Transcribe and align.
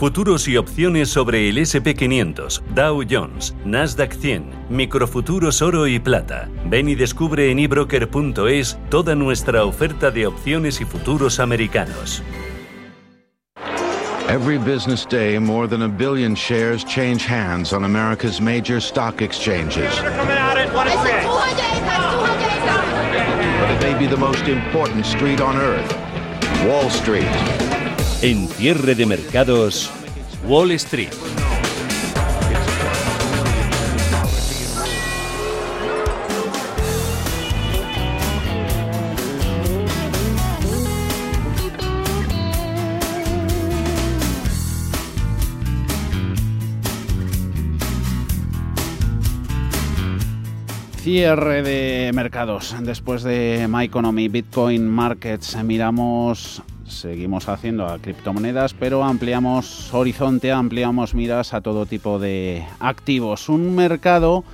Futuros 0.00 0.48
y 0.48 0.56
opciones 0.56 1.10
sobre 1.10 1.50
el 1.50 1.58
SP500, 1.58 2.62
Dow 2.74 3.02
Jones, 3.06 3.54
Nasdaq 3.66 4.14
100, 4.14 4.50
microfuturos 4.70 5.60
oro 5.60 5.86
y 5.86 5.98
plata. 5.98 6.48
Ven 6.64 6.88
y 6.88 6.94
descubre 6.94 7.50
en 7.50 7.58
ebroker.es 7.58 8.78
toda 8.88 9.14
nuestra 9.14 9.62
oferta 9.62 10.10
de 10.10 10.26
opciones 10.26 10.80
y 10.80 10.86
futuros 10.86 11.38
americanos. 11.38 12.22
Every 14.30 14.56
business 14.56 15.06
day, 15.06 15.38
more 15.38 15.68
than 15.68 15.82
a 15.82 15.88
billion 15.88 16.34
shares 16.34 16.82
change 16.82 17.26
hands 17.26 17.74
on 17.74 17.84
America's 17.84 18.40
major 18.40 18.80
stock 18.80 19.20
exchanges. 19.20 20.00
Be 23.98 24.06
the 24.06 24.16
most 24.16 24.48
important 24.48 25.04
street 25.04 25.42
on 25.42 25.58
earth, 25.58 25.94
Wall 26.64 26.88
Street. 26.88 27.69
En 28.22 28.48
cierre 28.48 28.94
de 28.94 29.06
mercados, 29.06 29.90
Wall 30.46 30.72
Street. 30.72 31.08
Cierre 50.98 51.62
de 51.62 52.12
mercados. 52.12 52.76
Después 52.82 53.22
de 53.22 53.66
My 53.70 53.86
Economy, 53.86 54.28
Bitcoin 54.28 54.86
Markets, 54.86 55.56
miramos, 55.64 56.62
seguimos 57.00 57.48
haciendo 57.48 57.86
a 57.86 57.98
criptomonedas, 57.98 58.74
pero 58.74 59.02
ampliamos 59.02 59.92
horizonte, 59.94 60.52
ampliamos 60.52 61.14
miras 61.14 61.54
a 61.54 61.62
todo 61.62 61.86
tipo 61.86 62.18
de 62.18 62.64
activos. 62.78 63.48
Un 63.48 63.74
mercado, 63.74 64.44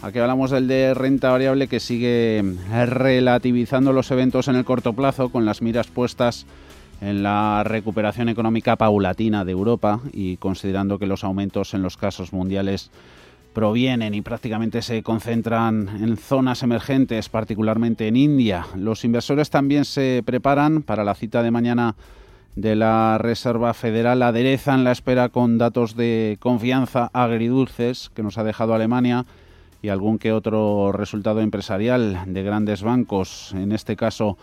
aquí 0.00 0.20
hablamos 0.20 0.52
del 0.52 0.68
de 0.68 0.94
renta 0.94 1.30
variable, 1.30 1.66
que 1.66 1.80
sigue 1.80 2.44
relativizando 2.70 3.92
los 3.92 4.10
eventos 4.12 4.46
en 4.46 4.54
el 4.54 4.64
corto 4.64 4.92
plazo, 4.92 5.30
con 5.30 5.44
las 5.44 5.62
miras 5.62 5.88
puestas 5.88 6.46
en 7.00 7.22
la 7.22 7.64
recuperación 7.64 8.28
económica 8.28 8.76
paulatina 8.76 9.44
de 9.44 9.52
Europa 9.52 10.00
y 10.12 10.36
considerando 10.36 10.98
que 10.98 11.06
los 11.06 11.24
aumentos 11.24 11.74
en 11.74 11.82
los 11.82 11.96
casos 11.96 12.32
mundiales 12.32 12.90
provienen 13.52 14.14
y 14.14 14.22
prácticamente 14.22 14.82
se 14.82 15.02
concentran 15.02 15.88
en 16.02 16.16
zonas 16.16 16.62
emergentes, 16.62 17.28
particularmente 17.28 18.08
en 18.08 18.16
India. 18.16 18.66
Los 18.76 19.04
inversores 19.04 19.50
también 19.50 19.84
se 19.84 20.22
preparan 20.24 20.82
para 20.82 21.04
la 21.04 21.14
cita 21.14 21.42
de 21.42 21.50
mañana 21.50 21.94
de 22.56 22.76
la 22.76 23.18
Reserva 23.18 23.74
Federal, 23.74 24.22
aderezan 24.22 24.84
la 24.84 24.92
espera 24.92 25.28
con 25.28 25.58
datos 25.58 25.94
de 25.94 26.36
confianza 26.40 27.10
agridulces 27.12 28.10
que 28.14 28.22
nos 28.22 28.38
ha 28.38 28.44
dejado 28.44 28.74
Alemania 28.74 29.24
y 29.82 29.88
algún 29.88 30.18
que 30.18 30.32
otro 30.32 30.92
resultado 30.92 31.40
empresarial 31.40 32.20
de 32.26 32.42
grandes 32.42 32.82
bancos, 32.82 33.52
en 33.54 33.72
este 33.72 33.96
caso 33.96 34.36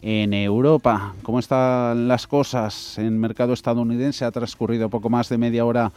en 0.00 0.32
Europa. 0.32 1.14
¿Cómo 1.22 1.38
están 1.38 2.08
las 2.08 2.26
cosas 2.26 2.98
en 2.98 3.18
mercado 3.18 3.52
estadounidense? 3.52 4.24
Ha 4.24 4.30
transcurrido 4.30 4.88
poco 4.88 5.10
más 5.10 5.28
de 5.28 5.38
media 5.38 5.64
hora 5.64 5.92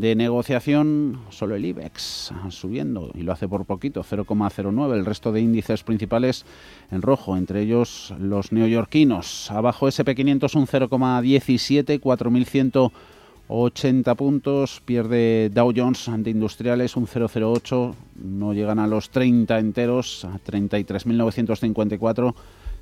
de 0.00 0.14
negociación, 0.14 1.20
solo 1.30 1.54
el 1.54 1.64
IBEX 1.64 2.34
subiendo 2.50 3.10
y 3.14 3.22
lo 3.22 3.32
hace 3.32 3.48
por 3.48 3.64
poquito, 3.64 4.04
0,09. 4.04 4.92
El 4.92 5.06
resto 5.06 5.32
de 5.32 5.40
índices 5.40 5.82
principales 5.82 6.44
en 6.90 7.00
rojo, 7.00 7.34
entre 7.36 7.62
ellos 7.62 8.12
los 8.18 8.52
neoyorquinos. 8.52 9.50
Abajo 9.50 9.88
SP500 9.88 10.54
un 10.54 10.66
0,17, 10.66 11.98
4.180 11.98 14.16
puntos. 14.16 14.82
Pierde 14.84 15.48
Dow 15.48 15.72
Jones 15.74 16.08
ante 16.08 16.28
industriales 16.28 16.94
un 16.96 17.06
0,08. 17.06 17.94
No 18.22 18.52
llegan 18.52 18.78
a 18.78 18.86
los 18.86 19.08
30 19.08 19.58
enteros, 19.58 20.26
a 20.26 20.38
33.954. 20.40 22.34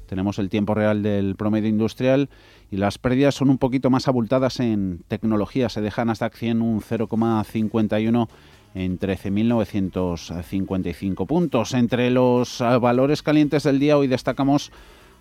Tenemos 0.06 0.38
el 0.38 0.48
tiempo 0.48 0.74
real 0.74 1.02
del 1.02 1.34
promedio 1.36 1.68
industrial 1.68 2.28
y 2.70 2.76
las 2.76 2.98
pérdidas 2.98 3.34
son 3.34 3.50
un 3.50 3.58
poquito 3.58 3.90
más 3.90 4.06
abultadas 4.08 4.60
en 4.60 5.02
tecnología. 5.08 5.68
Se 5.68 5.80
dejan 5.80 6.10
hasta 6.10 6.30
100 6.30 6.62
un 6.62 6.80
0,51 6.80 8.28
en 8.74 8.98
13.955 8.98 11.26
puntos. 11.26 11.74
Entre 11.74 12.10
los 12.10 12.58
valores 12.58 13.22
calientes 13.22 13.62
del 13.62 13.78
día 13.78 13.96
hoy 13.96 14.08
destacamos 14.08 14.72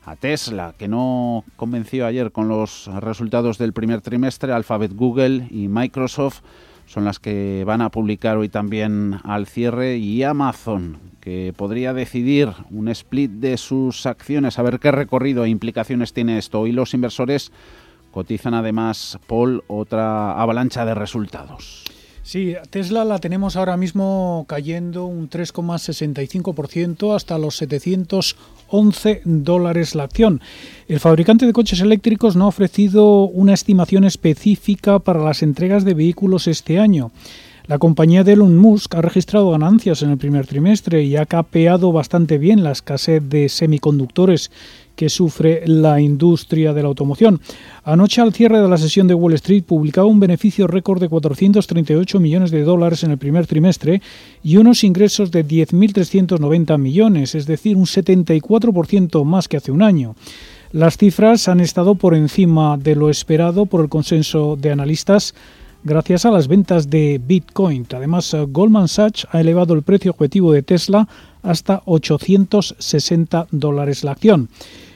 a 0.05 0.15
Tesla, 0.15 0.73
que 0.77 0.87
no 0.87 1.43
convenció 1.55 2.05
ayer 2.05 2.31
con 2.31 2.47
los 2.49 2.89
resultados 2.99 3.57
del 3.57 3.73
primer 3.73 4.01
trimestre, 4.01 4.51
Alphabet, 4.51 4.93
Google 4.93 5.47
y 5.49 5.69
Microsoft 5.69 6.41
son 6.85 7.05
las 7.05 7.19
que 7.19 7.63
van 7.65 7.81
a 7.81 7.89
publicar 7.89 8.37
hoy 8.37 8.49
también 8.49 9.19
al 9.23 9.47
cierre 9.47 9.97
y 9.97 10.23
Amazon, 10.23 10.99
que 11.21 11.53
podría 11.55 11.93
decidir 11.93 12.49
un 12.69 12.87
split 12.89 13.31
de 13.31 13.57
sus 13.57 14.05
acciones, 14.05 14.59
a 14.59 14.63
ver 14.63 14.79
qué 14.79 14.91
recorrido 14.91 15.45
e 15.45 15.49
implicaciones 15.49 16.13
tiene 16.13 16.37
esto. 16.37 16.61
Hoy 16.61 16.71
los 16.71 16.93
inversores 16.93 17.51
cotizan 18.11 18.53
además, 18.53 19.17
Paul, 19.27 19.63
otra 19.67 20.39
avalancha 20.39 20.85
de 20.85 20.93
resultados. 20.93 21.92
Sí, 22.23 22.55
Tesla 22.69 23.03
la 23.03 23.19
tenemos 23.19 23.57
ahora 23.57 23.75
mismo 23.75 24.45
cayendo 24.47 25.05
un 25.05 25.29
3,65% 25.29 27.13
hasta 27.13 27.37
los 27.37 27.57
711 27.57 29.21
dólares 29.25 29.93
la 29.93 30.03
acción. 30.05 30.39
El 30.87 31.01
fabricante 31.01 31.45
de 31.45 31.51
coches 31.51 31.81
eléctricos 31.81 32.37
no 32.37 32.45
ha 32.45 32.47
ofrecido 32.47 33.25
una 33.25 33.53
estimación 33.53 34.05
específica 34.05 34.99
para 34.99 35.21
las 35.21 35.43
entregas 35.43 35.83
de 35.83 35.95
vehículos 35.95 36.47
este 36.47 36.79
año. 36.79 37.11
La 37.65 37.77
compañía 37.77 38.23
de 38.23 38.33
Elon 38.33 38.57
Musk 38.57 38.95
ha 38.95 39.01
registrado 39.01 39.51
ganancias 39.51 40.01
en 40.01 40.09
el 40.09 40.17
primer 40.17 40.47
trimestre 40.47 41.03
y 41.03 41.17
ha 41.17 41.25
capeado 41.25 41.91
bastante 41.91 42.37
bien 42.37 42.63
la 42.63 42.71
escasez 42.71 43.23
de 43.29 43.47
semiconductores 43.47 44.49
que 44.95 45.09
sufre 45.09 45.63
la 45.65 45.99
industria 45.99 46.73
de 46.73 46.81
la 46.81 46.87
automoción. 46.87 47.41
Anoche, 47.83 48.21
al 48.21 48.33
cierre 48.33 48.61
de 48.61 48.67
la 48.67 48.77
sesión 48.77 49.07
de 49.07 49.13
Wall 49.13 49.33
Street, 49.33 49.63
publicaba 49.63 50.07
un 50.07 50.19
beneficio 50.19 50.67
récord 50.67 51.01
de 51.01 51.09
438 51.09 52.19
millones 52.19 52.51
de 52.51 52.63
dólares 52.63 53.03
en 53.03 53.11
el 53.11 53.17
primer 53.17 53.47
trimestre 53.47 54.01
y 54.43 54.57
unos 54.57 54.83
ingresos 54.83 55.31
de 55.31 55.45
10.390 55.45 56.77
millones, 56.77 57.35
es 57.35 57.45
decir, 57.45 57.77
un 57.77 57.85
74% 57.85 59.23
más 59.25 59.47
que 59.47 59.57
hace 59.57 59.71
un 59.71 59.81
año. 59.81 60.15
Las 60.71 60.97
cifras 60.97 61.47
han 61.47 61.59
estado 61.59 61.95
por 61.95 62.15
encima 62.15 62.77
de 62.77 62.95
lo 62.95 63.09
esperado 63.09 63.67
por 63.67 63.81
el 63.81 63.89
consenso 63.89 64.55
de 64.55 64.71
analistas 64.71 65.35
gracias 65.83 66.25
a 66.25 66.31
las 66.31 66.47
ventas 66.47 66.89
de 66.89 67.21
Bitcoin. 67.23 67.85
Además, 67.93 68.35
Goldman 68.49 68.87
Sachs 68.87 69.27
ha 69.31 69.41
elevado 69.41 69.73
el 69.73 69.83
precio 69.83 70.11
objetivo 70.11 70.51
de 70.51 70.63
Tesla 70.63 71.07
hasta 71.41 71.83
860 71.85 73.47
dólares 73.51 74.03
la 74.03 74.11
acción. 74.11 74.49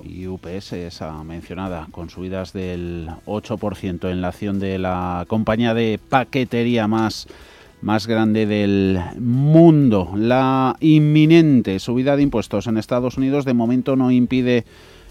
Y 0.06 0.28
UPS, 0.28 0.74
esa 0.74 1.24
mencionada, 1.24 1.88
con 1.92 2.10
subidas 2.10 2.54
del 2.54 3.10
8% 3.26 4.10
en 4.10 4.22
la 4.22 4.30
acción 4.30 4.60
de 4.60 4.80
la 4.80 5.26
compañía 5.28 5.74
de 5.74 6.00
paquetería 6.00 6.88
más, 6.88 7.28
más 7.82 8.08
grande 8.08 8.46
del 8.46 9.00
mundo. 9.20 10.12
La 10.16 10.76
inminente 10.80 11.80
subida 11.80 12.16
de 12.16 12.24
impuestos 12.24 12.68
en 12.68 12.78
Estados 12.78 13.18
Unidos 13.18 13.46
de 13.46 13.54
momento 13.54 13.96
no 13.96 14.12
impide 14.12 14.66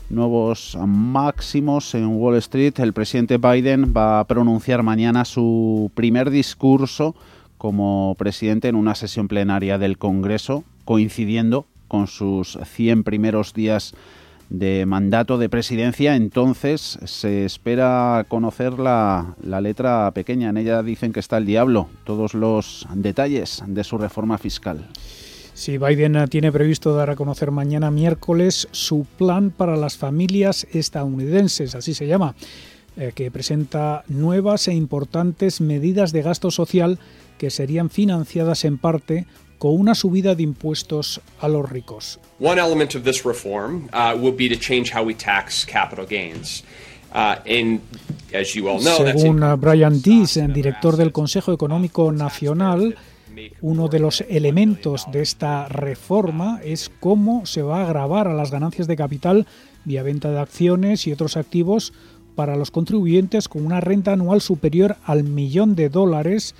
nuevos 0.08 0.76
máximos 0.86 1.94
en 1.94 2.06
Wall 2.06 2.36
Street. 2.36 2.78
El 2.78 2.92
presidente 2.92 3.38
Biden 3.38 3.92
va 3.96 4.20
a 4.20 4.26
pronunciar 4.26 4.82
mañana 4.82 5.24
su 5.24 5.90
primer 5.94 6.30
discurso 6.30 7.14
como 7.58 8.14
presidente 8.18 8.68
en 8.68 8.74
una 8.74 8.94
sesión 8.94 9.28
plenaria 9.28 9.78
del 9.78 9.98
Congreso, 9.98 10.64
coincidiendo 10.84 11.66
con 11.88 12.06
sus 12.06 12.58
100 12.64 13.04
primeros 13.04 13.52
días 13.52 13.94
de 14.50 14.84
mandato 14.84 15.38
de 15.38 15.48
presidencia, 15.48 16.16
entonces 16.16 16.98
se 17.04 17.44
espera 17.44 18.26
conocer 18.28 18.78
la, 18.78 19.36
la, 19.42 19.60
letra 19.60 20.10
pequeña. 20.12 20.50
En 20.50 20.56
ella 20.56 20.82
dicen 20.82 21.12
que 21.12 21.20
está 21.20 21.38
el 21.38 21.46
diablo, 21.46 21.88
todos 22.04 22.34
los 22.34 22.86
detalles 22.92 23.62
de 23.66 23.84
su 23.84 23.96
reforma 23.96 24.36
fiscal. 24.38 24.88
Sí, 25.54 25.78
Biden 25.78 26.16
tiene 26.28 26.52
previsto 26.52 26.94
dar 26.94 27.10
a 27.10 27.16
conocer 27.16 27.50
mañana 27.50 27.90
miércoles 27.90 28.68
su 28.72 29.06
plan 29.18 29.50
para 29.50 29.76
las 29.76 29.96
familias 29.96 30.66
estadounidenses, 30.72 31.74
así 31.74 31.92
se 31.94 32.06
llama, 32.06 32.34
eh, 32.96 33.12
que 33.14 33.30
presenta 33.30 34.04
nuevas 34.08 34.68
e 34.68 34.74
importantes 34.74 35.60
medidas 35.60 36.12
de 36.12 36.22
gasto 36.22 36.50
social 36.50 36.98
que 37.38 37.50
serían 37.50 37.90
financiadas 37.90 38.64
en 38.64 38.78
parte 38.78 39.26
con 39.60 39.78
una 39.78 39.94
subida 39.94 40.34
de 40.34 40.42
impuestos 40.42 41.20
a 41.38 41.46
los 41.46 41.68
ricos. 41.68 42.18
One 42.40 42.58
element 42.58 42.94
of 42.94 43.02
this 43.04 43.26
reform 43.26 43.90
uh, 43.92 44.18
will 44.18 44.34
be 44.34 44.48
to 44.48 44.56
change 44.56 44.90
how 44.90 45.04
we 45.04 45.14
tax 45.14 45.66
capital 45.66 46.06
gains. 46.06 46.64
Uh, 47.12 47.36
as 48.32 48.54
you 48.54 48.70
all 48.70 48.80
know, 48.80 48.96
Según 48.96 49.44
Brian 49.60 50.00
Dees, 50.00 50.40
director 50.54 50.96
del 50.96 51.12
Consejo 51.12 51.52
Económico 51.52 52.10
Nacional, 52.10 52.96
uno 53.60 53.88
de 53.88 53.98
los 53.98 54.22
elementos 54.22 55.06
de 55.12 55.20
esta 55.20 55.68
reforma 55.68 56.60
es 56.64 56.90
cómo 56.98 57.44
se 57.44 57.60
va 57.60 57.82
a 57.82 57.86
grabar 57.86 58.28
a 58.28 58.34
las 58.34 58.50
ganancias 58.50 58.86
de 58.86 58.96
capital 58.96 59.46
vía 59.84 60.02
venta 60.02 60.30
de 60.30 60.38
acciones 60.38 61.06
y 61.06 61.12
otros 61.12 61.36
activos 61.36 61.92
para 62.34 62.56
los 62.56 62.70
contribuyentes 62.70 63.48
con 63.48 63.66
una 63.66 63.80
renta 63.80 64.14
anual 64.14 64.40
superior 64.40 64.96
al 65.04 65.24
millón 65.24 65.74
de 65.74 65.90
dólares 65.90 66.54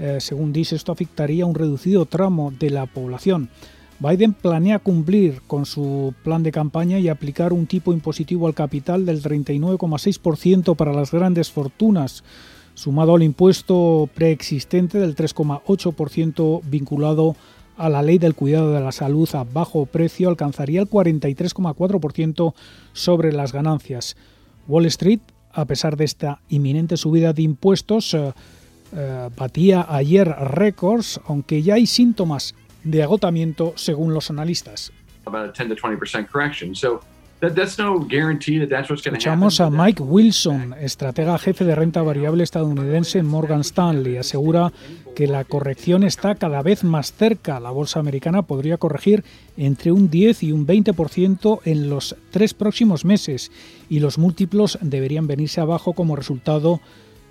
eh, 0.00 0.16
según 0.18 0.52
dice, 0.52 0.76
esto 0.76 0.92
afectaría 0.92 1.44
a 1.44 1.46
un 1.46 1.54
reducido 1.54 2.06
tramo 2.06 2.52
de 2.58 2.70
la 2.70 2.86
población. 2.86 3.50
Biden 3.98 4.32
planea 4.32 4.78
cumplir 4.78 5.42
con 5.46 5.66
su 5.66 6.14
plan 6.24 6.42
de 6.42 6.52
campaña 6.52 6.98
y 6.98 7.08
aplicar 7.08 7.52
un 7.52 7.66
tipo 7.66 7.92
impositivo 7.92 8.46
al 8.46 8.54
capital 8.54 9.04
del 9.04 9.22
39,6% 9.22 10.74
para 10.74 10.94
las 10.94 11.10
grandes 11.10 11.50
fortunas, 11.50 12.24
sumado 12.72 13.14
al 13.14 13.22
impuesto 13.22 14.08
preexistente 14.14 14.98
del 14.98 15.14
3,8% 15.14 16.62
vinculado 16.64 17.36
a 17.76 17.90
la 17.90 18.02
ley 18.02 18.16
del 18.16 18.34
cuidado 18.34 18.72
de 18.72 18.80
la 18.80 18.92
salud 18.92 19.28
a 19.34 19.44
bajo 19.44 19.84
precio, 19.84 20.30
alcanzaría 20.30 20.80
el 20.80 20.88
43,4% 20.88 22.54
sobre 22.94 23.34
las 23.34 23.52
ganancias. 23.52 24.16
Wall 24.66 24.86
Street, 24.86 25.20
a 25.52 25.66
pesar 25.66 25.98
de 25.98 26.06
esta 26.06 26.40
inminente 26.48 26.96
subida 26.96 27.34
de 27.34 27.42
impuestos, 27.42 28.14
eh, 28.14 28.32
eh, 28.94 29.28
batía 29.36 29.86
ayer 29.88 30.28
récords, 30.28 31.20
aunque 31.26 31.62
ya 31.62 31.74
hay 31.74 31.86
síntomas 31.86 32.54
de 32.84 33.02
agotamiento 33.02 33.72
según 33.76 34.14
los 34.14 34.30
analistas. 34.30 34.92
Escuchamos 39.02 39.60
a 39.60 39.70
Mike 39.70 40.02
Wilson, 40.02 40.74
estratega 40.78 41.38
jefe 41.38 41.64
de 41.64 41.74
renta 41.74 42.02
variable 42.02 42.44
estadounidense 42.44 43.18
en 43.18 43.26
Morgan 43.26 43.62
Stanley. 43.62 44.18
Asegura 44.18 44.72
que 45.16 45.26
la 45.26 45.44
corrección 45.44 46.04
está 46.04 46.34
cada 46.34 46.60
vez 46.62 46.84
más 46.84 47.14
cerca. 47.14 47.58
La 47.58 47.70
bolsa 47.70 47.98
americana 47.98 48.42
podría 48.42 48.76
corregir 48.76 49.24
entre 49.56 49.90
un 49.90 50.10
10 50.10 50.42
y 50.42 50.52
un 50.52 50.66
20% 50.66 51.60
en 51.64 51.88
los 51.88 52.14
tres 52.30 52.52
próximos 52.52 53.06
meses 53.06 53.50
y 53.88 54.00
los 54.00 54.18
múltiplos 54.18 54.78
deberían 54.82 55.26
venirse 55.26 55.62
abajo 55.62 55.94
como 55.94 56.16
resultado 56.16 56.80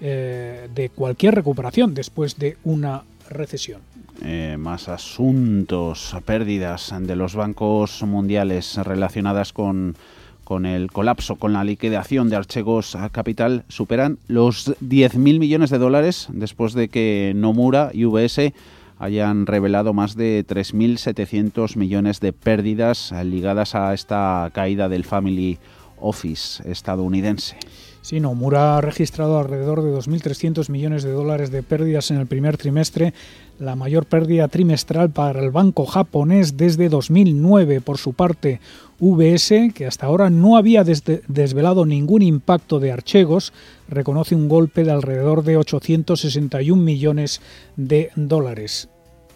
eh, 0.02 0.70
de 0.74 0.90
cualquier 0.90 1.36
recuperación 1.36 1.94
después 1.94 2.38
de 2.38 2.58
una 2.64 3.04
recesión. 3.30 3.82
Eh, 4.22 4.58
más 4.60 4.90
asuntos, 4.90 6.16
pérdidas 6.26 6.94
de 7.00 7.16
los 7.16 7.36
bancos 7.36 8.04
mundiales 8.04 8.76
relacionadas 8.78 9.54
con, 9.54 9.96
con 10.44 10.66
el 10.66 10.92
colapso, 10.92 11.38
con 11.38 11.54
la 11.54 11.64
liquidación 11.64 12.30
de 12.30 12.36
Archegos 12.36 12.98
Capital, 13.12 13.64
superan 13.68 14.18
los 14.28 14.76
10.000 14.82 15.40
millones 15.40 15.70
de 15.70 15.78
dólares 15.78 16.28
después 16.32 16.74
de 16.74 16.90
que 16.90 17.34
Nomura 17.36 17.92
y 17.94 18.06
UBS 18.06 18.52
hayan 19.00 19.46
revelado 19.46 19.94
más 19.94 20.16
de 20.16 20.46
3.700 20.46 21.78
millones 21.78 22.20
de 22.20 22.34
pérdidas 22.34 23.14
ligadas 23.24 23.74
a 23.74 23.94
esta 23.94 24.50
caída 24.54 24.90
del 24.90 25.06
Family 25.06 25.58
Office 26.02 26.70
estadounidense. 26.70 27.58
Sí, 28.02 28.20
Nomura 28.20 28.78
ha 28.78 28.82
registrado 28.82 29.38
alrededor 29.40 29.84
de 29.84 29.94
2.300 29.94 30.70
millones 30.70 31.04
de 31.04 31.12
dólares 31.12 31.52
de 31.52 31.64
pérdidas 31.64 32.12
en 32.12 32.18
el 32.18 32.28
primer 32.28 32.58
trimestre, 32.58 33.14
la 33.60 33.76
mayor 33.76 34.06
pérdida 34.06 34.48
trimestral 34.48 35.10
para 35.10 35.42
el 35.42 35.52
banco 35.52 35.86
japonés 35.86 36.56
desde 36.56 36.88
2009. 36.88 37.82
Por 37.82 37.98
su 37.98 38.14
parte, 38.14 38.62
VS, 39.00 39.74
que 39.74 39.86
hasta 39.86 40.06
ahora 40.06 40.30
no 40.30 40.56
había 40.56 40.84
desvelado 40.84 41.86
ningún 41.86 42.22
impacto 42.22 42.80
de 42.80 42.92
archegos, 42.92 43.52
reconoce 43.90 44.34
un 44.34 44.48
golpe 44.48 44.86
de 44.86 44.92
alrededor 44.92 45.44
de 45.44 45.58
861 45.58 46.82
millones 46.82 47.42
de 47.76 48.12
dólares. 48.16 48.90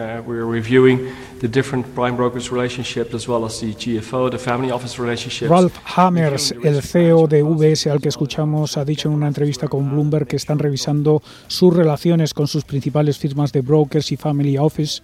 Uh, 0.04 0.22
we 0.28 0.36
are 0.36 0.46
reviewing 0.46 1.00
the 1.40 1.48
different 1.48 1.86
prime 1.96 2.18
brokers 2.18 2.52
relationship 2.52 3.14
as 3.14 3.26
well 3.26 3.46
as 3.46 3.62
the 3.62 3.74
GFO, 3.74 4.30
the 4.30 4.38
family 4.38 4.70
office 4.70 5.00
relationships. 5.00 5.50
Ralph 5.50 5.78
Hammers, 5.86 6.54
el 6.64 6.82
CEO 6.82 7.28
de 7.28 7.42
VS 7.42 7.88
al 7.88 8.02
que 8.02 8.10
escuchamos, 8.10 8.76
ha 8.76 8.84
dicho 8.84 9.08
en 9.08 9.16
una 9.16 9.28
entrevista 9.28 9.70
con 9.70 9.90
Bloomberg 9.90 10.28
que 10.28 10.36
están 10.36 10.60
revisando 10.60 11.22
sus 11.48 11.74
relaciones 11.74 12.34
con 12.34 12.48
sus 12.48 12.66
principales 12.66 13.18
firmas 13.18 13.54
de 13.54 13.62
brokers 13.62 14.12
y 14.12 14.18
family 14.18 14.58
office 14.58 15.02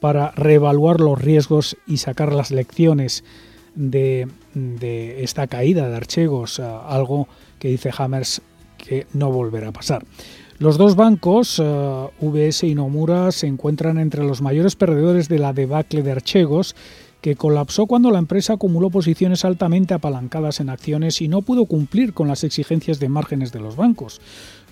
para 0.00 0.30
reevaluar 0.30 1.00
los 1.00 1.20
riesgos 1.20 1.76
y 1.86 1.98
sacar 1.98 2.32
las 2.32 2.50
lecciones 2.50 3.24
de, 3.74 4.28
de 4.54 5.22
esta 5.24 5.46
caída 5.46 5.90
de 5.90 5.96
archegos, 5.96 6.58
uh, 6.58 6.86
algo 6.86 7.28
que 7.58 7.68
dice 7.68 7.90
Hammers 7.96 8.40
que 8.78 9.06
no 9.12 9.30
volverá 9.30 9.68
a 9.68 9.72
pasar. 9.72 10.04
Los 10.58 10.76
dos 10.76 10.96
bancos, 10.96 11.60
uh, 11.60 11.62
eh, 11.62 12.08
VS 12.20 12.64
y 12.66 12.74
Nomura, 12.74 13.30
se 13.30 13.46
encuentran 13.46 13.96
entre 13.96 14.24
los 14.24 14.42
mayores 14.42 14.74
perdedores 14.74 15.28
de 15.28 15.38
la 15.38 15.52
debacle 15.52 16.02
de 16.02 16.10
Archegos, 16.10 16.74
que 17.20 17.36
colapsó 17.36 17.86
cuando 17.86 18.10
la 18.10 18.18
empresa 18.18 18.54
acumuló 18.54 18.90
posiciones 18.90 19.44
altamente 19.44 19.94
apalancadas 19.94 20.58
en 20.58 20.68
acciones 20.68 21.20
y 21.20 21.28
no 21.28 21.42
pudo 21.42 21.66
cumplir 21.66 22.12
con 22.12 22.26
las 22.26 22.42
exigencias 22.42 22.98
de 22.98 23.08
márgenes 23.08 23.52
de 23.52 23.60
los 23.60 23.76
bancos. 23.76 24.20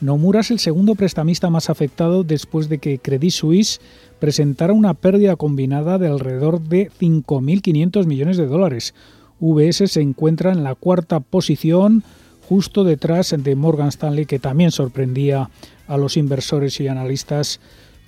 Nomura 0.00 0.40
es 0.40 0.50
el 0.50 0.58
segundo 0.58 0.96
prestamista 0.96 1.50
más 1.50 1.70
afectado 1.70 2.24
después 2.24 2.68
de 2.68 2.78
que 2.78 2.98
Credit 2.98 3.30
Suisse 3.30 3.80
presentara 4.18 4.72
una 4.72 4.94
pérdida 4.94 5.36
combinada 5.36 5.98
de 5.98 6.08
alrededor 6.08 6.60
de 6.62 6.90
5.500 6.98 8.06
millones 8.06 8.36
de 8.36 8.46
dólares. 8.46 8.92
VS 9.38 9.86
se 9.86 10.00
encuentra 10.00 10.50
en 10.50 10.64
la 10.64 10.74
cuarta 10.74 11.20
posición, 11.20 12.02
justo 12.48 12.82
detrás 12.82 13.36
de 13.38 13.54
Morgan 13.54 13.88
Stanley, 13.88 14.26
que 14.26 14.40
también 14.40 14.72
sorprendía 14.72 15.50
a 15.88 15.96
los 15.96 16.16
inversores 16.16 16.80
y 16.80 16.88
analistas 16.88 17.60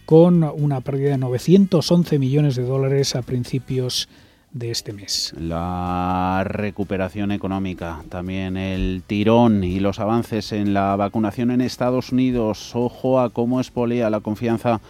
con 0.04 0.42
una 0.42 0.80
pérdida 0.80 1.11
de 1.11 1.18
911 1.18 2.18
millones 2.18 2.56
de 2.56 2.64
dólares 2.64 3.14
a 3.14 3.23
principios 3.23 4.08
de 4.52 4.70
este 4.70 4.92
mes. 4.92 5.35
La 5.38 6.42
recuperación 6.44 7.32
económica, 7.32 8.02
también 8.08 8.56
el 8.56 9.02
tirón 9.06 9.62
y 9.62 9.80
los 9.80 10.00
avances 10.00 10.52
en 10.52 10.73
la 10.73 10.97
vacunación 10.97 11.50
en 11.50 11.61
Estados 11.61 12.12
Unidos. 12.12 12.75
Ojo 12.75 13.20
a 13.20 13.30
cómo 13.30 13.61
espolea 13.61 14.08
la 14.08 14.20
confianza 14.20 14.80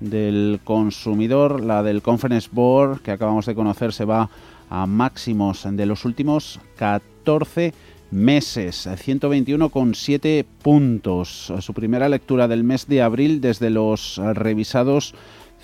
del 0.00 0.60
consumidor. 0.62 1.64
La 1.64 1.82
del 1.82 2.02
Conference 2.02 2.50
Board 2.52 3.00
que 3.00 3.10
acabamos 3.10 3.46
de 3.46 3.54
conocer 3.54 3.92
se 3.92 4.04
va 4.04 4.28
a 4.68 4.86
máximos 4.86 5.66
de 5.66 5.86
los 5.86 6.04
últimos 6.04 6.60
14 6.76 7.08
14 7.28 7.72
meses, 8.10 8.86
121,7 8.86 10.44
puntos. 10.62 11.52
Su 11.60 11.74
primera 11.74 12.08
lectura 12.08 12.48
del 12.48 12.64
mes 12.64 12.86
de 12.86 13.02
abril 13.02 13.40
desde 13.40 13.70
los 13.70 14.20
revisados 14.34 15.14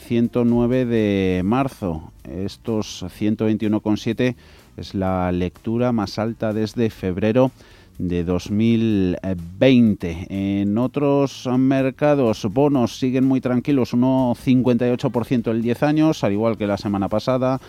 109 0.07 0.85
de 0.85 1.43
marzo. 1.45 2.13
Estos 2.29 3.03
121,7 3.03 4.35
es 4.77 4.95
la 4.95 5.33
lectura 5.33 5.93
más 5.93 6.19
alta 6.19 6.53
desde 6.53 6.91
febrero 6.91 7.51
de 7.99 8.25
2020. 8.25 10.27
En 10.29 10.77
otros 10.79 11.49
mercados, 11.59 12.45
bonos 12.51 12.99
siguen 12.99 13.25
muy 13.25 13.41
tranquilos, 13.41 13.95
1,58% 13.95 15.51
el 15.51 15.63
10 15.63 15.83
años, 15.85 16.25
al 16.25 16.33
igual 16.33 16.59
que 16.59 16.67
la 16.67 16.77
semana 16.77 17.09
pasada, 17.09 17.61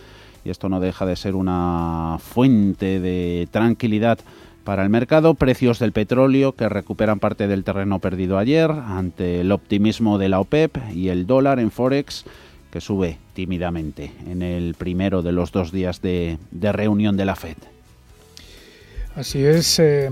y 0.43 0.49
esto 0.49 0.67
no 0.67 0.79
deja 0.79 1.05
de 1.05 1.15
ser 1.15 1.35
una 1.35 2.17
fuente 2.19 2.99
de 2.99 3.47
tranquilidad 3.51 4.17
para 4.65 4.83
el 4.83 4.89
mercado, 4.89 5.35
precios 5.35 5.79
del 5.79 5.93
petróleo 5.93 6.53
que 6.53 6.67
recuperan 6.67 7.19
parte 7.19 7.47
del 7.47 7.63
terreno 7.63 7.99
perdido 7.99 8.37
ayer 8.37 8.69
ante 8.69 9.39
el 9.41 9.51
optimismo 9.51 10.17
de 10.17 10.27
la 10.27 10.41
OPEP 10.41 10.75
y 10.93 11.09
el 11.09 11.27
dólar 11.27 11.59
en 11.59 11.71
Forex 11.71 12.25
que 12.71 12.81
sube 12.81 13.17
tímidamente 13.33 14.11
en 14.27 14.41
el 14.41 14.73
primero 14.73 15.21
de 15.21 15.31
los 15.31 15.53
dos 15.53 15.71
días 15.71 16.01
de, 16.01 16.37
reunión 16.51 17.15
de 17.15 17.25
la 17.25 17.35
FED. 17.37 17.74
Así 19.15 19.45
es. 19.45 19.79
Eh, 19.79 20.09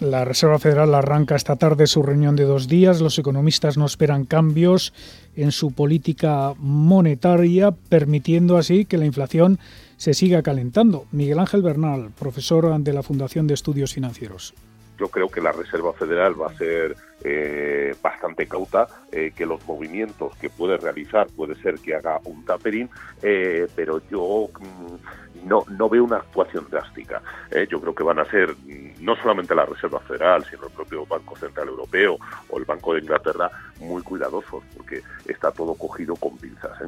la 0.00 0.26
Reserva 0.26 0.58
Federal 0.58 0.94
arranca 0.94 1.36
esta 1.36 1.56
tarde 1.56 1.86
su 1.86 2.02
reunión 2.02 2.36
de 2.36 2.44
dos 2.44 2.68
días. 2.68 3.00
Los 3.00 3.18
economistas 3.18 3.78
no 3.78 3.86
esperan 3.86 4.26
cambios 4.26 4.92
en 5.36 5.52
su 5.52 5.72
política 5.72 6.52
monetaria, 6.58 7.70
permitiendo 7.70 8.58
así 8.58 8.84
que 8.84 8.98
la 8.98 9.06
inflación 9.06 9.58
se 9.96 10.12
siga 10.12 10.42
calentando. 10.42 11.06
Miguel 11.12 11.38
Ángel 11.38 11.62
Bernal, 11.62 12.10
profesor 12.18 12.78
de 12.78 12.92
la 12.92 13.02
Fundación 13.02 13.46
de 13.46 13.54
Estudios 13.54 13.94
Financieros. 13.94 14.52
Yo 14.98 15.08
creo 15.08 15.28
que 15.28 15.40
la 15.40 15.52
Reserva 15.52 15.92
Federal 15.92 16.40
va 16.40 16.48
a 16.48 16.56
ser 16.56 16.96
eh, 17.22 17.94
bastante 18.02 18.46
cauta, 18.46 18.86
eh, 19.10 19.32
que 19.34 19.46
los 19.46 19.64
movimientos 19.66 20.36
que 20.36 20.50
puede 20.50 20.76
realizar 20.76 21.26
puede 21.28 21.54
ser 21.56 21.78
que 21.80 21.94
haga 21.94 22.20
un 22.24 22.44
tapering, 22.44 22.88
eh, 23.22 23.66
pero 23.74 24.00
yo 24.08 24.48
mm, 24.58 25.48
no, 25.48 25.64
no 25.76 25.88
veo 25.88 26.04
una 26.04 26.18
actuación 26.18 26.66
drástica. 26.70 27.22
yo 27.68 27.80
creo 27.80 27.94
que 27.94 28.02
van 28.02 28.18
a 28.18 28.24
ser 28.26 28.50
mm, 28.50 29.04
no 29.04 29.16
solamente 29.16 29.54
la 29.54 29.66
Reserva 29.66 30.00
Federal, 30.00 30.44
sino 30.44 30.66
el 30.66 30.72
propio 30.72 31.06
Banco 31.06 31.36
Central 31.36 31.68
Europeo 31.68 32.18
o 32.48 32.58
el 32.58 32.64
Banco 32.64 32.94
de 32.94 33.00
Inglaterra 33.00 33.50
muy 33.80 34.02
cuidadosos, 34.02 34.62
porque 34.76 35.02
está 35.26 35.50
todo 35.50 35.74
cogido 35.74 36.16
con 36.16 36.36
pinzas. 36.38 36.82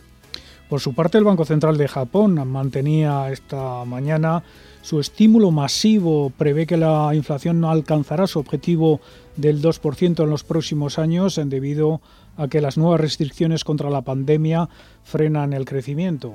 Por 0.69 0.81
su 0.81 0.93
parte, 0.93 1.17
el 1.17 1.25
Banco 1.25 1.47
Central 1.47 1.79
de 1.79 1.89
Japón 1.89 2.35
mantenía 2.47 3.31
esta 3.31 3.85
mañana 3.87 4.43
su 4.83 5.01
estímulo 5.01 5.51
masivo, 5.51 6.31
prevé 6.37 6.67
que 6.67 6.77
la 6.77 7.15
inflación 7.15 7.61
no 7.61 7.71
alcanzará 7.71 8.27
su 8.27 8.39
objetivo 8.39 9.01
del 9.37 9.63
2% 9.63 10.23
en 10.23 10.31
los 10.31 10.45
próximos 10.45 10.99
años 10.99 11.41
debido 11.45 12.01
a 12.37 12.49
que 12.49 12.61
las 12.61 12.77
nuevas 12.77 13.01
restricciones 13.01 13.65
contra 13.65 13.91
la 13.91 14.03
pandemia 14.03 14.69
frenan 15.05 15.53
el 15.53 15.65
crecimiento. 15.65 16.35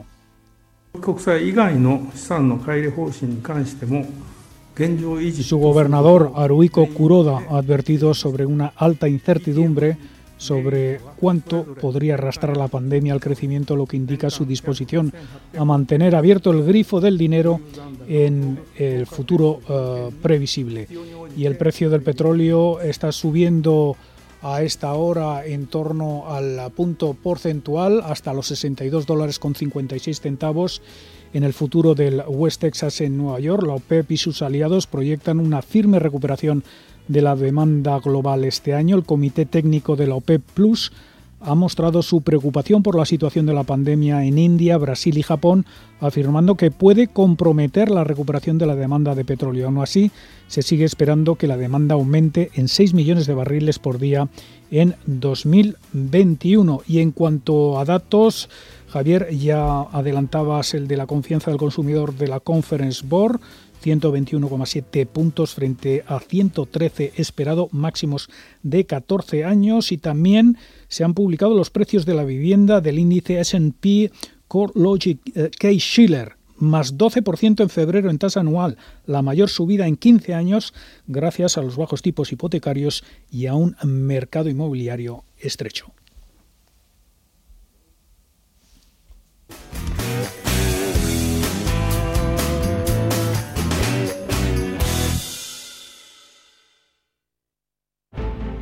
Su 5.41 5.57
gobernador 5.57 6.31
Haruhiko 6.35 6.87
Kuroda 6.87 7.45
ha 7.49 7.57
advertido 7.57 8.13
sobre 8.13 8.45
una 8.45 8.73
alta 8.75 9.07
incertidumbre 9.07 9.97
sobre 10.37 10.99
cuánto 11.19 11.63
podría 11.63 12.15
arrastrar 12.15 12.57
la 12.57 12.67
pandemia 12.67 13.13
al 13.13 13.19
crecimiento, 13.19 13.75
lo 13.75 13.85
que 13.85 13.97
indica 13.97 14.29
su 14.29 14.45
disposición 14.45 15.13
a 15.57 15.65
mantener 15.65 16.15
abierto 16.15 16.51
el 16.51 16.63
grifo 16.63 16.99
del 16.99 17.17
dinero 17.17 17.61
en 18.07 18.59
el 18.77 19.05
futuro 19.05 19.59
eh, 19.69 20.09
previsible. 20.21 20.87
Y 21.37 21.45
el 21.45 21.57
precio 21.57 21.89
del 21.89 22.01
petróleo 22.01 22.81
está 22.81 23.11
subiendo 23.11 23.95
a 24.41 24.61
esta 24.61 24.93
hora 24.93 25.45
en 25.45 25.67
torno 25.67 26.25
al 26.27 26.69
punto 26.71 27.13
porcentual 27.13 28.01
hasta 28.03 28.33
los 28.33 28.47
62 28.47 29.05
dólares 29.05 29.39
con 29.39 29.55
56 29.55 30.19
centavos 30.19 30.81
en 31.33 31.43
el 31.43 31.53
futuro 31.53 31.95
del 31.95 32.21
West 32.27 32.61
Texas 32.61 33.01
en 33.01 33.17
Nueva 33.17 33.39
York. 33.39 33.65
La 33.65 33.75
OPEP 33.75 34.11
y 34.11 34.17
sus 34.17 34.41
aliados 34.41 34.85
proyectan 34.85 35.39
una 35.39 35.61
firme 35.61 35.99
recuperación 35.99 36.63
de 37.07 37.21
la 37.21 37.35
demanda 37.35 37.99
global 37.99 38.43
este 38.45 38.73
año, 38.73 38.95
el 38.95 39.03
Comité 39.03 39.45
Técnico 39.45 39.95
de 39.95 40.07
la 40.07 40.15
OPEP 40.15 40.41
Plus 40.53 40.91
ha 41.45 41.55
mostrado 41.55 42.01
su 42.01 42.21
preocupación 42.21 42.83
por 42.83 42.95
la 42.95 43.05
situación 43.05 43.45
de 43.45 43.53
la 43.53 43.63
pandemia 43.63 44.23
en 44.23 44.37
India, 44.37 44.77
Brasil 44.77 45.17
y 45.17 45.23
Japón, 45.23 45.65
afirmando 45.99 46.55
que 46.55 46.71
puede 46.71 47.07
comprometer 47.07 47.91
la 47.91 48.05
recuperación 48.05 48.57
de 48.57 48.65
la 48.65 48.75
demanda 48.75 49.13
de 49.13 49.25
petróleo. 49.25 49.67
Aún 49.67 49.79
así, 49.79 50.11
se 50.47 50.61
sigue 50.61 50.85
esperando 50.85 51.35
que 51.35 51.47
la 51.47 51.57
demanda 51.57 51.95
aumente 51.95 52.49
en 52.55 52.69
6 52.69 52.93
millones 52.93 53.27
de 53.27 53.33
barriles 53.33 53.77
por 53.77 53.99
día 53.99 54.29
en 54.71 54.95
2021. 55.05 56.81
Y 56.87 56.99
en 56.99 57.11
cuanto 57.11 57.77
a 57.77 57.85
datos, 57.85 58.49
Javier, 58.87 59.27
ya 59.35 59.81
adelantabas 59.81 60.73
el 60.73 60.87
de 60.87 60.97
la 60.97 61.07
confianza 61.07 61.51
del 61.51 61.59
consumidor 61.59 62.15
de 62.15 62.27
la 62.27 62.39
Conference 62.39 63.05
Board. 63.05 63.41
121,7 63.83 65.05
puntos 65.05 65.53
frente 65.53 66.03
a 66.07 66.19
113 66.19 67.13
esperado, 67.17 67.67
máximos 67.71 68.29
de 68.61 68.85
14 68.85 69.43
años 69.43 69.91
y 69.91 69.97
también 69.97 70.57
se 70.87 71.03
han 71.03 71.13
publicado 71.13 71.53
los 71.55 71.69
precios 71.69 72.05
de 72.05 72.13
la 72.13 72.23
vivienda 72.23 72.81
del 72.81 72.99
índice 72.99 73.39
S&P 73.39 74.11
Core 74.47 74.73
Logic 74.75 75.19
eh, 75.35 75.51
K 75.57 75.69
Schiller 75.73 76.37
más 76.55 76.97
12% 76.97 77.61
en 77.61 77.69
febrero 77.69 78.09
en 78.09 78.17
tasa 78.17 78.39
anual, 78.39 78.77
la 79.05 79.21
mayor 79.21 79.49
subida 79.49 79.87
en 79.87 79.97
15 79.97 80.33
años 80.33 80.73
gracias 81.07 81.57
a 81.57 81.61
los 81.61 81.75
bajos 81.75 82.01
tipos 82.01 82.31
hipotecarios 82.31 83.03
y 83.29 83.47
a 83.47 83.55
un 83.55 83.75
mercado 83.83 84.49
inmobiliario 84.49 85.23
estrecho. 85.37 85.91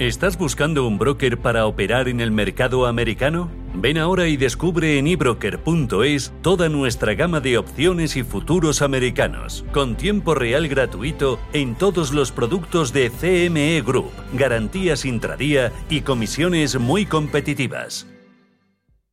¿Estás 0.02 0.36
buscando 0.36 0.88
un 0.88 0.98
broker 0.98 1.38
para 1.38 1.68
operar 1.68 2.08
en 2.08 2.22
el 2.22 2.32
mercado 2.32 2.88
americano? 2.88 3.52
Ven 3.76 4.00
ahora 4.00 4.28
y 4.28 4.36
descubre 4.36 4.98
en 4.98 5.06
ebroker.es 5.06 6.34
toda 6.42 6.70
nuestra 6.70 7.14
gama 7.14 7.40
de 7.40 7.60
opciones 7.60 8.16
y 8.16 8.24
futuros 8.24 8.82
americanos, 8.82 9.64
con 9.72 9.96
tiempo 9.96 10.34
real 10.34 10.68
gratuito 10.68 11.40
en 11.54 11.76
todos 11.76 12.14
los 12.14 12.32
productos 12.32 12.94
de 12.94 13.12
CME 13.12 13.84
Group, 13.84 14.10
garantías 14.34 15.06
intradía 15.06 15.72
y 15.88 16.02
comisiones 16.02 16.80
muy 16.80 17.06
competitivas. 17.06 18.08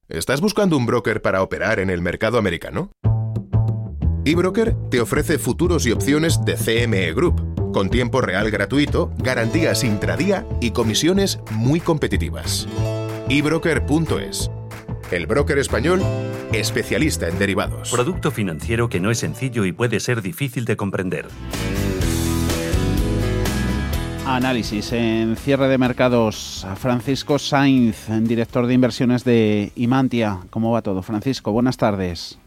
¿Estás 0.09 0.40
buscando 0.40 0.78
un 0.78 0.87
broker 0.87 1.21
para 1.21 1.42
operar 1.42 1.80
en 1.80 1.90
el 1.90 2.00
mercado 2.00 2.38
americano? 2.38 2.92
eBroker 4.25 4.75
te 4.90 5.02
ofrece 5.02 5.38
futuros 5.38 5.87
y 5.87 5.92
opciones 5.92 6.42
de 6.47 6.54
CME 6.54 7.12
Group 7.12 7.57
con 7.78 7.90
tiempo 7.90 8.20
real 8.20 8.50
gratuito, 8.50 9.12
garantías 9.18 9.85
intradía 9.85 10.44
y 10.61 10.73
comisiones 10.73 11.38
muy 11.52 11.78
competitivas. 11.78 12.66
ebroker.es. 13.28 14.50
El 15.12 15.28
broker 15.28 15.58
español 15.58 16.02
especialista 16.50 17.28
en 17.28 17.38
derivados. 17.38 17.92
Producto 17.92 18.32
financiero 18.32 18.88
que 18.88 18.99
no 18.99 19.12
es 19.12 19.18
sencillo 19.18 19.64
y 19.64 19.70
puede 19.70 20.00
ser 20.00 20.23
difícil 20.23 20.64
de 20.64 20.76
comprender. 20.76 21.28
Análisis 24.26 24.90
en 24.90 25.37
cierre 25.37 25.68
de 25.68 25.78
mercados. 25.78 26.66
Francisco 26.78 27.38
Sainz, 27.38 28.08
director 28.23 28.66
de 28.66 28.75
inversiones 28.75 29.23
de 29.23 29.70
Imantia. 29.76 30.40
¿Cómo 30.50 30.73
va 30.73 30.82
todo? 30.82 31.02
Francisco, 31.02 31.52
buenas 31.52 31.76
tardes. 31.76 32.40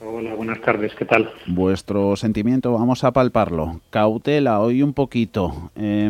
Hola, 0.00 0.34
buenas 0.34 0.60
tardes, 0.60 0.94
¿qué 0.94 1.04
tal? 1.04 1.28
Vuestro 1.48 2.14
sentimiento, 2.14 2.72
vamos 2.72 3.02
a 3.02 3.12
palparlo. 3.12 3.80
Cautela, 3.90 4.60
hoy 4.60 4.82
un 4.82 4.94
poquito. 4.94 5.72
Eh, 5.74 6.08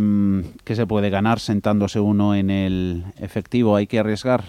¿Qué 0.64 0.75
se 0.75 0.87
puede 0.87 1.09
ganar 1.09 1.38
sentándose 1.38 1.99
uno 1.99 2.35
en 2.35 2.50
el 2.50 3.04
efectivo? 3.18 3.76
¿Hay 3.76 3.87
que 3.87 3.99
arriesgar? 3.99 4.42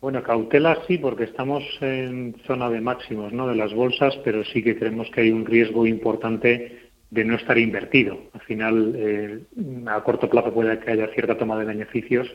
Bueno, 0.00 0.20
cautela 0.24 0.78
sí, 0.88 0.98
porque 0.98 1.24
estamos 1.24 1.62
en 1.80 2.34
zona 2.44 2.68
de 2.70 2.80
máximos 2.80 3.32
¿no? 3.32 3.46
de 3.46 3.54
las 3.54 3.72
bolsas, 3.72 4.16
pero 4.24 4.44
sí 4.44 4.62
que 4.62 4.76
creemos 4.76 5.08
que 5.10 5.20
hay 5.20 5.30
un 5.30 5.46
riesgo 5.46 5.86
importante 5.86 6.90
de 7.10 7.24
no 7.24 7.36
estar 7.36 7.56
invertido. 7.56 8.18
Al 8.32 8.40
final, 8.40 8.94
eh, 8.96 9.40
a 9.86 10.02
corto 10.02 10.28
plazo 10.28 10.52
puede 10.52 10.78
que 10.80 10.90
haya 10.90 11.06
cierta 11.14 11.38
toma 11.38 11.56
de 11.58 11.66
beneficios, 11.66 12.26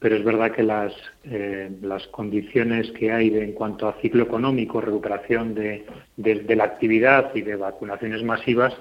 pero 0.00 0.16
es 0.16 0.24
verdad 0.24 0.52
que 0.52 0.62
las, 0.62 0.94
eh, 1.24 1.70
las 1.82 2.06
condiciones 2.08 2.90
que 2.92 3.12
hay 3.12 3.36
en 3.36 3.52
cuanto 3.52 3.86
a 3.86 4.00
ciclo 4.00 4.24
económico, 4.24 4.80
recuperación 4.80 5.54
de, 5.54 5.84
la 6.16 6.64
actividad 6.64 7.34
y 7.34 7.42
de 7.42 7.56
vacunaciones 7.56 8.24
masivas, 8.24 8.74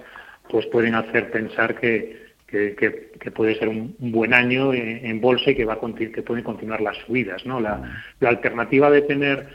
pues 0.50 0.66
pueden 0.68 0.96
hacer 0.96 1.30
pensar 1.30 1.78
que, 1.78 2.30
que, 2.48 3.32
puede 3.36 3.60
ser 3.60 3.68
un, 3.68 3.96
buen 4.00 4.34
año 4.34 4.74
en, 4.74 5.20
bolsa 5.20 5.52
y 5.52 5.56
que, 5.56 5.66
va 5.66 5.74
a, 5.74 5.80
que 5.96 6.24
pueden 6.24 6.44
continuar 6.44 6.80
las 6.80 6.98
subidas. 7.06 7.46
¿no? 7.46 7.60
La, 7.60 8.02
la 8.22 8.30
alternativa 8.30 8.90
de 8.90 9.02
tener 9.02 9.50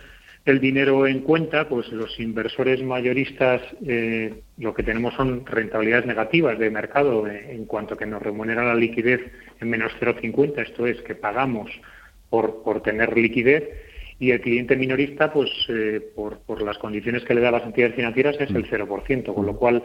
el 0.44 0.60
dinero 0.60 1.06
en 1.06 1.20
cuenta, 1.20 1.68
pues 1.68 1.88
los 1.88 2.20
inversores 2.20 2.82
mayoristas 2.82 3.62
eh, 3.86 4.42
lo 4.58 4.74
que 4.74 4.82
tenemos 4.82 5.14
son 5.14 5.46
rentabilidades 5.46 6.06
negativas 6.06 6.58
de 6.58 6.70
mercado 6.70 7.26
en 7.26 7.64
cuanto 7.64 7.96
que 7.96 8.04
nos 8.04 8.22
remunera 8.22 8.64
la 8.64 8.74
liquidez 8.74 9.20
en 9.60 9.70
menos 9.70 9.92
0,50, 10.00 10.58
esto 10.58 10.86
es 10.86 11.00
que 11.02 11.14
pagamos 11.14 11.70
por, 12.28 12.62
por 12.62 12.82
tener 12.82 13.16
liquidez. 13.16 13.64
Y 14.18 14.30
el 14.30 14.40
cliente 14.40 14.76
minorista, 14.76 15.32
pues 15.32 15.50
eh, 15.68 16.00
por, 16.14 16.38
por 16.40 16.62
las 16.62 16.78
condiciones 16.78 17.24
que 17.24 17.34
le 17.34 17.40
da 17.40 17.50
las 17.50 17.64
entidades 17.64 17.96
financieras 17.96 18.36
es 18.38 18.50
el 18.50 18.68
0%, 18.70 19.34
con 19.34 19.46
lo 19.46 19.56
cual 19.56 19.82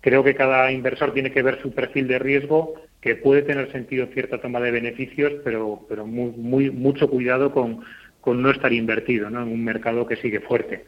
creo 0.00 0.22
que 0.22 0.34
cada 0.34 0.70
inversor 0.70 1.14
tiene 1.14 1.32
que 1.32 1.42
ver 1.42 1.62
su 1.62 1.72
perfil 1.72 2.06
de 2.08 2.18
riesgo, 2.18 2.74
que 3.00 3.16
puede 3.16 3.42
tener 3.42 3.72
sentido 3.72 4.06
cierta 4.12 4.40
toma 4.40 4.60
de 4.60 4.70
beneficios, 4.70 5.32
pero, 5.44 5.80
pero 5.88 6.06
muy, 6.06 6.32
muy, 6.32 6.70
mucho 6.70 7.08
cuidado 7.08 7.52
con 7.52 7.84
con 8.24 8.40
no 8.40 8.50
estar 8.50 8.72
invertido 8.72 9.28
¿no? 9.28 9.42
en 9.42 9.48
un 9.48 9.62
mercado 9.62 10.06
que 10.06 10.16
sigue 10.16 10.40
fuerte. 10.40 10.86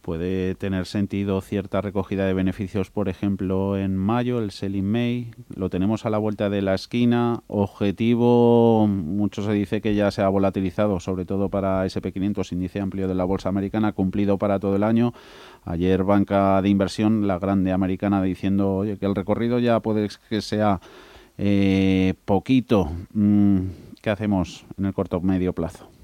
Puede 0.00 0.54
tener 0.54 0.86
sentido 0.86 1.40
cierta 1.40 1.80
recogida 1.80 2.24
de 2.24 2.34
beneficios, 2.34 2.88
por 2.88 3.08
ejemplo, 3.08 3.76
en 3.76 3.96
mayo, 3.96 4.38
el 4.38 4.52
Selling 4.52 4.88
May, 4.88 5.32
lo 5.56 5.70
tenemos 5.70 6.06
a 6.06 6.10
la 6.10 6.18
vuelta 6.18 6.48
de 6.48 6.62
la 6.62 6.74
esquina. 6.74 7.42
Objetivo, 7.48 8.86
mucho 8.86 9.42
se 9.42 9.52
dice 9.52 9.80
que 9.80 9.96
ya 9.96 10.12
se 10.12 10.22
ha 10.22 10.28
volatilizado, 10.28 11.00
sobre 11.00 11.24
todo 11.24 11.48
para 11.48 11.84
SP500, 11.84 12.52
índice 12.52 12.80
amplio 12.80 13.08
de 13.08 13.16
la 13.16 13.24
bolsa 13.24 13.48
americana, 13.48 13.92
cumplido 13.92 14.38
para 14.38 14.60
todo 14.60 14.76
el 14.76 14.84
año. 14.84 15.12
Ayer, 15.64 16.04
banca 16.04 16.62
de 16.62 16.68
inversión, 16.68 17.26
la 17.26 17.40
grande 17.40 17.72
americana, 17.72 18.22
diciendo 18.22 18.76
oye, 18.76 18.98
que 18.98 19.06
el 19.06 19.16
recorrido 19.16 19.58
ya 19.58 19.80
puede 19.80 20.08
que 20.30 20.40
sea 20.40 20.80
eh, 21.38 22.14
poquito. 22.24 22.88
Mm, 23.12 23.58
¿Qué 24.00 24.10
hacemos 24.10 24.64
en 24.78 24.86
el 24.86 24.94
corto 24.94 25.20
medio 25.20 25.52
plazo? 25.52 25.97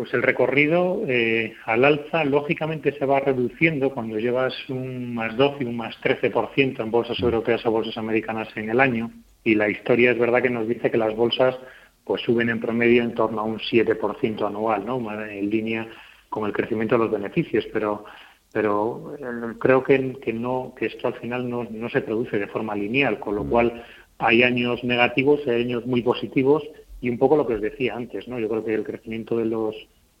Pues 0.00 0.14
el 0.14 0.22
recorrido 0.22 1.02
eh, 1.06 1.52
al 1.66 1.84
alza 1.84 2.24
lógicamente 2.24 2.98
se 2.98 3.04
va 3.04 3.20
reduciendo 3.20 3.90
cuando 3.90 4.18
llevas 4.18 4.54
un 4.70 5.12
más 5.12 5.36
12 5.36 5.62
y 5.62 5.66
un 5.66 5.76
más 5.76 5.94
13% 6.00 6.80
en 6.80 6.90
bolsas 6.90 7.20
europeas 7.20 7.66
o 7.66 7.70
bolsas 7.70 7.98
americanas 7.98 8.48
en 8.56 8.70
el 8.70 8.80
año 8.80 9.10
y 9.44 9.56
la 9.56 9.68
historia 9.68 10.12
es 10.12 10.18
verdad 10.18 10.40
que 10.40 10.48
nos 10.48 10.66
dice 10.66 10.90
que 10.90 10.96
las 10.96 11.14
bolsas 11.14 11.54
pues 12.02 12.22
suben 12.22 12.48
en 12.48 12.60
promedio 12.60 13.02
en 13.02 13.14
torno 13.14 13.42
a 13.42 13.44
un 13.44 13.58
7% 13.58 14.46
anual, 14.46 14.86
¿no? 14.86 15.22
En 15.22 15.50
línea 15.50 15.86
con 16.30 16.46
el 16.46 16.54
crecimiento 16.54 16.94
de 16.94 17.04
los 17.04 17.10
beneficios, 17.10 17.66
pero 17.70 18.06
pero 18.54 19.14
eh, 19.18 19.54
creo 19.58 19.84
que, 19.84 20.16
que 20.22 20.32
no 20.32 20.72
que 20.78 20.86
esto 20.86 21.08
al 21.08 21.14
final 21.16 21.46
no, 21.46 21.64
no 21.70 21.90
se 21.90 22.00
produce 22.00 22.38
de 22.38 22.46
forma 22.46 22.74
lineal, 22.74 23.20
con 23.20 23.34
lo 23.34 23.44
mm. 23.44 23.50
cual 23.50 23.84
hay 24.16 24.44
años 24.44 24.82
negativos 24.82 25.40
y 25.44 25.50
hay 25.50 25.62
años 25.64 25.84
muy 25.84 26.00
positivos 26.00 26.62
y 27.00 27.08
un 27.08 27.18
poco 27.18 27.36
lo 27.36 27.46
que 27.46 27.54
os 27.54 27.60
decía 27.60 27.94
antes, 27.94 28.28
¿no? 28.28 28.38
Yo 28.38 28.48
creo 28.48 28.64
que 28.64 28.74
el 28.74 28.84
crecimiento 28.84 29.36
de 29.36 29.46
los 29.46 29.74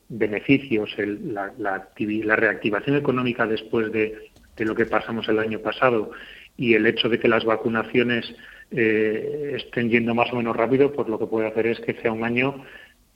beneficios, 0.08 0.90
la, 0.98 1.52
la, 1.58 2.36
reactivación 2.36 2.96
económica 2.96 3.46
después 3.46 3.92
de, 3.92 4.30
lo 4.58 4.74
que 4.74 4.84
pasamos 4.84 5.26
el 5.28 5.38
año 5.38 5.60
pasado 5.60 6.10
y 6.56 6.74
el 6.74 6.86
hecho 6.86 7.08
de 7.08 7.18
que 7.18 7.28
las 7.28 7.46
vacunaciones 7.46 8.34
eh, 8.70 9.54
estén 9.56 9.88
yendo 9.88 10.14
más 10.14 10.30
o 10.32 10.36
menos 10.36 10.54
rápido, 10.54 10.92
pues 10.92 11.08
lo 11.08 11.18
que 11.18 11.26
puede 11.26 11.46
hacer 11.46 11.66
es 11.66 11.80
que 11.80 11.94
sea 11.94 12.12
un 12.12 12.24
año 12.24 12.62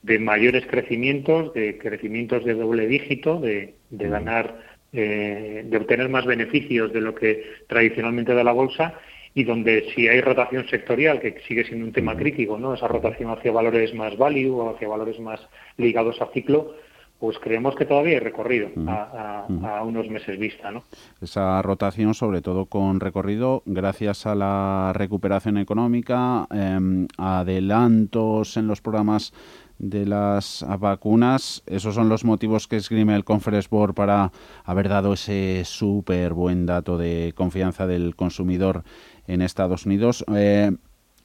de 0.02 0.18
mayores 0.18 0.66
crecimientos, 0.66 1.52
de 1.52 1.76
crecimientos 1.76 2.44
de 2.44 2.54
doble 2.54 2.86
dígito, 2.86 3.40
de, 3.40 3.74
de 3.90 4.08
ganar, 4.08 4.58
eh, 4.92 5.64
de 5.66 5.76
obtener 5.76 6.08
más 6.08 6.24
beneficios 6.24 6.92
de 6.92 7.00
lo 7.02 7.14
que 7.14 7.44
tradicionalmente 7.66 8.32
da 8.32 8.44
la 8.44 8.52
bolsa 8.52 8.98
y 9.34 9.44
donde 9.44 9.92
si 9.94 10.08
hay 10.08 10.20
rotación 10.20 10.66
sectorial, 10.68 11.20
que 11.20 11.40
sigue 11.46 11.64
siendo 11.64 11.84
un 11.84 11.92
tema 11.92 12.16
crítico, 12.16 12.56
¿no? 12.56 12.74
esa 12.74 12.86
rotación 12.86 13.30
hacia 13.30 13.50
valores 13.50 13.92
más 13.94 14.16
value 14.16 14.50
o 14.50 14.70
hacia 14.70 14.88
valores 14.88 15.18
más 15.18 15.40
ligados 15.76 16.20
a 16.22 16.26
ciclo, 16.26 16.74
pues 17.18 17.38
creemos 17.38 17.74
que 17.74 17.86
todavía 17.86 18.14
hay 18.14 18.20
recorrido 18.20 18.68
a, 18.86 19.82
unos 19.84 20.08
meses 20.08 20.38
vista. 20.38 20.70
¿no? 20.70 20.84
Esa 21.20 21.62
rotación, 21.62 22.14
sobre 22.14 22.42
todo 22.42 22.66
con 22.66 23.00
recorrido, 23.00 23.62
gracias 23.66 24.26
a 24.26 24.34
la 24.34 24.92
recuperación 24.94 25.58
económica, 25.58 26.46
em, 26.50 27.08
adelantos 27.16 28.56
en 28.56 28.66
los 28.66 28.80
programas 28.80 29.32
de 29.78 30.06
las 30.06 30.64
vacunas, 30.78 31.62
esos 31.66 31.94
son 31.94 32.08
los 32.08 32.24
motivos 32.24 32.68
que 32.68 32.76
esgrime 32.76 33.14
el 33.14 33.24
Conference 33.24 33.68
Board 33.70 33.94
para 33.94 34.32
haber 34.64 34.88
dado 34.88 35.14
ese 35.14 35.62
súper 35.64 36.32
buen 36.32 36.66
dato 36.66 36.96
de 36.96 37.32
confianza 37.34 37.86
del 37.86 38.14
consumidor 38.16 38.84
en 39.26 39.42
Estados 39.42 39.86
Unidos. 39.86 40.24
Eh, 40.34 40.72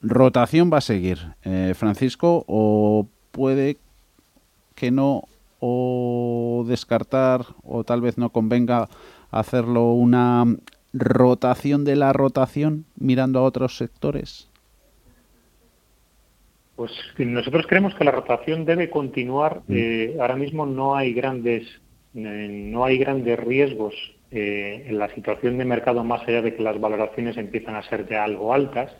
¿Rotación 0.02 0.70
va 0.72 0.78
a 0.78 0.82
seguir, 0.82 1.34
eh, 1.42 1.74
Francisco, 1.76 2.44
o 2.48 3.06
puede 3.30 3.78
que 4.74 4.90
no, 4.90 5.24
o 5.58 6.64
descartar, 6.66 7.46
o 7.62 7.84
tal 7.84 8.00
vez 8.00 8.18
no 8.18 8.30
convenga 8.30 8.88
hacerlo 9.30 9.92
una 9.92 10.44
rotación 10.92 11.84
de 11.84 11.96
la 11.96 12.12
rotación 12.12 12.86
mirando 12.96 13.38
a 13.38 13.42
otros 13.42 13.76
sectores? 13.76 14.49
Pues 16.80 16.92
nosotros 17.18 17.66
creemos 17.66 17.94
que 17.94 18.04
la 18.04 18.10
rotación 18.10 18.64
debe 18.64 18.88
continuar. 18.88 19.60
Mm. 19.66 19.74
Eh, 19.76 20.16
ahora 20.18 20.36
mismo 20.36 20.64
no 20.64 20.96
hay 20.96 21.12
grandes 21.12 21.68
no 22.14 22.86
hay 22.86 22.96
grandes 22.96 23.38
riesgos 23.38 23.94
eh, 24.30 24.86
en 24.88 24.98
la 24.98 25.14
situación 25.14 25.58
de 25.58 25.66
mercado, 25.66 26.02
más 26.04 26.26
allá 26.26 26.40
de 26.40 26.54
que 26.54 26.62
las 26.62 26.80
valoraciones 26.80 27.36
empiezan 27.36 27.74
a 27.74 27.82
ser 27.82 28.06
de 28.08 28.16
algo 28.16 28.54
altas, 28.54 28.96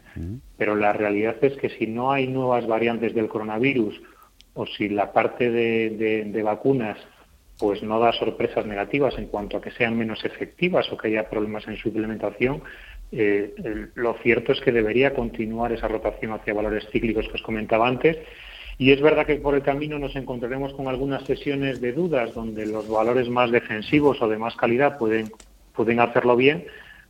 pero 0.58 0.76
la 0.76 0.92
realidad 0.92 1.36
es 1.40 1.56
que 1.56 1.70
si 1.70 1.86
no 1.86 2.12
hay 2.12 2.26
nuevas 2.28 2.66
variantes 2.66 3.14
del 3.14 3.28
coronavirus 3.28 3.98
o 4.52 4.66
si 4.66 4.90
la 4.90 5.14
parte 5.14 5.50
de, 5.50 6.42
vacunas 6.44 6.98
pues 7.58 7.82
no 7.82 7.98
da 7.98 8.12
sorpresas 8.12 8.66
negativas 8.66 9.16
en 9.16 9.26
cuanto 9.28 9.56
a 9.56 9.62
que 9.62 9.70
sean 9.70 9.96
menos 9.96 10.22
efectivas 10.26 10.92
o 10.92 10.98
que 10.98 11.08
haya 11.08 11.30
problemas 11.30 11.66
en 11.66 11.78
su 11.78 11.88
implementación, 11.88 12.62
eh, 13.12 13.88
lo 13.94 14.14
cierto 14.22 14.52
es 14.52 14.60
que 14.60 14.72
debería 14.72 15.14
continuar 15.14 15.72
esa 15.72 15.88
rotación 15.88 16.32
hacia 16.32 16.54
valores 16.54 16.86
cíclicos 16.90 17.26
que 17.28 17.34
os 17.34 17.42
comentaba 17.42 17.88
antes. 17.88 18.18
Y 18.78 18.92
es 18.92 19.00
verdad 19.02 19.26
que 19.26 19.36
por 19.36 19.54
el 19.54 19.62
camino 19.62 19.98
nos 19.98 20.16
encontraremos 20.16 20.72
con 20.72 20.88
algunas 20.88 21.24
sesiones 21.24 21.80
de 21.80 21.92
dudas 21.92 22.34
donde 22.34 22.66
los 22.66 22.88
valores 22.88 23.28
más 23.28 23.50
defensivos 23.50 24.22
o 24.22 24.28
de 24.28 24.38
más 24.38 24.56
calidad 24.56 24.96
pueden, 24.96 25.30
pueden 25.74 26.00
hacerlo 26.00 26.34
bien, 26.36 26.64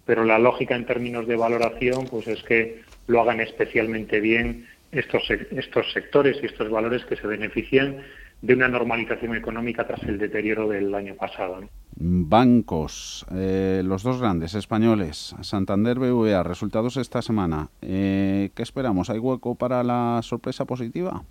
pero 0.04 0.24
la 0.24 0.38
lógica 0.38 0.74
en 0.74 0.86
términos 0.86 1.28
de 1.28 1.36
valoración 1.36 2.06
pues 2.10 2.26
es 2.26 2.42
que 2.42 2.80
lo 3.06 3.20
hagan 3.20 3.40
especialmente 3.40 4.20
bien 4.20 4.66
estos, 4.90 5.30
estos 5.30 5.92
sectores 5.92 6.38
y 6.42 6.46
estos 6.46 6.68
valores 6.70 7.04
que 7.04 7.16
se 7.16 7.26
benefician 7.26 7.98
de 8.42 8.55
una 8.55 8.68
normalización 8.68 9.37
económica 9.37 9.87
tras 9.87 10.03
el 10.05 10.18
deterioro 10.18 10.68
del 10.68 10.94
año 10.94 11.14
pasado. 11.14 11.61
Bancos, 11.96 13.26
eh, 13.35 13.83
los 13.85 14.03
dos 14.03 14.20
grandes 14.20 14.55
españoles, 14.55 15.35
Santander 15.42 15.98
BVA, 15.98 16.42
resultados 16.42 16.96
esta 16.96 17.20
semana. 17.20 17.68
Eh, 17.83 18.50
¿Qué 18.55 18.62
esperamos? 18.62 19.11
¿Hay 19.11 19.18
hueco 19.18 19.55
para 19.55 19.85
la 19.85 20.20
sorpresa 20.22 20.64
positiva? 20.64 21.22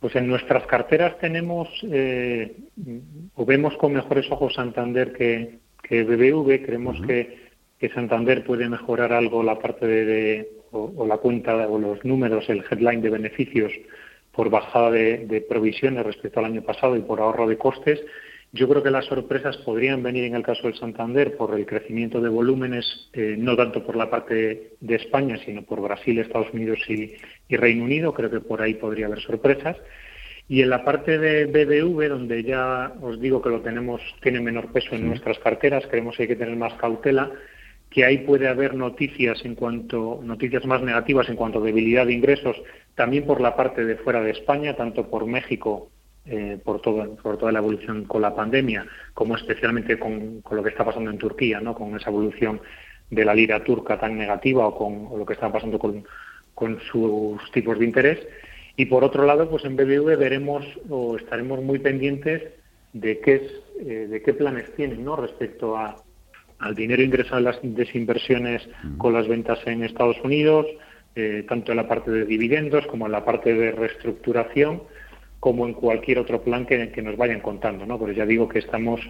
Pues 0.00 0.14
en 0.16 0.28
nuestras 0.28 0.66
carteras 0.66 1.18
tenemos 1.18 1.68
eh, 1.90 2.54
o 3.34 3.46
vemos 3.46 3.76
con 3.78 3.94
mejores 3.94 4.30
ojos 4.30 4.54
Santander 4.54 5.14
que, 5.14 5.58
que 5.82 6.04
BBV. 6.04 6.66
Creemos 6.66 7.00
que, 7.06 7.48
que, 7.78 7.88
Santander 7.88 8.44
puede 8.44 8.68
mejorar 8.68 9.14
algo 9.14 9.42
la 9.42 9.58
parte 9.58 9.86
de, 9.86 10.50
o, 10.70 11.06
la 11.06 11.16
cuenta 11.16 11.56
o 11.66 11.78
los 11.78 12.04
números, 12.04 12.44
el 12.50 12.62
headline 12.70 13.00
de 13.00 13.08
beneficios 13.08 13.72
por 14.36 14.50
bajada 14.50 14.90
de, 14.90 15.46
provisiones 15.48 16.04
respecto 16.04 16.40
al 16.40 16.46
año 16.46 16.62
pasado 16.62 16.96
y 16.96 17.00
por 17.00 17.20
ahorro 17.20 17.48
de 17.48 17.56
costes. 17.56 18.00
Yo 18.52 18.68
creo 18.68 18.82
que 18.82 18.90
las 18.90 19.06
sorpresas 19.06 19.56
podrían 19.58 20.02
venir 20.02 20.24
en 20.24 20.34
el 20.34 20.42
caso 20.42 20.64
del 20.64 20.78
Santander 20.78 21.36
por 21.36 21.58
el 21.58 21.66
crecimiento 21.66 22.20
de 22.20 22.28
volúmenes, 22.28 23.10
eh, 23.12 23.34
no 23.38 23.56
tanto 23.56 23.84
por 23.84 23.96
la 23.96 24.08
parte 24.08 24.74
de 24.78 24.94
España, 24.94 25.38
sino 25.44 25.62
por 25.62 25.80
Brasil, 25.80 26.18
Estados 26.18 26.52
Unidos 26.52 26.78
y, 26.88 27.14
y 27.48 27.56
Reino 27.56 27.84
Unido. 27.84 28.14
Creo 28.14 28.30
que 28.30 28.40
por 28.40 28.62
ahí 28.62 28.74
podría 28.74 29.06
haber 29.06 29.20
sorpresas. 29.20 29.76
Y 30.48 30.62
en 30.62 30.70
la 30.70 30.84
parte 30.84 31.18
de 31.18 31.46
BBV, 31.46 32.08
donde 32.08 32.44
ya 32.44 32.92
os 33.00 33.20
digo 33.20 33.42
que 33.42 33.50
lo 33.50 33.62
tenemos, 33.62 34.00
tiene 34.22 34.40
menor 34.40 34.70
peso 34.72 34.94
en 34.94 35.08
nuestras 35.08 35.38
carteras, 35.40 35.84
creemos 35.90 36.16
que 36.16 36.22
hay 36.22 36.28
que 36.28 36.36
tener 36.36 36.54
más 36.56 36.74
cautela, 36.74 37.32
que 37.96 38.04
ahí 38.04 38.18
puede 38.18 38.46
haber 38.46 38.74
noticias 38.74 39.42
en 39.46 39.54
cuanto, 39.54 40.20
noticias 40.22 40.66
más 40.66 40.82
negativas 40.82 41.30
en 41.30 41.36
cuanto 41.36 41.60
a 41.60 41.62
debilidad 41.62 42.04
de 42.04 42.12
ingresos, 42.12 42.54
también 42.94 43.24
por 43.24 43.40
la 43.40 43.56
parte 43.56 43.86
de 43.86 43.96
fuera 43.96 44.20
de 44.20 44.32
España, 44.32 44.76
tanto 44.76 45.08
por 45.08 45.24
México, 45.24 45.88
eh, 46.26 46.58
por, 46.62 46.82
todo, 46.82 47.16
por 47.16 47.38
toda 47.38 47.52
la 47.52 47.60
evolución 47.60 48.04
con 48.04 48.20
la 48.20 48.34
pandemia, 48.34 48.86
como 49.14 49.34
especialmente 49.34 49.98
con, 49.98 50.42
lo 50.50 50.62
que 50.62 50.68
está 50.68 50.84
pasando 50.84 51.10
en 51.10 51.16
Turquía, 51.16 51.58
¿no? 51.60 51.74
con 51.74 51.96
esa 51.96 52.10
evolución 52.10 52.60
de 53.08 53.24
la 53.24 53.34
lira 53.34 53.64
turca 53.64 53.98
tan 53.98 54.18
negativa 54.18 54.66
o 54.66 54.76
con 54.76 55.18
lo 55.18 55.24
que 55.24 55.32
está 55.32 55.50
pasando 55.50 55.78
con, 55.78 56.04
con 56.52 56.78
sus 56.92 57.50
tipos 57.52 57.78
de 57.78 57.86
interés. 57.86 58.18
Y 58.76 58.84
por 58.84 59.04
otro 59.04 59.24
lado, 59.24 59.48
pues 59.48 59.64
en 59.64 59.74
BBV 59.74 60.18
veremos 60.18 60.66
o 60.90 61.16
estaremos 61.16 61.62
muy 61.62 61.78
pendientes 61.78 62.42
de 62.92 63.20
qué, 63.20 63.36
es, 63.36 63.52
eh, 63.80 64.06
de 64.06 64.20
qué 64.20 64.34
planes 64.34 64.70
tienen 64.74 65.02
¿no? 65.02 65.16
respecto 65.16 65.78
a, 65.78 65.96
al 66.58 66.74
dinero 66.74 67.02
ingresado 67.02 67.38
en 67.38 67.44
las 67.44 67.58
desinversiones 67.62 68.68
con 68.98 69.12
las 69.12 69.28
ventas 69.28 69.58
en 69.66 69.84
Estados 69.84 70.16
Unidos, 70.24 70.66
eh, 71.14 71.44
tanto 71.48 71.72
en 71.72 71.76
la 71.76 71.88
parte 71.88 72.10
de 72.10 72.24
dividendos 72.24 72.86
como 72.86 73.06
en 73.06 73.12
la 73.12 73.24
parte 73.24 73.54
de 73.54 73.72
reestructuración, 73.72 74.82
como 75.40 75.66
en 75.66 75.74
cualquier 75.74 76.18
otro 76.18 76.42
plan 76.42 76.66
que, 76.66 76.90
nos 77.02 77.16
vayan 77.16 77.40
contando, 77.40 77.86
¿no? 77.86 77.98
Pero 77.98 78.12
ya 78.12 78.26
digo 78.26 78.48
que 78.48 78.58
estamos 78.58 79.00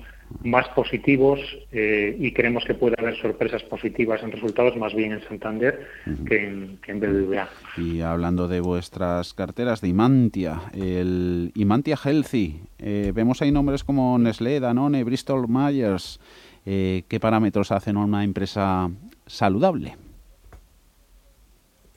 más 0.43 0.69
positivos 0.69 1.41
eh, 1.73 2.17
y 2.19 2.33
creemos 2.33 2.65
que 2.65 2.75
puede 2.75 2.97
haber 2.99 3.17
sorpresas 3.17 3.63
positivas 3.63 4.23
en 4.23 4.33
resultados 4.33 4.77
más 4.77 4.93
bien 4.95 5.13
en 5.13 5.23
Santander 5.23 5.87
que, 6.27 6.47
en, 6.47 6.79
que, 6.83 6.93
en, 6.93 7.01
BBVA. 7.01 7.49
Y 7.79 8.03
hablando 8.03 8.49
de 8.49 8.61
vuestras 8.61 9.35
carteras 9.35 9.81
de 9.81 9.89
Imantia, 9.89 10.61
el 10.75 11.53
Imantia 11.55 11.97
Healthy, 11.97 12.61
eh, 12.81 13.13
vemos 13.15 13.41
ahí 13.41 13.51
nombres 13.51 13.83
como 13.83 14.19
Nestlé, 14.19 14.61
Danone, 14.61 15.05
Bristol 15.05 15.47
Myers. 15.49 16.21
Eh, 16.67 17.05
¿Qué 17.09 17.21
parámetros 17.21 17.71
hacen 17.71 17.97
una 17.97 18.25
empresa 18.25 18.91
saludable? 19.25 19.95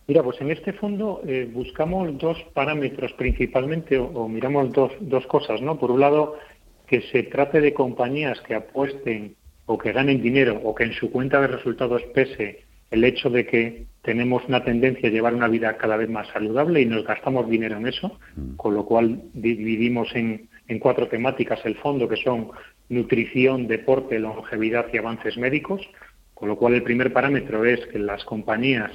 Mira, 0.08 0.23
pues 0.23 0.39
en 0.41 0.51
este 0.51 0.73
fondo 0.73 1.21
eh, 1.25 1.49
buscamos 1.51 2.15
dos 2.19 2.38
parámetros 2.53 3.12
principalmente, 3.13 3.97
o, 3.97 4.27
miramos 4.27 4.71
dos, 4.71 4.91
dos 4.99 5.25
cosas, 5.27 5.62
¿no? 5.62 5.77
Por 5.77 5.91
un 5.91 5.99
lado, 5.99 6.36
que 6.88 7.01
se 7.01 7.23
trate 7.23 7.62
de 7.62 7.73
compañías 7.73 8.39
que 8.41 8.55
apuesten 8.55 9.36
o 9.65 9.77
que 9.77 9.91
ganen 9.91 10.21
dinero 10.21 10.60
o 10.63 10.73
que 10.73 10.86
en 10.86 10.93
su 10.93 11.12
cuenta 11.12 11.41
de 11.41 11.47
resultados 11.47 12.01
pese 12.13 12.65
el 12.89 13.03
hecho 13.03 13.29
de 13.29 13.45
que 13.45 13.86
tenemos 14.01 14.43
una 14.47 14.63
tendencia 14.63 15.10
a 15.10 15.12
llevar 15.12 15.36
una 15.36 15.47
vida 15.47 15.77
cada 15.77 15.95
vez 15.95 16.10
más 16.10 16.27
saludable 16.29 16.82
y 16.82 16.86
nos 16.86 17.05
gastamos 17.05 17.47
dinero 17.47 17.77
en 17.77 17.88
eso, 17.88 18.19
mm. 18.36 18.55
con 18.55 18.73
lo 18.73 18.86
cual 18.86 19.21
dividimos 19.34 20.10
en, 20.15 20.49
en 20.67 20.79
cuatro 20.79 21.08
temáticas 21.08 21.60
el 21.65 21.75
fondo, 21.75 22.08
que 22.08 22.17
son 22.17 22.49
nutrición, 22.89 23.67
deporte, 23.67 24.19
longevidad 24.19 24.88
y 24.91 24.97
avances 24.97 25.38
médicos, 25.38 25.82
con 26.34 26.49
lo 26.49 26.58
cual 26.58 26.73
el 26.73 26.84
primer 26.84 27.13
parámetro 27.13 27.65
es 27.65 27.86
que 27.88 27.99
las 27.99 28.23
compañías 28.25 28.91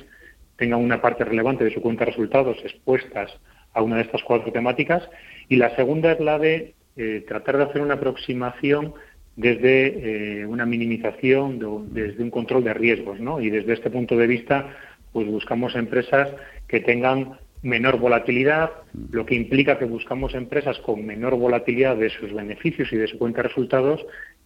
tengan 0.56 0.80
una 0.80 1.00
parte 1.00 1.24
relevante 1.24 1.64
de 1.64 1.72
su 1.72 1.80
cuenta 1.80 2.04
de 2.04 2.10
resultados 2.10 2.58
expuestas 2.62 3.30
a 3.72 3.82
una 3.82 3.96
de 3.96 4.02
estas 4.02 4.22
cuatro 4.22 4.52
temáticas. 4.52 5.08
Y 5.48 5.56
la 5.56 5.74
segunda 5.76 6.12
es 6.12 6.20
la 6.20 6.38
de 6.38 6.74
eh, 6.96 7.24
tratar 7.26 7.56
de 7.56 7.64
hacer 7.64 7.82
una 7.82 7.94
aproximación 7.94 8.94
desde 9.36 10.40
eh, 10.40 10.46
una 10.46 10.64
minimización, 10.64 11.58
desde 11.92 12.22
un 12.22 12.30
control 12.30 12.64
de 12.64 12.74
riesgos. 12.74 13.20
¿no? 13.20 13.40
Y 13.40 13.50
desde 13.50 13.72
este 13.72 13.90
punto 13.90 14.16
de 14.16 14.26
vista, 14.26 14.70
pues 15.12 15.26
buscamos 15.26 15.74
empresas 15.74 16.30
que 16.68 16.80
tengan 16.80 17.38
menor 17.64 17.98
volatilidad, 17.98 18.70
lo 19.10 19.24
que 19.24 19.34
implica 19.34 19.78
que 19.78 19.86
buscamos 19.86 20.34
empresas 20.34 20.78
con 20.80 21.04
menor 21.04 21.34
volatilidad 21.34 21.96
de 21.96 22.10
sus 22.10 22.32
beneficios 22.32 22.92
y 22.92 22.96
de 22.96 23.08
su 23.08 23.18
cuenta 23.18 23.42
de 23.42 23.48
resultados, 23.48 24.04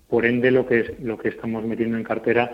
por 0.08 0.24
ende 0.24 0.50
lo 0.52 0.66
que, 0.66 0.96
lo 1.02 1.18
que 1.18 1.28
estamos 1.28 1.64
metiendo 1.64 1.98
en 1.98 2.04
cartera 2.04 2.50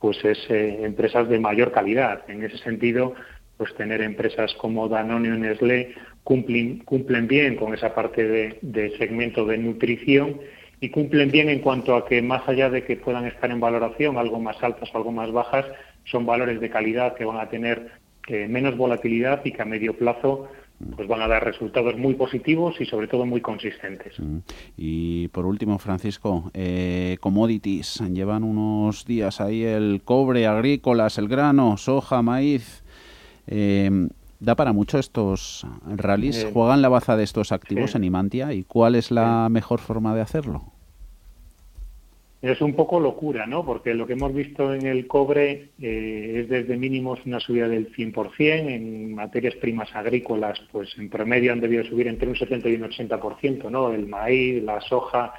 pues 0.00 0.22
es 0.24 0.38
eh, 0.50 0.84
empresas 0.84 1.28
de 1.28 1.38
mayor 1.38 1.72
calidad. 1.72 2.24
En 2.28 2.42
ese 2.44 2.58
sentido, 2.58 3.14
pues 3.56 3.74
tener 3.74 4.02
empresas 4.02 4.54
como 4.54 4.88
Danone 4.88 5.32
o 5.32 5.36
Nestlé 5.36 5.94
cumplen, 6.24 6.80
cumplen 6.80 7.26
bien 7.26 7.56
con 7.56 7.72
esa 7.72 7.94
parte 7.94 8.26
de, 8.60 8.98
segmento 8.98 9.46
de 9.46 9.58
nutrición 9.58 10.40
y 10.80 10.90
cumplen 10.90 11.30
bien 11.30 11.48
en 11.48 11.60
cuanto 11.60 11.96
a 11.96 12.06
que 12.06 12.22
más 12.22 12.48
allá 12.48 12.70
de 12.70 12.84
que 12.84 12.96
puedan 12.96 13.26
estar 13.26 13.50
en 13.50 13.60
valoración 13.60 14.18
algo 14.18 14.38
más 14.38 14.62
altas 14.62 14.90
o 14.92 14.96
algo 14.98 15.10
más 15.10 15.32
bajas, 15.32 15.66
son 16.04 16.26
valores 16.26 16.60
de 16.60 16.70
calidad 16.70 17.14
que 17.14 17.24
van 17.24 17.38
a 17.38 17.48
tener 17.48 17.90
eh, 18.28 18.48
menos 18.48 18.76
volatilidad 18.76 19.44
y 19.44 19.52
que 19.52 19.62
a 19.62 19.64
medio 19.64 19.96
plazo 19.96 20.48
pues 20.94 21.08
van 21.08 21.22
a 21.22 21.28
dar 21.28 21.44
resultados 21.44 21.96
muy 21.96 22.14
positivos 22.14 22.80
y 22.80 22.86
sobre 22.86 23.08
todo 23.08 23.26
muy 23.26 23.40
consistentes. 23.40 24.18
Mm. 24.18 24.38
Y 24.76 25.28
por 25.28 25.44
último, 25.44 25.78
Francisco, 25.78 26.50
eh, 26.54 27.16
commodities, 27.20 28.00
llevan 28.12 28.44
unos 28.44 29.04
días 29.04 29.40
ahí 29.40 29.64
el 29.64 30.02
cobre, 30.04 30.46
agrícolas, 30.46 31.18
el 31.18 31.26
grano, 31.28 31.76
soja, 31.76 32.22
maíz. 32.22 32.84
Eh, 33.48 33.90
¿Da 34.40 34.54
para 34.54 34.72
mucho 34.72 35.00
estos 35.00 35.66
rallies? 35.84 36.44
Eh, 36.44 36.50
¿Juegan 36.52 36.80
la 36.80 36.88
baza 36.88 37.16
de 37.16 37.24
estos 37.24 37.50
activos 37.50 37.96
en 37.96 38.04
Imantia? 38.04 38.52
¿Y 38.52 38.62
cuál 38.62 38.94
es 38.94 39.10
la 39.10 39.48
mejor 39.50 39.80
forma 39.80 40.14
de 40.14 40.20
hacerlo? 40.20 40.72
Es 42.40 42.60
un 42.60 42.74
poco 42.74 43.00
locura, 43.00 43.46
¿no? 43.46 43.64
Porque 43.64 43.94
lo 43.94 44.06
que 44.06 44.12
hemos 44.12 44.32
visto 44.32 44.72
en 44.72 44.86
el 44.86 45.08
cobre 45.08 45.70
eh, 45.80 46.40
es 46.42 46.48
desde 46.48 46.76
mínimos 46.76 47.18
una 47.26 47.40
subida 47.40 47.66
del 47.66 47.92
100%, 47.92 48.38
en 48.70 49.12
materias 49.12 49.56
primas 49.56 49.92
agrícolas, 49.92 50.60
pues 50.70 50.96
en 50.98 51.10
promedio 51.10 51.52
han 51.52 51.60
debido 51.60 51.82
subir 51.82 52.06
entre 52.06 52.28
un 52.28 52.36
70 52.36 52.68
y 52.68 52.76
un 52.76 52.82
80%, 52.82 53.68
¿no? 53.70 53.92
El 53.92 54.06
maíz, 54.06 54.62
la 54.62 54.80
soja. 54.80 55.34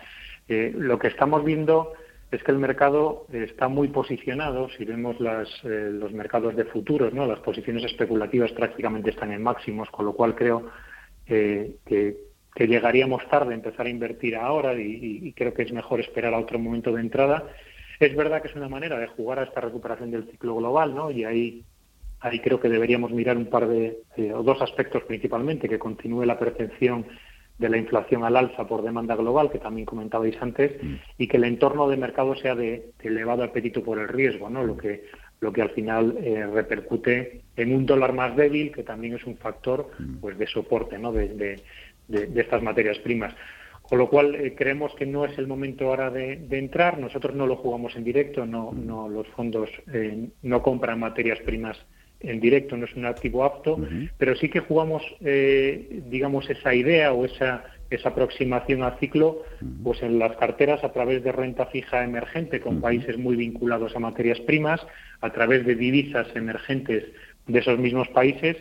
Eh, 0.50 0.74
lo 0.76 1.00
que 1.00 1.08
estamos 1.08 1.46
viendo 1.46 1.94
es 2.32 2.44
que 2.44 2.52
el 2.52 2.60
mercado 2.60 3.28
está 3.32 3.70
muy 3.70 3.88
posicionado. 3.88 4.68
Si 4.78 4.84
vemos 4.84 5.22
las, 5.22 5.48
eh, 5.64 5.90
los 5.94 6.12
mercados 6.12 6.54
de 6.58 6.66
futuros, 6.66 7.14
¿no? 7.14 7.26
Las 7.26 7.40
posiciones 7.40 7.86
especulativas 7.86 8.52
prácticamente 8.52 9.12
están 9.12 9.32
en 9.32 9.42
máximos, 9.42 9.90
con 9.90 10.06
lo 10.06 10.14
cual 10.14 10.36
creo 10.36 10.70
que 11.26 12.29
que 12.60 12.68
llegaríamos 12.68 13.26
tarde 13.30 13.54
a 13.54 13.56
empezar 13.56 13.86
a 13.86 13.90
invertir 13.90 14.36
ahora 14.36 14.74
y, 14.74 15.32
creo 15.32 15.54
que 15.54 15.62
es 15.62 15.72
mejor 15.72 16.02
esperar 16.02 16.34
a 16.34 16.40
otro 16.40 16.60
momento 16.60 16.92
de 16.92 17.00
entrada. 17.00 17.46
Es 18.02 18.14
verdad 18.14 18.42
que 18.42 18.50
es 18.50 18.56
una 18.56 18.68
manera 18.68 19.00
de 19.00 19.08
jugar 19.08 19.40
a 19.40 19.44
esta 19.44 19.62
recuperación 19.62 20.12
del 20.12 20.30
ciclo 20.30 20.56
global, 20.58 20.94
¿no? 20.94 21.10
Y 21.10 21.24
ahí, 21.24 21.64
ahí 22.20 22.42
creo 22.42 22.60
que 22.60 22.68
deberíamos 22.68 23.12
mirar 23.12 23.38
un 23.38 23.46
par 23.46 23.66
de, 23.70 24.00
o 24.36 24.44
dos 24.44 24.62
aspectos 24.62 25.04
principalmente, 25.04 25.70
que 25.70 25.80
continúe 25.80 26.26
la 26.26 26.38
percepción 26.38 27.06
de 27.58 27.70
la 27.70 27.78
inflación 27.78 28.26
al 28.26 28.36
alza 28.36 28.68
por 28.68 28.84
demanda 28.84 29.16
global, 29.16 29.50
que 29.50 29.60
también 29.60 29.86
comentabais 29.86 30.36
antes, 30.42 30.84
mm. 30.84 30.96
y 31.18 31.28
que 31.30 31.38
el 31.38 31.46
entorno 31.46 31.88
de 31.88 31.96
mercado 31.96 32.36
sea 32.36 32.56
de, 32.56 32.92
elevado 33.00 33.42
apetito 33.42 33.82
por 33.82 34.00
el 34.00 34.10
riesgo, 34.10 34.50
¿no? 34.50 34.66
Lo 34.66 34.76
que 34.76 35.06
lo 35.42 35.54
que 35.54 35.62
al 35.62 35.70
final 35.70 36.18
eh, 36.22 36.46
repercute 36.46 37.42
en 37.56 37.74
un 37.74 37.86
dólar 37.86 38.14
más 38.14 38.36
débil, 38.36 38.72
que 38.72 38.84
también 38.84 39.16
es 39.16 39.24
un 39.26 39.38
factor 39.38 39.90
mm. 39.98 40.18
pues 40.18 40.38
de 40.38 40.48
soporte, 40.48 40.98
¿no? 40.98 41.12
de, 41.12 41.30
de, 41.30 41.62
estas 42.36 42.62
materias 42.62 43.00
primas. 43.00 43.34
Con 43.90 43.98
lo 43.98 44.08
cual 44.08 44.36
eh, 44.36 44.54
creemos 44.56 44.94
que 44.94 45.08
no 45.08 45.26
es 45.26 45.36
el 45.40 45.48
momento 45.48 45.88
ahora 45.88 46.12
de, 46.12 46.46
entrar. 46.52 47.00
Nosotros 47.00 47.36
no 47.36 47.48
lo 47.48 47.56
jugamos 47.56 47.96
en 47.96 48.04
directo, 48.04 48.46
no, 48.46 48.72
no 48.72 49.10
los 49.10 49.28
fondos 49.30 49.70
eh, 49.92 50.30
no 50.44 50.62
compran 50.62 51.00
materias 51.00 51.40
primas 51.40 51.78
en 52.20 52.40
directo, 52.40 52.76
no 52.78 52.86
es 52.86 52.96
un 52.96 53.06
activo 53.06 53.46
apto, 53.46 53.80
pero 54.18 54.36
sí 54.36 54.50
que 54.50 54.60
jugamos, 54.60 55.04
eh, 55.22 56.02
digamos, 56.08 56.50
esa 56.50 56.76
idea 56.76 57.14
o 57.14 57.24
esa, 57.24 57.64
esa 57.90 58.10
aproximación 58.10 58.84
al 58.84 59.00
ciclo, 59.00 59.44
pues 59.84 60.04
en 60.04 60.20
las 60.20 60.36
carteras 60.36 60.84
a 60.84 60.92
través 60.92 61.24
de 61.24 61.32
renta 61.32 61.68
fija 61.68 62.04
emergente 62.04 62.60
con 62.60 62.82
países 62.82 63.18
muy 63.18 63.38
vinculados 63.38 63.96
a 63.96 64.00
materias 64.00 64.40
primas, 64.42 64.86
a 65.22 65.32
través 65.32 65.66
de 65.66 65.76
divisas 65.76 66.28
emergentes 66.36 67.06
de 67.48 67.60
esos 67.60 67.80
mismos 67.80 68.10
países 68.10 68.58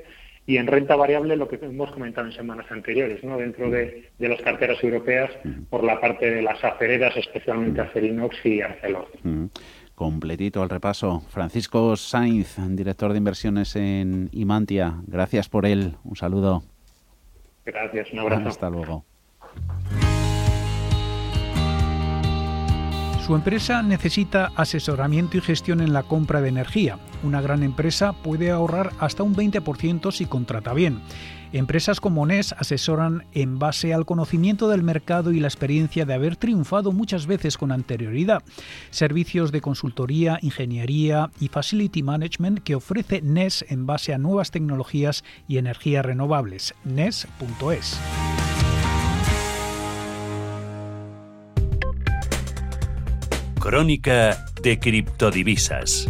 y 0.49 0.57
en 0.57 0.67
renta 0.67 0.97
variable 0.97 1.37
lo 1.37 1.47
que 1.47 1.57
hemos 1.61 1.91
comentado 1.91 2.27
en 2.27 2.33
semanas 2.33 2.65
anteriores, 2.71 3.23
¿no? 3.23 3.37
dentro 3.37 3.69
de, 3.69 4.11
las 4.19 4.41
carteras 4.41 4.83
europeas 4.83 5.31
por 5.69 5.85
la 5.85 6.01
parte 6.01 6.31
de 6.31 6.41
las 6.41 6.65
acereras, 6.65 7.15
especialmente 7.19 7.83
Acerinox 7.83 8.35
y 8.47 8.63
Arcelor. 8.63 9.09
Completito 9.95 10.63
el 10.63 10.71
repaso. 10.71 11.21
Francisco 11.29 11.95
Sainz, 11.97 12.57
director 12.71 13.13
de 13.13 13.19
inversiones 13.19 13.77
en 13.77 14.31
Imantia. 14.33 14.95
Gracias 15.07 15.51
por 15.51 15.67
él. 15.67 15.97
Un 16.03 16.17
saludo. 16.17 16.63
Gracias, 17.67 18.11
un 18.15 18.21
abrazo. 18.21 18.49
Hasta 18.49 18.71
luego. 18.71 19.05
Su 23.29 23.35
empresa 23.35 23.83
necesita 23.83 24.53
asesoramiento 24.57 25.37
y 25.37 25.43
gestión 25.43 25.83
en 25.83 25.93
la 25.93 26.03
compra 26.03 26.41
de 26.41 26.49
energía. 26.49 26.99
Una 27.23 27.43
gran 27.43 27.63
empresa 27.63 28.15
puede 28.15 28.51
ahorrar 28.51 28.95
hasta 29.01 29.23
un 29.23 29.37
20% 29.37 30.13
si 30.13 30.25
contrata 30.25 30.73
bien. 30.73 31.03
Empresas 31.53 32.01
como 32.01 32.25
NES 32.25 32.55
asesoran 32.55 33.27
en 33.35 33.59
base 33.59 33.93
al 33.93 34.07
conocimiento 34.07 34.71
del 34.71 34.83
mercado 34.83 35.31
y 35.31 35.41
la 35.41 35.49
experiencia 35.49 36.07
de 36.07 36.15
haber 36.15 36.37
triunfado 36.37 36.91
muchas 36.91 37.27
veces 37.27 37.59
con 37.59 37.71
anterioridad. 37.71 38.43
Servicios 38.89 39.53
de 39.53 39.61
consultoría, 39.61 40.39
ingeniería 40.41 41.31
y 41.39 41.49
facility 41.49 42.03
management 42.03 42.61
que 42.61 42.77
ofrece 42.77 43.21
NES 43.21 43.63
en 43.69 43.85
base 43.85 44.15
a 44.15 44.19
nuevas 44.19 44.53
tecnologías 44.53 45.23
y 45.47 45.59
energías 45.59 46.07
renovables. 46.07 46.75
NES.es. 46.87 48.01
Crónica 53.59 54.47
de 54.63 54.79
criptodivisas. 54.79 56.09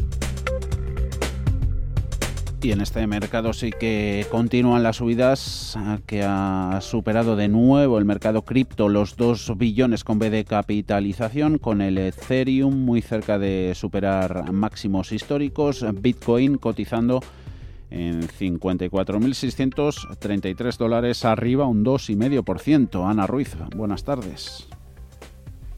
Y 2.60 2.72
en 2.72 2.80
este 2.80 3.06
mercado 3.06 3.52
sí 3.52 3.70
que 3.70 4.26
continúan 4.30 4.82
las 4.82 4.96
subidas, 4.96 5.78
que 6.06 6.24
ha 6.24 6.80
superado 6.82 7.36
de 7.36 7.46
nuevo 7.48 7.98
el 7.98 8.04
mercado 8.04 8.42
cripto 8.42 8.88
los 8.88 9.16
2 9.16 9.56
billones 9.56 10.02
con 10.04 10.18
B 10.18 10.30
de 10.30 10.44
capitalización, 10.44 11.58
con 11.58 11.80
el 11.80 11.98
Ethereum 11.98 12.74
muy 12.74 13.00
cerca 13.00 13.38
de 13.38 13.72
superar 13.74 14.50
máximos 14.52 15.12
históricos, 15.12 15.86
Bitcoin 16.00 16.58
cotizando 16.58 17.20
en 17.90 18.28
54.633 18.28 20.76
dólares, 20.76 21.24
arriba 21.24 21.66
un 21.66 21.84
2,5%. 21.84 23.08
Ana 23.08 23.26
Ruiz, 23.26 23.56
buenas 23.74 24.04
tardes. 24.04 24.68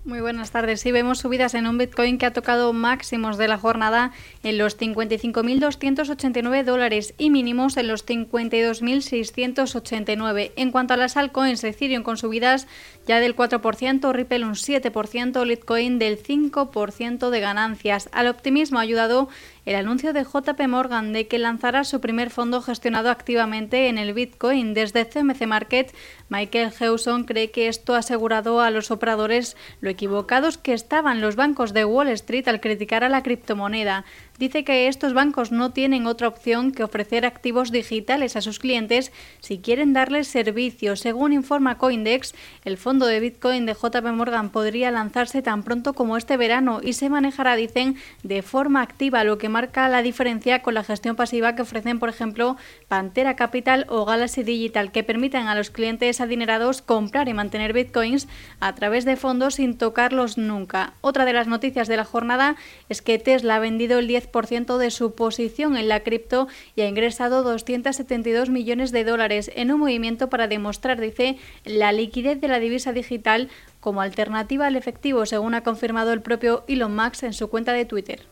Muy 0.03 0.23
buenas 0.23 0.51
tardes. 0.51 0.81
Sí, 0.81 0.93
vemos 0.93 1.19
subidas 1.19 1.53
en 1.53 1.67
un 1.67 1.77
Bitcoin 1.77 2.17
que 2.17 2.25
ha 2.25 2.33
tocado 2.33 2.73
máximos 2.73 3.37
de 3.37 3.49
la 3.49 3.59
jornada 3.59 4.13
en 4.43 4.57
los 4.57 4.79
55.289 4.79 6.65
dólares 6.65 7.13
y 7.19 7.29
mínimos 7.29 7.77
en 7.77 7.87
los 7.87 8.07
52.689. 8.07 10.53
En 10.57 10.71
cuanto 10.71 10.95
a 10.95 10.97
las 10.97 11.19
altcoins, 11.19 11.63
Ethereum 11.63 12.03
con 12.03 12.17
subidas 12.17 12.67
ya 13.07 13.21
del 13.21 13.37
4%, 13.37 14.11
Ripple 14.15 14.47
un 14.47 14.55
7%, 14.55 15.45
Litecoin 15.45 15.99
del 15.99 16.23
5% 16.23 17.29
de 17.29 17.41
ganancias. 17.41 18.09
Al 18.13 18.29
optimismo 18.29 18.79
ha 18.79 18.83
ayudado 18.83 19.29
el 19.67 19.77
anuncio 19.77 20.13
de 20.13 20.25
JP 20.25 20.61
Morgan 20.69 21.13
de 21.13 21.27
que 21.27 21.39
lanzará 21.39 21.85
su 21.85 22.01
primer 22.01 22.31
fondo 22.31 22.63
gestionado 22.63 23.11
activamente 23.11 23.89
en 23.89 23.99
el 23.99 24.15
Bitcoin. 24.15 24.75
Desde 24.75 25.05
CMC 25.05 25.47
Market, 25.47 25.95
Michael 26.29 26.73
Hewson 26.79 27.25
cree 27.25 27.51
que 27.51 27.69
esto 27.69 27.95
ha 27.95 27.99
asegurado 27.99 28.61
a 28.61 28.71
los 28.71 28.91
operadores 28.91 29.57
lo 29.81 29.91
equivocados 29.91 30.59
que 30.59 30.73
estaban 30.73 31.21
los 31.21 31.37
bancos 31.37 31.73
de 31.73 31.85
Wall 31.85 32.09
Street 32.09 32.49
al 32.49 32.61
criticar 32.61 33.05
a 33.05 33.09
la 33.09 33.23
criptomoneda 33.23 34.05
dice 34.41 34.65
que 34.65 34.89
estos 34.89 35.13
bancos 35.13 35.53
no 35.53 35.71
tienen 35.71 36.07
otra 36.07 36.27
opción 36.27 36.73
que 36.73 36.83
ofrecer 36.83 37.27
activos 37.27 37.71
digitales 37.71 38.37
a 38.37 38.41
sus 38.41 38.59
clientes 38.59 39.13
si 39.41 39.59
quieren 39.59 39.93
darles 39.93 40.29
servicio. 40.29 40.97
Según 40.97 41.35
informa 41.35 41.77
Coindex, 41.77 42.35
el 42.65 42.79
fondo 42.79 43.05
de 43.05 43.21
Bitcoin 43.21 43.67
de 43.67 43.75
JP 43.75 44.03
Morgan 44.15 44.49
podría 44.49 44.91
lanzarse 44.91 45.43
tan 45.43 45.63
pronto 45.63 45.93
como 45.93 46.17
este 46.17 46.39
verano 46.39 46.81
y 46.83 46.95
se 46.95 47.11
manejará, 47.11 47.55
dicen, 47.55 47.97
de 48.23 48.41
forma 48.41 48.81
activa, 48.81 49.25
lo 49.25 49.37
que 49.37 49.51
marca 49.51 49.91
la 49.91 50.01
diferencia 50.01 50.63
con 50.63 50.73
la 50.73 50.85
gestión 50.85 51.17
pasiva 51.17 51.55
que 51.55 51.61
ofrecen, 51.61 51.99
por 51.99 52.09
ejemplo, 52.09 52.57
Pantera 52.89 53.37
Capital 53.37 53.85
o 53.91 54.07
Galaxy 54.07 54.43
Digital, 54.43 54.91
que 54.91 55.05
permiten 55.05 55.49
a 55.49 55.55
los 55.55 55.69
clientes 55.69 56.19
adinerados 56.23 56.81
comprar 56.81 57.29
y 57.29 57.35
mantener 57.35 57.75
bitcoins 57.75 58.27
a 58.59 58.75
través 58.75 59.05
de 59.05 59.17
fondos 59.17 59.57
sin 59.57 59.77
tocarlos 59.77 60.39
nunca. 60.39 60.95
Otra 61.03 61.27
de 61.27 61.35
las 61.35 61.47
noticias 61.47 61.89
de 61.89 61.99
la 61.99 62.07
jornada 62.07 62.57
es 62.89 63.03
que 63.03 63.19
Tesla 63.19 63.57
ha 63.57 63.59
vendido 63.59 63.99
el 63.99 64.07
10 64.07 64.30
de 64.79 64.91
su 64.91 65.15
posición 65.15 65.77
en 65.77 65.89
la 65.89 66.01
cripto 66.01 66.49
y 66.75 66.83
ha 66.83 66.89
ingresado 66.89 67.43
272 67.43 68.49
millones 68.49 68.93
de 68.93 69.05
dólares 69.05 69.51
en 69.55 69.73
un 69.73 69.81
movimiento 69.81 70.29
para 70.29 70.49
demostrar, 70.49 71.01
dice, 71.01 71.37
la 71.65 71.93
liquidez 71.93 72.41
de 72.41 72.49
la 72.49 72.59
divisa 72.59 72.93
digital 72.93 73.49
como 73.81 74.01
alternativa 74.01 74.67
al 74.67 74.77
efectivo, 74.77 75.27
según 75.27 75.55
ha 75.55 75.63
confirmado 75.63 76.13
el 76.13 76.23
propio 76.23 76.65
Elon 76.69 76.95
Musk 76.95 77.25
en 77.25 77.33
su 77.33 77.49
cuenta 77.49 77.73
de 77.73 77.85
Twitter. 77.85 78.27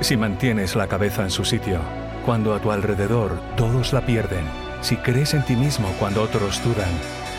Si 0.00 0.16
mantienes 0.16 0.76
la 0.76 0.86
cabeza 0.86 1.24
en 1.24 1.30
su 1.30 1.44
sitio, 1.44 1.80
cuando 2.24 2.54
a 2.54 2.60
tu 2.60 2.70
alrededor 2.70 3.40
todos 3.56 3.92
la 3.92 4.06
pierden, 4.06 4.44
si 4.80 4.96
crees 4.96 5.34
en 5.34 5.44
ti 5.44 5.56
mismo 5.56 5.88
cuando 5.98 6.22
otros 6.22 6.62
dudan, 6.62 6.90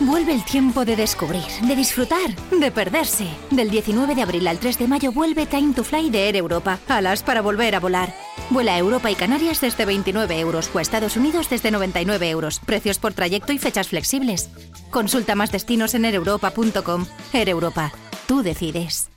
Vuelve 0.00 0.32
el 0.32 0.44
tiempo 0.44 0.84
de 0.84 0.94
descubrir, 0.94 1.42
de 1.62 1.74
disfrutar, 1.74 2.34
de 2.52 2.70
perderse. 2.70 3.26
Del 3.50 3.68
19 3.68 4.14
de 4.14 4.22
abril 4.22 4.46
al 4.46 4.60
3 4.60 4.78
de 4.78 4.86
mayo 4.86 5.10
vuelve 5.10 5.46
Time 5.46 5.74
to 5.74 5.82
Fly 5.82 6.10
de 6.10 6.28
Air 6.28 6.36
Europa. 6.36 6.78
Alas 6.86 7.24
para 7.24 7.42
volver 7.42 7.74
a 7.74 7.80
volar. 7.80 8.14
Vuela 8.50 8.74
a 8.74 8.78
Europa 8.78 9.10
y 9.10 9.16
Canarias 9.16 9.60
desde 9.60 9.84
29 9.84 10.38
euros 10.38 10.70
o 10.72 10.78
a 10.78 10.82
Estados 10.82 11.16
Unidos 11.16 11.50
desde 11.50 11.72
99 11.72 12.30
euros. 12.30 12.60
Precios 12.60 12.98
por 13.00 13.12
trayecto 13.12 13.52
y 13.52 13.58
fechas 13.58 13.88
flexibles. 13.88 14.50
Consulta 14.90 15.34
más 15.34 15.50
destinos 15.50 15.94
en 15.94 16.04
aereuropa.com. 16.04 17.06
Air 17.32 17.48
Europa. 17.48 17.92
Tú 18.28 18.42
decides. 18.42 19.10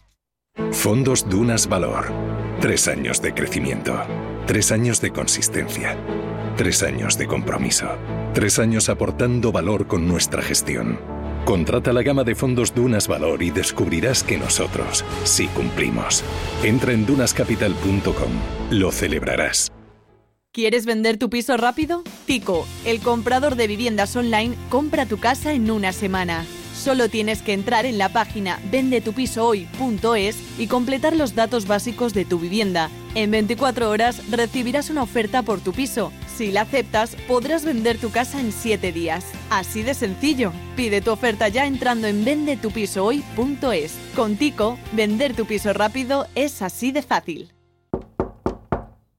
Fondos 0.72 1.30
Dunas 1.30 1.68
Valor. 1.68 2.12
Tres 2.60 2.88
años 2.88 3.22
de 3.22 3.34
crecimiento. 3.36 4.02
Tres 4.48 4.72
años 4.72 5.00
de 5.00 5.12
consistencia. 5.12 5.96
Tres 6.58 6.84
años 6.84 7.18
de 7.18 7.28
compromiso. 7.28 7.88
Tres 8.34 8.60
años 8.60 8.90
aportando 8.90 9.52
valor 9.52 9.88
con 9.88 10.08
nuestra 10.08 10.42
gestión. 10.42 11.00
Contrata 11.46 11.92
la 11.94 12.04
gama 12.04 12.24
de 12.24 12.36
fondos 12.36 12.76
Dunas 12.76 13.08
Valor 13.08 13.42
y 13.42 13.50
descubrirás 13.50 14.24
que 14.24 14.38
nosotros 14.38 15.04
sí 15.24 15.48
cumplimos. 15.48 16.24
Entra 16.64 16.94
en 16.94 17.06
dunascapital.com. 17.06 18.32
Lo 18.70 18.92
celebrarás. 18.92 19.72
¿Quieres 20.52 20.86
vender 20.86 21.18
tu 21.18 21.30
piso 21.30 21.56
rápido? 21.56 22.04
Tico, 22.26 22.68
el 22.86 23.00
comprador 23.00 23.56
de 23.56 23.68
viviendas 23.68 24.16
online, 24.18 24.56
compra 24.70 25.06
tu 25.06 25.18
casa 25.18 25.54
en 25.54 25.72
una 25.72 25.94
semana. 25.94 26.46
Solo 26.82 27.10
tienes 27.10 27.44
que 27.44 27.54
entrar 27.54 27.86
en 27.86 28.00
la 28.00 28.10
página 28.10 28.60
vendetupisohoy.es 28.72 30.38
y 30.58 30.66
completar 30.66 31.16
los 31.16 31.36
datos 31.36 31.68
básicos 31.68 32.12
de 32.16 32.26
tu 32.26 32.40
vivienda. 32.40 32.90
En 33.14 33.30
24 33.30 33.88
horas 33.88 34.28
recibirás 34.32 34.90
una 34.90 35.04
oferta 35.04 35.44
por 35.44 35.62
tu 35.62 35.74
piso. 35.74 36.12
Si 36.36 36.52
la 36.52 36.62
aceptas, 36.62 37.16
podrás 37.28 37.66
vender 37.66 38.00
tu 38.00 38.10
casa 38.10 38.40
en 38.40 38.52
7 38.52 38.92
días. 38.92 39.28
Así 39.52 39.84
de 39.84 39.94
sencillo. 39.94 40.54
Pide 40.76 41.02
tu 41.02 41.12
oferta 41.12 41.50
ya 41.50 41.68
entrando 41.68 42.08
en 42.08 42.26
vendetupisohoy.es. 42.26 43.94
Con 44.16 44.36
Tico, 44.38 44.80
vender 44.94 45.36
tu 45.36 45.46
piso 45.46 45.74
rápido 45.74 46.26
es 46.34 46.64
así 46.64 46.92
de 46.92 47.04
fácil. 47.04 47.54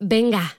Venga, 0.00 0.58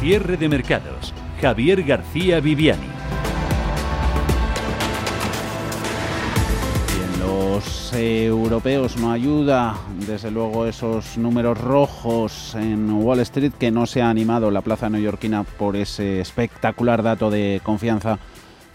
Cierre 0.00 0.38
de 0.38 0.48
mercados. 0.48 1.12
Javier 1.42 1.82
García 1.82 2.40
Viviani. 2.40 2.80
Bien, 6.96 7.20
los 7.20 7.92
europeos 7.92 8.96
no 8.96 9.12
ayuda, 9.12 9.76
desde 10.06 10.30
luego, 10.30 10.64
esos 10.64 11.18
números 11.18 11.60
rojos 11.60 12.54
en 12.54 12.90
Wall 12.90 13.20
Street 13.20 13.52
que 13.58 13.70
no 13.70 13.84
se 13.84 14.00
ha 14.00 14.08
animado 14.08 14.50
la 14.50 14.62
plaza 14.62 14.88
neoyorquina 14.88 15.44
por 15.44 15.76
ese 15.76 16.22
espectacular 16.22 17.02
dato 17.02 17.30
de 17.30 17.60
confianza 17.62 18.18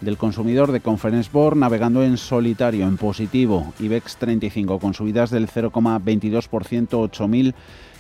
del 0.02 0.18
consumidor 0.18 0.72
de 0.72 0.82
Conference 0.82 1.32
Board 1.34 1.58
navegando 1.58 2.04
en 2.04 2.18
solitario, 2.18 2.86
en 2.86 2.98
positivo. 2.98 3.74
IBEX 3.80 4.18
35 4.18 4.78
con 4.78 4.94
subidas 4.94 5.32
del 5.32 5.48
0,22%, 5.48 6.50
8.000 6.50 7.56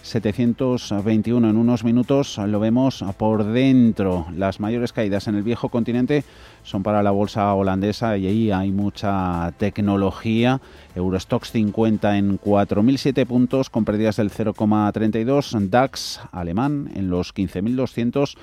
721 0.05 1.49
en 1.49 1.57
unos 1.57 1.83
minutos 1.83 2.37
lo 2.37 2.59
vemos 2.59 3.03
por 3.17 3.43
dentro. 3.43 4.27
Las 4.35 4.59
mayores 4.59 4.93
caídas 4.93 5.27
en 5.27 5.33
el 5.33 5.41
viejo 5.41 5.69
continente 5.69 6.23
son 6.61 6.83
para 6.83 7.01
la 7.01 7.09
bolsa 7.09 7.51
holandesa 7.55 8.15
y 8.15 8.27
ahí 8.27 8.51
hay 8.51 8.71
mucha 8.71 9.51
tecnología. 9.57 10.61
Eurostox 10.93 11.51
50 11.51 12.19
en 12.19 12.39
4.007 12.39 13.25
puntos 13.25 13.71
con 13.71 13.83
pérdidas 13.83 14.17
del 14.17 14.29
0,32. 14.29 15.69
DAX 15.69 16.19
alemán 16.31 16.91
en 16.93 17.09
los 17.09 17.33
15.200 17.33 18.35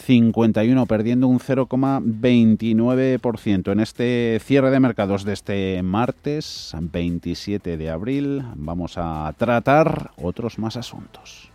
51, 0.00 0.86
perdiendo 0.86 1.28
un 1.28 1.38
0,29%. 1.38 3.72
En 3.72 3.80
este 3.80 4.40
cierre 4.42 4.70
de 4.70 4.80
mercados 4.80 5.24
de 5.24 5.32
este 5.32 5.82
martes 5.82 6.74
27 6.78 7.76
de 7.76 7.90
abril 7.90 8.44
vamos 8.56 8.94
a 8.96 9.32
tratar 9.36 10.12
otros 10.16 10.58
más 10.58 10.76
asuntos. 10.76 11.49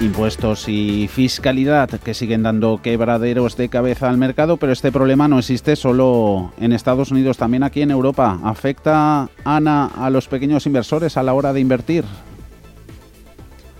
Impuestos 0.00 0.68
y 0.68 1.08
fiscalidad 1.08 1.90
que 1.90 2.14
siguen 2.14 2.44
dando 2.44 2.80
quebraderos 2.80 3.56
de 3.56 3.68
cabeza 3.68 4.08
al 4.08 4.16
mercado, 4.16 4.56
pero 4.56 4.72
este 4.72 4.92
problema 4.92 5.26
no 5.26 5.40
existe 5.40 5.74
solo 5.74 6.52
en 6.60 6.72
Estados 6.72 7.10
Unidos, 7.10 7.36
también 7.36 7.64
aquí 7.64 7.82
en 7.82 7.90
Europa. 7.90 8.38
¿Afecta, 8.44 9.28
Ana, 9.44 9.86
a 9.86 10.08
los 10.10 10.28
pequeños 10.28 10.66
inversores 10.66 11.16
a 11.16 11.24
la 11.24 11.34
hora 11.34 11.52
de 11.52 11.60
invertir? 11.60 12.04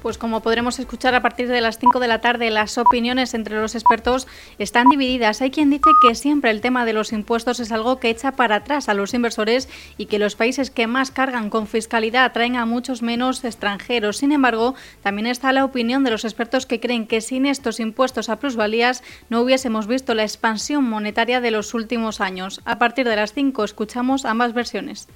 Pues 0.02 0.16
como 0.16 0.42
podremos 0.42 0.78
escuchar 0.78 1.16
a 1.16 1.22
partir 1.22 1.48
de 1.48 1.60
las 1.60 1.78
5 1.78 1.98
de 1.98 2.06
la 2.06 2.20
tarde, 2.20 2.50
las 2.50 2.78
opiniones 2.78 3.34
entre 3.34 3.60
los 3.60 3.74
expertos 3.74 4.28
están 4.60 4.88
divididas. 4.88 5.42
Hay 5.42 5.50
quien 5.50 5.70
dice 5.70 5.90
que 6.00 6.14
siempre 6.14 6.52
el 6.52 6.60
tema 6.60 6.84
de 6.84 6.92
los 6.92 7.12
impuestos 7.12 7.58
es 7.58 7.72
algo 7.72 7.98
que 7.98 8.08
echa 8.08 8.32
para 8.32 8.56
atrás 8.56 8.88
a 8.88 8.94
los 8.94 9.12
inversores 9.12 9.68
y 9.96 10.06
que 10.06 10.20
los 10.20 10.36
países 10.36 10.70
que 10.70 10.86
más 10.86 11.10
cargan 11.10 11.50
con 11.50 11.66
fiscalidad 11.66 12.24
atraen 12.24 12.54
a 12.54 12.64
muchos 12.64 13.02
menos 13.02 13.44
extranjeros. 13.44 14.18
Sin 14.18 14.30
embargo, 14.30 14.76
también 15.02 15.26
está 15.26 15.52
la 15.52 15.64
opinión 15.64 16.04
de 16.04 16.12
los 16.12 16.24
expertos 16.24 16.64
que 16.64 16.78
creen 16.78 17.08
que 17.08 17.20
sin 17.20 17.44
estos 17.44 17.80
impuestos 17.80 18.28
a 18.28 18.38
plusvalías 18.38 19.02
no 19.30 19.40
hubiésemos 19.40 19.88
visto 19.88 20.14
la 20.14 20.22
expansión 20.22 20.88
monetaria 20.88 21.40
de 21.40 21.50
los 21.50 21.74
últimos 21.74 22.20
años. 22.20 22.60
A 22.64 22.78
partir 22.78 23.08
de 23.08 23.16
las 23.16 23.32
5 23.32 23.64
escuchamos 23.64 24.24
ambas 24.24 24.54
versiones 24.54 25.08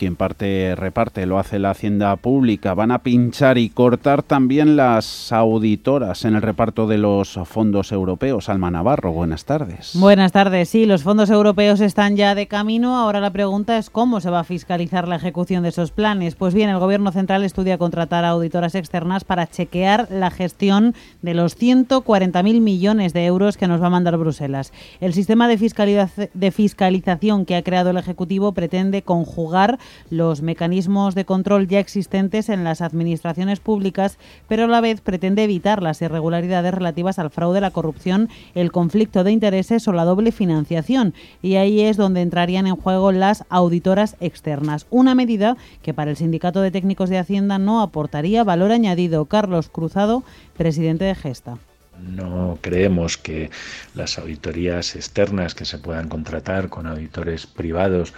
quien 0.00 0.16
parte 0.16 0.74
reparte 0.76 1.26
lo 1.26 1.38
hace 1.38 1.58
la 1.58 1.72
Hacienda 1.72 2.16
Pública. 2.16 2.72
Van 2.72 2.90
a 2.90 3.00
pinchar 3.00 3.58
y 3.58 3.68
cortar 3.68 4.22
también 4.22 4.74
las 4.74 5.30
auditoras 5.30 6.24
en 6.24 6.36
el 6.36 6.40
reparto 6.40 6.86
de 6.86 6.96
los 6.96 7.38
fondos 7.44 7.92
europeos. 7.92 8.48
Alma 8.48 8.70
Navarro, 8.70 9.12
buenas 9.12 9.44
tardes. 9.44 9.92
Buenas 9.92 10.32
tardes. 10.32 10.70
Sí, 10.70 10.86
los 10.86 11.02
fondos 11.02 11.28
europeos 11.28 11.82
están 11.82 12.16
ya 12.16 12.34
de 12.34 12.46
camino. 12.46 12.96
Ahora 12.96 13.20
la 13.20 13.30
pregunta 13.30 13.76
es 13.76 13.90
cómo 13.90 14.22
se 14.22 14.30
va 14.30 14.40
a 14.40 14.44
fiscalizar 14.44 15.06
la 15.06 15.16
ejecución 15.16 15.64
de 15.64 15.68
esos 15.68 15.90
planes. 15.90 16.34
Pues 16.34 16.54
bien, 16.54 16.70
el 16.70 16.78
Gobierno 16.78 17.12
Central 17.12 17.44
estudia 17.44 17.76
contratar 17.76 18.24
a 18.24 18.30
auditoras 18.30 18.74
externas 18.74 19.24
para 19.24 19.48
chequear 19.48 20.08
la 20.10 20.30
gestión 20.30 20.94
de 21.20 21.34
los 21.34 21.58
140.000 21.58 22.42
millones 22.62 23.12
de 23.12 23.26
euros 23.26 23.58
que 23.58 23.68
nos 23.68 23.82
va 23.82 23.88
a 23.88 23.90
mandar 23.90 24.16
Bruselas. 24.16 24.72
El 25.02 25.12
sistema 25.12 25.46
de, 25.46 26.30
de 26.32 26.50
fiscalización 26.52 27.44
que 27.44 27.56
ha 27.56 27.62
creado 27.62 27.90
el 27.90 27.98
Ejecutivo 27.98 28.52
pretende 28.52 29.02
conjugar 29.02 29.78
los 30.10 30.42
mecanismos 30.42 31.14
de 31.14 31.24
control 31.24 31.68
ya 31.68 31.78
existentes 31.78 32.48
en 32.48 32.64
las 32.64 32.80
administraciones 32.80 33.60
públicas, 33.60 34.18
pero 34.48 34.64
a 34.64 34.68
la 34.68 34.80
vez 34.80 35.00
pretende 35.00 35.44
evitar 35.44 35.82
las 35.82 36.02
irregularidades 36.02 36.74
relativas 36.74 37.18
al 37.18 37.30
fraude, 37.30 37.60
la 37.60 37.70
corrupción, 37.70 38.28
el 38.54 38.72
conflicto 38.72 39.24
de 39.24 39.32
intereses 39.32 39.86
o 39.88 39.92
la 39.92 40.04
doble 40.04 40.32
financiación. 40.32 41.14
Y 41.42 41.56
ahí 41.56 41.80
es 41.80 41.96
donde 41.96 42.22
entrarían 42.22 42.66
en 42.66 42.76
juego 42.76 43.12
las 43.12 43.44
auditoras 43.48 44.16
externas. 44.20 44.86
Una 44.90 45.14
medida 45.14 45.56
que 45.82 45.94
para 45.94 46.10
el 46.10 46.16
Sindicato 46.16 46.60
de 46.60 46.70
Técnicos 46.70 47.10
de 47.10 47.18
Hacienda 47.18 47.58
no 47.58 47.80
aportaría 47.80 48.44
valor 48.44 48.72
añadido. 48.72 49.26
Carlos 49.26 49.68
Cruzado, 49.68 50.22
presidente 50.56 51.04
de 51.04 51.14
Gesta. 51.14 51.58
No 51.98 52.58
creemos 52.60 53.18
que 53.18 53.50
las 53.94 54.18
auditorías 54.18 54.96
externas 54.96 55.54
que 55.54 55.66
se 55.66 55.78
puedan 55.78 56.08
contratar 56.08 56.68
con 56.70 56.86
auditores 56.86 57.46
privados 57.46 58.14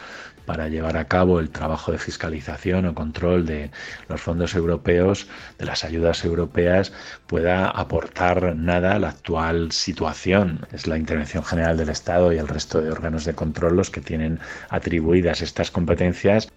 para 0.47 0.69
llevar 0.69 0.97
a 0.97 1.07
cabo 1.07 1.41
el 1.41 1.51
trabajo 1.51 1.93
de 1.93 1.99
fiscalización 1.99 2.87
o 2.87 2.95
control 2.95 3.47
de 3.47 3.71
los 4.09 4.21
fondos 4.21 4.55
europeos, 4.55 5.29
de 5.59 5.67
las 5.67 5.85
ayudas 5.85 6.25
europeas, 6.25 6.93
pueda 7.27 7.69
aportar 7.69 8.57
nada 8.57 8.95
a 8.95 8.99
la 8.99 9.09
actual 9.11 9.73
situación. 9.73 10.67
Es 10.73 10.87
la 10.87 10.99
Intervención 10.99 11.45
General 11.45 11.77
del 11.77 11.89
Estado 11.89 12.33
y 12.33 12.39
el 12.39 12.49
resto 12.49 12.81
de 12.81 12.91
órganos 12.91 13.25
de 13.25 13.35
control 13.35 13.77
los 13.77 13.91
que 13.91 14.01
tienen 14.01 14.41
atribuidas 14.71 15.43
estas 15.43 15.71
competencias 15.71 16.49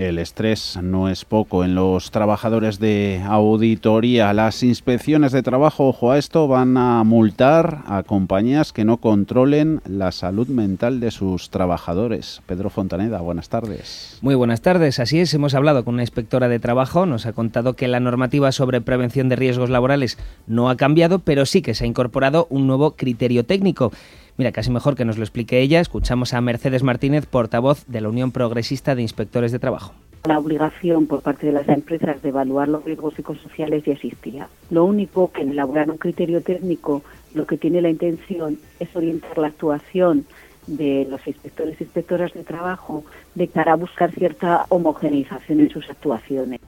el 0.00 0.18
estrés 0.18 0.78
no 0.82 1.10
es 1.10 1.26
poco 1.26 1.62
en 1.62 1.74
los 1.74 2.10
trabajadores 2.10 2.78
de 2.78 3.22
auditoría. 3.26 4.32
Las 4.32 4.62
inspecciones 4.62 5.30
de 5.30 5.42
trabajo, 5.42 5.88
ojo 5.88 6.10
a 6.10 6.16
esto, 6.16 6.48
van 6.48 6.78
a 6.78 7.04
multar 7.04 7.82
a 7.86 8.02
compañías 8.02 8.72
que 8.72 8.86
no 8.86 8.96
controlen 8.96 9.82
la 9.84 10.10
salud 10.10 10.48
mental 10.48 11.00
de 11.00 11.10
sus 11.10 11.50
trabajadores. 11.50 12.40
Pedro 12.46 12.70
Fontaneda, 12.70 13.20
buenas 13.20 13.50
tardes. 13.50 14.18
Muy 14.22 14.34
buenas 14.34 14.62
tardes. 14.62 14.98
Así 15.00 15.20
es, 15.20 15.34
hemos 15.34 15.54
hablado 15.54 15.84
con 15.84 15.94
una 15.94 16.02
inspectora 16.02 16.48
de 16.48 16.58
trabajo. 16.58 17.04
Nos 17.04 17.26
ha 17.26 17.34
contado 17.34 17.74
que 17.74 17.86
la 17.86 18.00
normativa 18.00 18.52
sobre 18.52 18.80
prevención 18.80 19.28
de 19.28 19.36
riesgos 19.36 19.68
laborales 19.68 20.16
no 20.46 20.70
ha 20.70 20.76
cambiado, 20.76 21.18
pero 21.18 21.44
sí 21.44 21.60
que 21.60 21.74
se 21.74 21.84
ha 21.84 21.88
incorporado 21.88 22.46
un 22.48 22.66
nuevo 22.66 22.92
criterio 22.92 23.44
técnico. 23.44 23.92
Mira, 24.36 24.52
casi 24.52 24.70
mejor 24.70 24.96
que 24.96 25.04
nos 25.04 25.18
lo 25.18 25.24
explique 25.24 25.60
ella. 25.60 25.80
Escuchamos 25.80 26.34
a 26.34 26.40
Mercedes 26.40 26.82
Martínez, 26.82 27.26
portavoz 27.26 27.84
de 27.86 28.00
la 28.00 28.08
Unión 28.08 28.32
Progresista 28.32 28.94
de 28.94 29.02
Inspectores 29.02 29.52
de 29.52 29.58
Trabajo. 29.58 29.92
La 30.24 30.38
obligación 30.38 31.06
por 31.06 31.22
parte 31.22 31.46
de 31.46 31.52
las 31.52 31.68
empresas 31.68 32.20
de 32.22 32.28
evaluar 32.28 32.68
los 32.68 32.84
riesgos 32.84 33.14
psicosociales 33.14 33.84
ya 33.84 33.92
existía. 33.92 34.48
Lo 34.70 34.84
único 34.84 35.32
que 35.32 35.42
en 35.42 35.50
elaborar 35.52 35.90
un 35.90 35.96
criterio 35.96 36.42
técnico 36.42 37.02
lo 37.34 37.46
que 37.46 37.56
tiene 37.56 37.80
la 37.80 37.88
intención 37.88 38.58
es 38.78 38.94
orientar 38.94 39.38
la 39.38 39.46
actuación 39.46 40.26
de 40.66 41.06
los 41.08 41.26
inspectores 41.26 41.80
e 41.80 41.84
inspectoras 41.84 42.34
de 42.34 42.44
trabajo 42.44 43.04
de 43.34 43.48
cara 43.48 43.72
a 43.72 43.76
buscar 43.76 44.12
cierta 44.12 44.66
homogeneización 44.68 45.60
en 45.60 45.70
sus 45.70 45.88
actuaciones. 45.88 46.60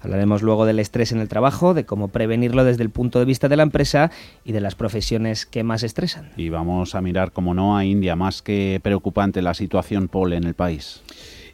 Hablaremos 0.00 0.42
luego 0.42 0.66
del 0.66 0.78
estrés 0.78 1.12
en 1.12 1.18
el 1.18 1.28
trabajo, 1.28 1.74
de 1.74 1.84
cómo 1.84 2.08
prevenirlo 2.08 2.64
desde 2.64 2.82
el 2.82 2.90
punto 2.90 3.18
de 3.18 3.24
vista 3.24 3.48
de 3.48 3.56
la 3.56 3.62
empresa 3.62 4.10
y 4.44 4.52
de 4.52 4.60
las 4.60 4.74
profesiones 4.74 5.46
que 5.46 5.64
más 5.64 5.82
estresan. 5.82 6.30
Y 6.36 6.48
vamos 6.48 6.94
a 6.94 7.00
mirar, 7.00 7.32
como 7.32 7.54
no, 7.54 7.76
a 7.76 7.84
India, 7.84 8.16
más 8.16 8.42
que 8.42 8.80
preocupante 8.82 9.42
la 9.42 9.54
situación, 9.54 10.08
Paul, 10.08 10.32
en 10.32 10.44
el 10.44 10.54
país. 10.54 11.02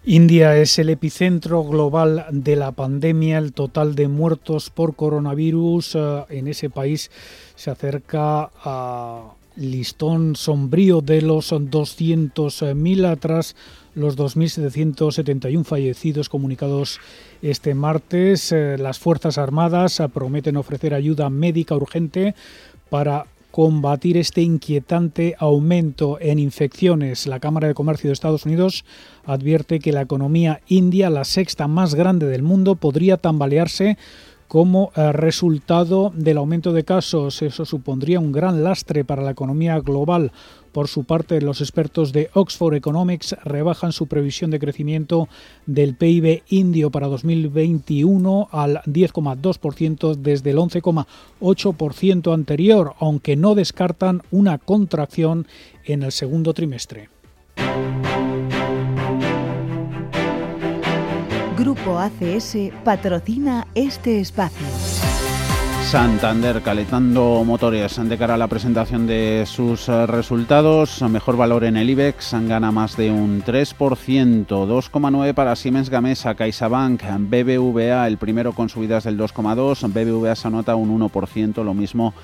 India 0.07 0.55
es 0.59 0.79
el 0.79 0.91
epicentro 0.91 1.65
global 1.65 2.27
de 2.31 2.57
la 2.57 2.73
pandemia. 2.73 3.39
El 3.39 3.55
total 3.55 3.95
de 3.95 4.09
muertos 4.09 4.69
por 4.69 4.97
coronavirus 4.97 5.95
eh, 5.95 6.25
en 6.29 6.49
ese 6.49 6.69
país 6.69 7.11
se 7.55 7.71
acerca 7.71 8.51
a 8.63 9.34
listón 9.57 10.37
sombrío 10.37 11.01
de 11.01 11.23
los 11.23 11.53
200.000 11.53 13.07
atrás 13.07 13.55
los 13.95 14.17
2.771 14.17 15.65
fallecidos 15.65 16.29
comunicados 16.29 17.01
este 17.43 17.75
martes. 17.75 18.51
Eh, 18.53 18.77
las 18.79 18.99
Fuerzas 18.99 19.39
Armadas 19.39 20.03
prometen 20.13 20.57
ofrecer 20.57 20.95
ayuda 20.95 21.31
médica 21.31 21.77
urgente 21.77 22.35
para 22.91 23.27
combatir 23.55 24.17
este 24.17 24.43
inquietante 24.43 25.37
aumento 25.39 26.19
en 26.21 26.41
infecciones. 26.41 27.29
La 27.29 27.39
Cámara 27.39 27.69
de 27.69 27.75
Comercio 27.75 28.09
de 28.09 28.15
Estados 28.15 28.47
Unidos 28.47 28.85
advierte 29.25 29.79
que 29.79 29.93
la 29.93 30.03
economía 30.03 30.61
india, 30.67 31.09
la 31.09 31.23
sexta 31.23 31.69
más 31.69 31.95
grande 31.95 32.27
del 32.27 32.43
mundo, 32.43 32.75
podría 32.75 33.17
tambalearse 33.17 33.97
como 34.49 34.93
eh, 34.97 35.13
resultado 35.13 36.13
del 36.15 36.39
aumento 36.39 36.73
de 36.73 36.85
casos. 36.85 37.43
Eso 37.43 37.65
supondría 37.65 38.21
un 38.21 38.33
gran 38.33 38.65
lastre 38.65 39.05
para 39.05 39.23
la 39.23 39.33
economía 39.33 39.79
global. 39.81 40.33
Por 40.73 40.89
su 40.89 41.05
parte, 41.05 41.41
los 41.41 41.61
expertos 41.61 42.13
de 42.13 42.31
Oxford 42.35 42.75
Economics 42.75 43.37
rebajan 43.45 43.93
su 43.93 44.09
previsión 44.09 44.51
de 44.51 44.59
crecimiento 44.59 45.29
del 45.67 45.95
PIB 45.95 46.43
indio 46.49 46.91
para 46.91 47.07
2021 47.07 48.49
al 48.51 48.83
10,2% 48.85 50.17
desde 50.17 50.51
el 50.51 50.57
11,8% 50.57 52.35
anterior, 52.35 52.95
aunque 52.99 53.37
no 53.37 53.55
descartan 53.55 54.23
una 54.33 54.59
contracción 54.59 55.47
en 55.85 56.03
el 56.03 56.11
segundo 56.11 56.55
trimestre. 56.55 57.14
Grupo 61.85 61.99
ACS 61.99 62.57
patrocina 62.83 63.67
este 63.75 64.19
espacio. 64.19 64.67
Santander 65.83 66.63
calentando 66.63 67.45
motores 67.45 68.01
de 68.09 68.17
cara 68.17 68.35
a 68.35 68.39
la 68.39 68.49
presentación 68.49 69.07
de 69.07 69.45
sus 69.47 69.91
eh, 69.91 70.07
resultados. 70.07 71.03
Mejor 71.03 71.37
valor 71.37 71.63
en 71.65 71.77
el 71.77 71.91
IBEX, 71.91 72.33
gana 72.49 72.73
más 72.73 72.97
de 72.97 73.11
un 73.11 73.45
3%, 73.45 74.47
2,9% 74.47 75.35
para 75.35 75.55
Siemens 75.57 75.91
Gamesa, 75.91 76.35
CaixaBank, 76.35 77.03
BBVA, 77.19 78.07
el 78.07 78.17
primero 78.17 78.55
con 78.55 78.71
subidas 78.71 79.05
del 79.05 79.19
2,2%, 79.19 79.93
BBVA 79.93 80.35
se 80.37 80.49
anota 80.49 80.77
un 80.77 80.99
1%, 80.99 81.63
lo 81.63 81.75
mismo 81.75 82.15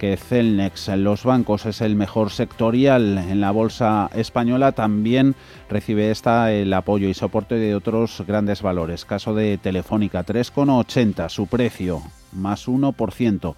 que 0.00 0.16
Celnex. 0.16 0.88
Los 0.96 1.24
bancos 1.24 1.66
es 1.66 1.82
el 1.82 1.94
mejor 1.94 2.30
sectorial 2.30 3.18
en 3.18 3.42
la 3.42 3.50
bolsa 3.50 4.08
española. 4.14 4.72
También 4.72 5.34
recibe 5.68 6.10
esta 6.10 6.50
el 6.52 6.72
apoyo 6.72 7.06
y 7.06 7.12
soporte 7.12 7.56
de 7.56 7.74
otros 7.74 8.24
grandes 8.26 8.62
valores. 8.62 9.04
Caso 9.04 9.34
de 9.34 9.58
Telefónica, 9.58 10.24
3,80 10.24 11.28
su 11.28 11.46
precio, 11.48 12.00
más 12.32 12.66
1% 12.66 13.54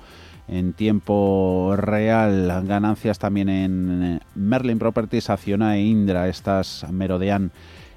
en 0.49 0.73
tiempo 0.73 1.75
real. 1.77 2.65
Ganancias 2.67 3.21
también 3.21 3.49
en 3.49 4.21
Merlin 4.35 4.81
Properties, 4.81 5.31
Acciona 5.31 5.77
e 5.77 5.83
Indra. 5.83 6.27
Estas 6.27 6.85
merodean 6.91 7.53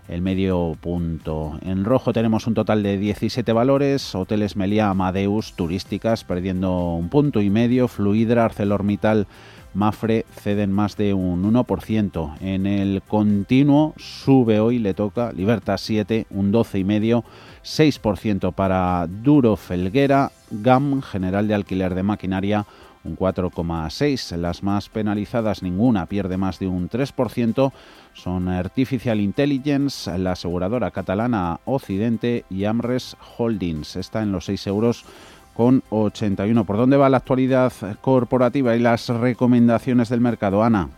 el 0.08 0.22
medio 0.22 0.78
punto. 0.80 1.60
En 1.64 1.86
rojo 1.86 2.14
tenemos 2.14 2.48
un 2.48 2.54
total 2.54 2.84
de 2.84 2.98
17 2.98 3.52
valores, 3.54 4.14
Hoteles 4.14 4.56
Meliá 4.56 4.90
Amadeus, 4.90 5.54
turísticas, 5.54 6.24
perdiendo 6.24 6.94
un 6.94 7.10
punto 7.10 7.42
y 7.42 7.50
medio, 7.50 7.88
Fluidra, 7.88 8.46
ArcelorMittal, 8.46 9.28
Mafre 9.74 10.26
ceden 10.42 10.72
más 10.72 10.96
de 10.96 11.14
un 11.14 11.44
1%. 11.44 12.36
En 12.40 12.66
el 12.66 13.02
continuo 13.02 13.94
sube 13.98 14.60
hoy, 14.60 14.80
le 14.80 14.94
toca 14.94 15.34
Libertad 15.34 15.78
7, 15.78 16.28
un 16.30 16.54
12,5%, 16.54 17.24
6% 17.64 18.54
para 18.54 19.06
Duro 19.08 19.58
Felguera, 19.58 20.32
GAM, 20.50 21.02
General 21.02 21.48
de 21.48 21.56
Alquiler 21.56 21.94
de 21.94 22.04
Maquinaria, 22.04 22.66
un 23.06 23.16
4,6%. 23.18 24.38
Las 24.38 24.64
más 24.64 24.90
penalizadas, 24.90 25.64
ninguna 25.64 26.08
pierde 26.08 26.38
más 26.38 26.60
de 26.60 26.68
un 26.68 26.90
3%. 26.90 27.72
Son 28.14 28.48
Artificial 28.50 29.22
Intelligence, 29.22 30.18
la 30.18 30.34
aseguradora 30.34 30.92
catalana 30.92 31.60
Occidente 31.66 32.46
y 32.50 32.66
Amres 32.66 33.16
Holdings. 33.38 33.96
Está 33.96 34.22
en 34.22 34.32
los 34.32 34.46
6 34.46 34.68
euros 34.68 35.06
con 35.54 35.84
81. 35.90 36.66
¿Por 36.66 36.78
dónde 36.78 36.98
va 36.98 37.10
la 37.10 37.18
actualidad 37.18 37.72
corporativa 38.02 38.76
y 38.76 38.80
las 38.80 39.08
recomendaciones 39.08 40.10
del 40.10 40.22
mercado, 40.22 40.64
Ana? 40.64 40.90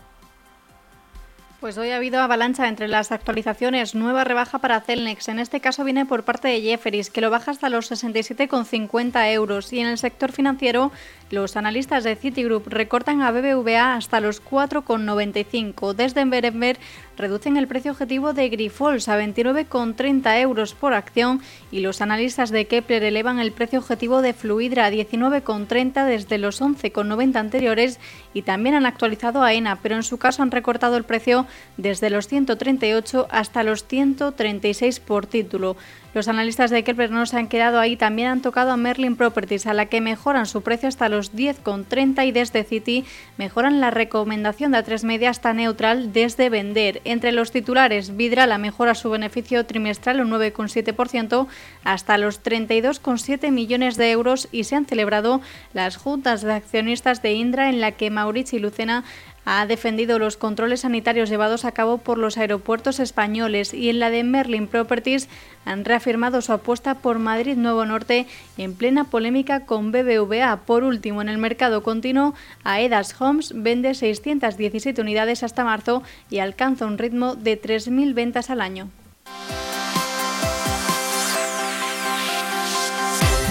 Pues 1.59 1.75
hoy 1.79 1.89
ha 1.89 1.97
habido 1.97 2.21
avalancha 2.21 2.67
entre 2.67 2.87
las 2.87 3.11
actualizaciones. 3.11 3.95
Nueva 3.95 4.23
rebaja 4.23 4.59
para 4.59 4.79
Celnex. 4.79 5.27
En 5.27 5.39
este 5.39 5.59
caso 5.59 5.83
viene 5.83 6.05
por 6.05 6.23
parte 6.23 6.47
de 6.47 6.61
Jefferies, 6.61 7.09
que 7.09 7.19
lo 7.19 7.31
baja 7.31 7.49
hasta 7.49 7.69
los 7.69 7.91
67,50 7.91 9.33
euros. 9.33 9.73
Y 9.73 9.79
en 9.79 9.87
el 9.87 9.97
sector 9.97 10.31
financiero, 10.31 10.91
los 11.29 11.57
analistas 11.57 12.03
de 12.03 12.15
Citigroup 12.15 12.67
recortan 12.67 13.21
a 13.21 13.31
BBVA 13.31 13.95
hasta 13.95 14.21
los 14.21 14.43
4,95. 14.43 15.93
Desde 15.93 16.23
Berenber 16.25 16.77
reducen 17.17 17.57
el 17.57 17.67
precio 17.67 17.91
objetivo 17.91 18.33
de 18.33 18.47
Grifols 18.49 19.09
a 19.09 19.19
29,30 19.19 20.39
euros 20.41 20.73
por 20.73 20.93
acción 20.93 21.41
y 21.71 21.81
los 21.81 22.01
analistas 22.01 22.49
de 22.51 22.65
Kepler 22.65 23.03
elevan 23.03 23.39
el 23.39 23.51
precio 23.51 23.79
objetivo 23.79 24.21
de 24.21 24.33
Fluidra 24.33 24.85
a 24.85 24.91
19,30 24.91 26.05
desde 26.05 26.37
los 26.37 26.61
11,90 26.61 27.35
anteriores 27.35 27.99
y 28.33 28.43
también 28.43 28.75
han 28.75 28.85
actualizado 28.85 29.43
a 29.43 29.53
ENA, 29.53 29.79
pero 29.81 29.95
en 29.95 30.03
su 30.03 30.17
caso 30.17 30.43
han 30.43 30.51
recortado 30.51 30.95
el 30.95 31.03
precio 31.03 31.45
desde 31.75 32.09
los 32.09 32.27
138 32.27 33.27
hasta 33.29 33.63
los 33.63 33.85
136 33.85 34.99
por 34.99 35.25
título. 35.25 35.75
Los 36.13 36.27
analistas 36.27 36.71
de 36.71 36.83
Kepler 36.83 37.11
no 37.11 37.25
se 37.25 37.37
han 37.37 37.47
quedado 37.47 37.79
ahí, 37.79 37.95
también 37.95 38.29
han 38.29 38.41
tocado 38.41 38.71
a 38.71 38.77
Merlin 38.77 39.15
Properties, 39.15 39.67
a 39.67 39.73
la 39.73 39.85
que 39.85 40.01
mejoran 40.01 40.45
su 40.45 40.61
precio 40.61 40.89
hasta 40.89 41.09
los 41.09 41.33
10,30 41.35 42.25
y 42.25 42.31
desde 42.31 42.63
City 42.63 43.05
mejoran 43.37 43.79
la 43.79 43.91
recomendación 43.91 44.71
de 44.71 44.79
A3 44.79 45.03
media 45.03 45.29
hasta 45.29 45.53
neutral 45.53 46.13
desde 46.13 46.49
vender. 46.49 47.01
Entre 47.03 47.31
los 47.31 47.51
titulares, 47.51 48.17
Vidra 48.17 48.47
mejora 48.57 48.95
su 48.95 49.09
beneficio 49.09 49.65
trimestral 49.65 50.21
un 50.21 50.31
9,7% 50.31 51.47
hasta 51.83 52.17
los 52.17 52.43
32,7 52.43 53.51
millones 53.51 53.97
de 53.97 54.11
euros 54.11 54.47
y 54.51 54.63
se 54.63 54.75
han 54.75 54.85
celebrado 54.85 55.41
las 55.73 55.97
juntas 55.97 56.41
de 56.41 56.53
accionistas 56.53 57.21
de 57.21 57.33
Indra 57.33 57.69
en 57.69 57.81
la 57.81 57.91
que 57.91 58.09
Mauricio 58.09 58.57
y 58.57 58.61
Lucena 58.61 59.03
ha 59.49 59.65
defendido 59.65 60.19
los 60.19 60.35
controles 60.35 60.81
sanitarios 60.81 61.29
llevados 61.29 61.63
a 61.63 61.71
cabo 61.71 61.99
por 61.99 62.17
los 62.17 62.37
aeropuertos 62.37 62.99
españoles 62.99 63.73
y 63.73 63.89
en 63.89 63.99
la 63.99 64.09
de 64.09 64.25
Merlin 64.25 64.67
Properties 64.67 65.29
han 65.63 65.85
reafirmado 65.85 66.41
su 66.41 66.51
apuesta 66.51 66.95
por 66.95 67.17
Madrid 67.17 67.55
Nuevo 67.55 67.85
Norte 67.85 68.27
en 68.57 68.73
plena 68.73 69.05
polémica 69.05 69.61
con 69.65 69.93
BBVA. 69.93 70.63
Por 70.65 70.83
último, 70.83 71.21
en 71.21 71.29
el 71.29 71.37
mercado 71.37 71.81
continuo, 71.81 72.33
Aedas 72.65 73.15
Homes 73.21 73.53
vende 73.55 73.95
617 73.95 74.99
unidades 74.99 75.43
hasta 75.43 75.63
marzo 75.63 76.03
y 76.29 76.39
alcanza 76.39 76.85
un 76.85 76.97
ritmo 76.97 77.35
de 77.35 77.61
3.000 77.61 78.13
ventas 78.13 78.49
al 78.49 78.59
año. 78.59 78.89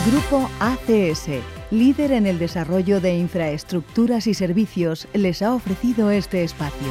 Grupo 0.07 0.51
ACS 0.61 1.56
líder 1.71 2.13
en 2.13 2.27
el 2.27 2.39
desarrollo 2.39 3.01
de 3.01 3.17
infraestructuras 3.17 4.27
y 4.27 4.35
servicios, 4.35 5.09
les 5.15 5.43
ha 5.43 5.55
ofrecido 5.55 6.11
este 6.11 6.45
espacio. 6.45 6.89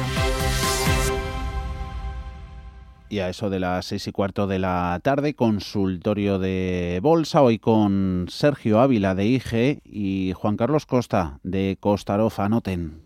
Y 3.08 3.20
a 3.20 3.28
eso 3.28 3.50
de 3.50 3.60
las 3.60 3.86
seis 3.86 4.08
y 4.08 4.12
cuarto 4.12 4.48
de 4.48 4.58
la 4.58 4.98
tarde, 5.02 5.34
consultorio 5.34 6.40
de 6.40 6.98
bolsa, 7.02 7.40
hoy 7.40 7.58
con 7.58 8.26
Sergio 8.28 8.80
Ávila 8.80 9.14
de 9.14 9.26
IG 9.26 9.80
y 9.84 10.32
Juan 10.34 10.56
Carlos 10.56 10.86
Costa 10.86 11.38
de 11.44 11.76
Costarofa. 11.78 12.44
Anoten. 12.44 13.05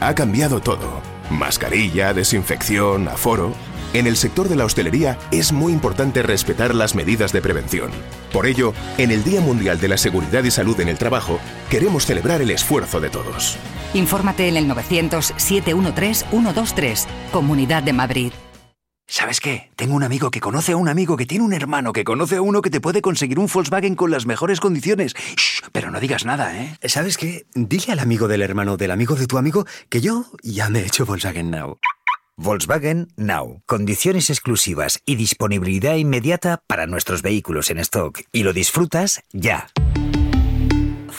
Ha 0.00 0.14
cambiado 0.14 0.60
todo. 0.60 1.02
Mascarilla, 1.30 2.14
desinfección, 2.14 3.06
aforo. 3.06 3.52
En 3.92 4.06
el 4.06 4.16
sector 4.16 4.48
de 4.48 4.56
la 4.56 4.64
hostelería 4.64 5.18
es 5.30 5.52
muy 5.52 5.74
importante 5.74 6.22
respetar 6.22 6.74
las 6.74 6.94
medidas 6.94 7.32
de 7.32 7.42
prevención. 7.42 7.90
Por 8.32 8.46
ello, 8.46 8.72
en 8.96 9.10
el 9.10 9.22
Día 9.24 9.42
Mundial 9.42 9.78
de 9.78 9.88
la 9.88 9.98
Seguridad 9.98 10.42
y 10.44 10.50
Salud 10.50 10.80
en 10.80 10.88
el 10.88 10.96
Trabajo, 10.96 11.38
queremos 11.68 12.06
celebrar 12.06 12.40
el 12.40 12.50
esfuerzo 12.50 12.98
de 12.98 13.10
todos. 13.10 13.58
Infórmate 13.92 14.48
en 14.48 14.56
el 14.56 14.70
900-713-123, 14.70 17.04
Comunidad 17.30 17.82
de 17.82 17.92
Madrid. 17.92 18.32
¿Sabes 19.10 19.40
qué? 19.40 19.72
Tengo 19.74 19.96
un 19.96 20.04
amigo 20.04 20.30
que 20.30 20.38
conoce 20.38 20.70
a 20.70 20.76
un 20.76 20.88
amigo 20.88 21.16
que 21.16 21.26
tiene 21.26 21.44
un 21.44 21.52
hermano 21.52 21.92
que 21.92 22.04
conoce 22.04 22.36
a 22.36 22.42
uno 22.42 22.62
que 22.62 22.70
te 22.70 22.80
puede 22.80 23.02
conseguir 23.02 23.40
un 23.40 23.48
Volkswagen 23.52 23.96
con 23.96 24.12
las 24.12 24.24
mejores 24.24 24.60
condiciones. 24.60 25.14
Shh, 25.14 25.62
pero 25.72 25.90
no 25.90 25.98
digas 25.98 26.24
nada, 26.24 26.56
¿eh? 26.56 26.78
¿Sabes 26.84 27.18
qué? 27.18 27.44
Dile 27.52 27.92
al 27.92 27.98
amigo 27.98 28.28
del 28.28 28.40
hermano 28.40 28.76
del 28.76 28.92
amigo 28.92 29.16
de 29.16 29.26
tu 29.26 29.36
amigo 29.36 29.66
que 29.88 30.00
yo 30.00 30.26
ya 30.44 30.68
me 30.68 30.78
he 30.78 30.86
hecho 30.86 31.06
Volkswagen 31.06 31.50
Now. 31.50 31.80
Volkswagen 32.36 33.08
Now. 33.16 33.62
Condiciones 33.66 34.30
exclusivas 34.30 35.00
y 35.04 35.16
disponibilidad 35.16 35.96
inmediata 35.96 36.62
para 36.68 36.86
nuestros 36.86 37.22
vehículos 37.22 37.72
en 37.72 37.78
stock. 37.80 38.20
Y 38.30 38.44
lo 38.44 38.52
disfrutas 38.52 39.24
ya. 39.32 39.66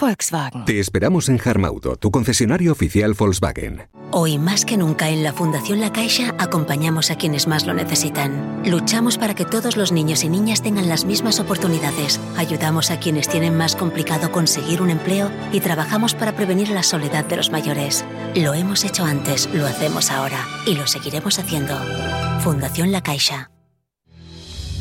Volkswagen. 0.02 0.66
Te 0.66 0.80
esperamos 0.80 1.30
en 1.30 1.40
Harmauto, 1.40 1.96
tu 1.96 2.10
concesionario 2.10 2.72
oficial 2.72 3.14
Volkswagen. 3.14 3.88
Hoy 4.10 4.40
más 4.40 4.66
que 4.66 4.76
nunca 4.76 5.10
en 5.10 5.24
la 5.24 5.32
Fundación 5.32 5.80
La 5.80 5.94
Caixa 5.94 6.36
acompañamos 6.40 7.12
a 7.12 7.16
quienes 7.16 7.48
más 7.48 7.68
lo 7.68 7.76
necesitan. 7.76 8.64
Luchamos 8.66 9.20
para 9.20 9.36
que 9.36 9.46
todos 9.46 9.78
los 9.78 9.92
niños 9.92 10.24
y 10.24 10.30
niñas 10.30 10.64
tengan 10.64 10.90
las 10.90 11.06
mismas 11.06 11.40
oportunidades. 11.40 12.20
Ayudamos 12.36 12.90
a 12.90 13.00
quienes 13.00 13.30
tienen 13.30 13.56
más 13.56 13.76
complicado 13.76 14.32
conseguir 14.32 14.82
un 14.82 14.90
empleo 14.90 15.32
y 15.54 15.60
trabajamos 15.60 16.16
para 16.16 16.36
prevenir 16.36 16.70
la 16.70 16.82
soledad 16.82 17.24
de 17.26 17.38
los 17.38 17.52
mayores. 17.52 18.04
Lo 18.36 18.56
hemos 18.56 18.84
hecho 18.84 19.06
antes, 19.06 19.48
lo 19.54 19.68
hacemos 19.68 20.10
ahora 20.10 20.48
y 20.66 20.74
lo 20.74 20.88
seguiremos 20.88 21.38
haciendo. 21.38 21.78
Fundación 22.42 22.92
La 22.92 23.02
Caixa. 23.02 23.52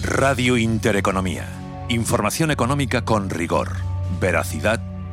Radio 0.02 0.56
Intereconomía. 0.56 1.46
Información 1.90 2.50
económica 2.50 3.04
con 3.04 3.28
rigor, 3.28 3.76
veracidad 4.18 4.80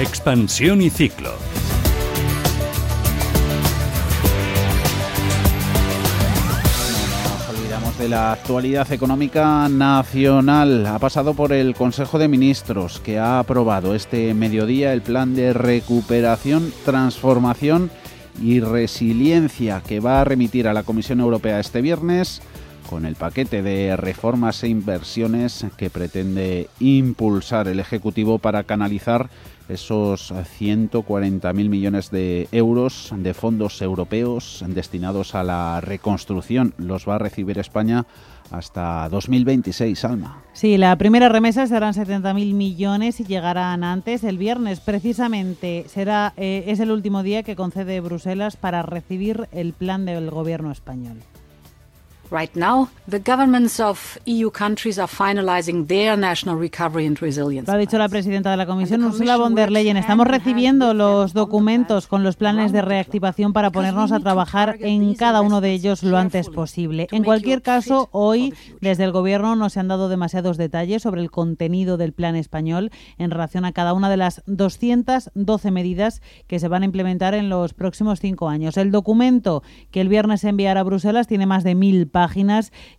Expansión 0.00 0.80
y 0.80 0.90
ciclo. 0.90 1.32
de 7.98 8.08
la 8.08 8.30
actualidad 8.30 8.92
económica 8.92 9.68
nacional. 9.68 10.86
Ha 10.86 11.00
pasado 11.00 11.34
por 11.34 11.52
el 11.52 11.74
Consejo 11.74 12.20
de 12.20 12.28
Ministros, 12.28 13.00
que 13.00 13.18
ha 13.18 13.40
aprobado 13.40 13.96
este 13.96 14.34
mediodía 14.34 14.92
el 14.92 15.02
plan 15.02 15.34
de 15.34 15.52
recuperación, 15.52 16.72
transformación 16.84 17.90
y 18.40 18.60
resiliencia 18.60 19.82
que 19.84 19.98
va 19.98 20.20
a 20.20 20.24
remitir 20.24 20.68
a 20.68 20.74
la 20.74 20.84
Comisión 20.84 21.18
Europea 21.18 21.58
este 21.58 21.82
viernes 21.82 22.40
con 22.88 23.04
el 23.04 23.16
paquete 23.16 23.62
de 23.62 23.96
reformas 23.96 24.62
e 24.62 24.68
inversiones 24.68 25.66
que 25.76 25.90
pretende 25.90 26.68
impulsar 26.78 27.66
el 27.66 27.80
Ejecutivo 27.80 28.38
para 28.38 28.62
canalizar 28.62 29.28
esos 29.68 30.32
140.000 30.32 31.52
millones 31.68 32.10
de 32.10 32.48
euros 32.52 33.12
de 33.16 33.34
fondos 33.34 33.80
europeos 33.82 34.64
destinados 34.66 35.34
a 35.34 35.42
la 35.42 35.80
reconstrucción. 35.80 36.74
Los 36.78 37.08
va 37.08 37.16
a 37.16 37.18
recibir 37.18 37.58
España 37.58 38.06
hasta 38.50 39.08
2026, 39.10 40.04
Alma. 40.04 40.42
Sí, 40.52 40.78
la 40.78 40.96
primera 40.96 41.28
remesa 41.28 41.66
serán 41.66 41.94
70.000 41.94 42.54
millones 42.54 43.20
y 43.20 43.24
llegarán 43.24 43.84
antes. 43.84 44.24
El 44.24 44.38
viernes, 44.38 44.80
precisamente, 44.80 45.84
será 45.88 46.32
eh, 46.36 46.64
es 46.66 46.80
el 46.80 46.90
último 46.90 47.22
día 47.22 47.42
que 47.42 47.56
concede 47.56 48.00
Bruselas 48.00 48.56
para 48.56 48.82
recibir 48.82 49.48
el 49.52 49.72
plan 49.72 50.04
del 50.04 50.30
gobierno 50.30 50.72
español. 50.72 51.18
Right 52.30 52.54
now, 52.54 52.88
the 53.08 53.20
governments 53.20 53.80
of 53.80 54.18
EU 54.26 54.50
countries 54.50 54.98
are 54.98 55.08
finalizing 55.08 55.86
their 55.86 56.14
national 56.14 56.56
recovery 56.60 57.06
and 57.06 57.18
resilience. 57.18 57.66
Lo 57.66 57.72
ha 57.72 57.78
dicho 57.78 57.96
la 57.96 58.10
presidenta 58.10 58.50
de 58.50 58.58
la 58.58 58.66
Comisión, 58.66 59.02
Ursula 59.02 59.38
von 59.38 59.54
der 59.54 59.70
Leyen. 59.70 59.96
Estamos 59.96 60.26
recibiendo 60.26 60.92
los 60.92 61.32
documentos 61.32 62.06
con 62.06 62.24
los 62.24 62.36
planes 62.36 62.70
de 62.70 62.82
reactivación 62.82 63.54
para 63.54 63.70
ponernos 63.70 64.12
a 64.12 64.20
trabajar 64.20 64.76
en 64.80 65.14
cada 65.14 65.40
uno 65.40 65.62
de 65.62 65.72
ellos 65.72 66.02
lo 66.02 66.18
antes 66.18 66.50
posible. 66.50 67.08
En 67.12 67.24
cualquier 67.24 67.62
caso, 67.62 68.10
hoy 68.12 68.52
desde 68.82 69.04
el 69.04 69.12
Gobierno 69.12 69.56
no 69.56 69.70
se 69.70 69.80
han 69.80 69.88
dado 69.88 70.10
demasiados 70.10 70.58
detalles 70.58 71.02
sobre 71.02 71.22
el 71.22 71.30
contenido 71.30 71.96
del 71.96 72.12
plan 72.12 72.36
español 72.36 72.90
en 73.16 73.30
relación 73.30 73.64
a 73.64 73.72
cada 73.72 73.94
una 73.94 74.10
de 74.10 74.18
las 74.18 74.42
212 74.44 75.70
medidas 75.70 76.20
que 76.46 76.58
se 76.58 76.68
van 76.68 76.82
a 76.82 76.86
implementar 76.86 77.32
en 77.32 77.48
los 77.48 77.72
próximos 77.72 78.20
cinco 78.20 78.50
años. 78.50 78.76
El 78.76 78.90
documento 78.90 79.62
que 79.90 80.02
el 80.02 80.10
viernes 80.10 80.44
enviará 80.44 80.80
a 80.80 80.84
Bruselas 80.84 81.26
tiene 81.26 81.46
más 81.46 81.64
de 81.64 81.74
mil 81.74 82.06
páginas 82.06 82.17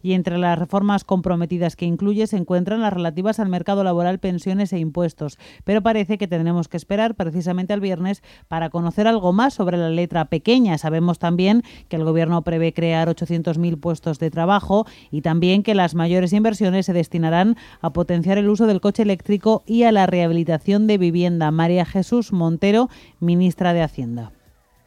y 0.01 0.13
entre 0.13 0.37
las 0.37 0.57
reformas 0.57 1.03
comprometidas 1.03 1.75
que 1.75 1.85
incluye 1.85 2.27
se 2.27 2.37
encuentran 2.37 2.81
las 2.81 2.93
relativas 2.93 3.39
al 3.39 3.49
mercado 3.49 3.83
laboral, 3.83 4.19
pensiones 4.19 4.71
e 4.73 4.79
impuestos. 4.79 5.37
Pero 5.63 5.81
parece 5.81 6.17
que 6.17 6.27
tendremos 6.27 6.67
que 6.67 6.77
esperar 6.77 7.15
precisamente 7.15 7.73
al 7.73 7.81
viernes 7.81 8.23
para 8.47 8.69
conocer 8.69 9.07
algo 9.07 9.33
más 9.33 9.53
sobre 9.53 9.77
la 9.77 9.89
letra 9.89 10.25
pequeña. 10.25 10.77
Sabemos 10.77 11.19
también 11.19 11.63
que 11.87 11.95
el 11.95 12.03
Gobierno 12.03 12.41
prevé 12.43 12.73
crear 12.73 13.09
800.000 13.09 13.79
puestos 13.79 14.19
de 14.19 14.31
trabajo 14.31 14.85
y 15.11 15.21
también 15.21 15.63
que 15.63 15.75
las 15.75 15.95
mayores 15.95 16.33
inversiones 16.33 16.85
se 16.85 16.93
destinarán 16.93 17.57
a 17.81 17.91
potenciar 17.91 18.37
el 18.37 18.49
uso 18.49 18.67
del 18.67 18.81
coche 18.81 19.03
eléctrico 19.03 19.63
y 19.65 19.83
a 19.83 19.91
la 19.91 20.05
rehabilitación 20.05 20.87
de 20.87 20.97
vivienda. 20.97 21.51
María 21.51 21.85
Jesús 21.85 22.31
Montero, 22.31 22.89
ministra 23.19 23.73
de 23.73 23.81
Hacienda. 23.81 24.31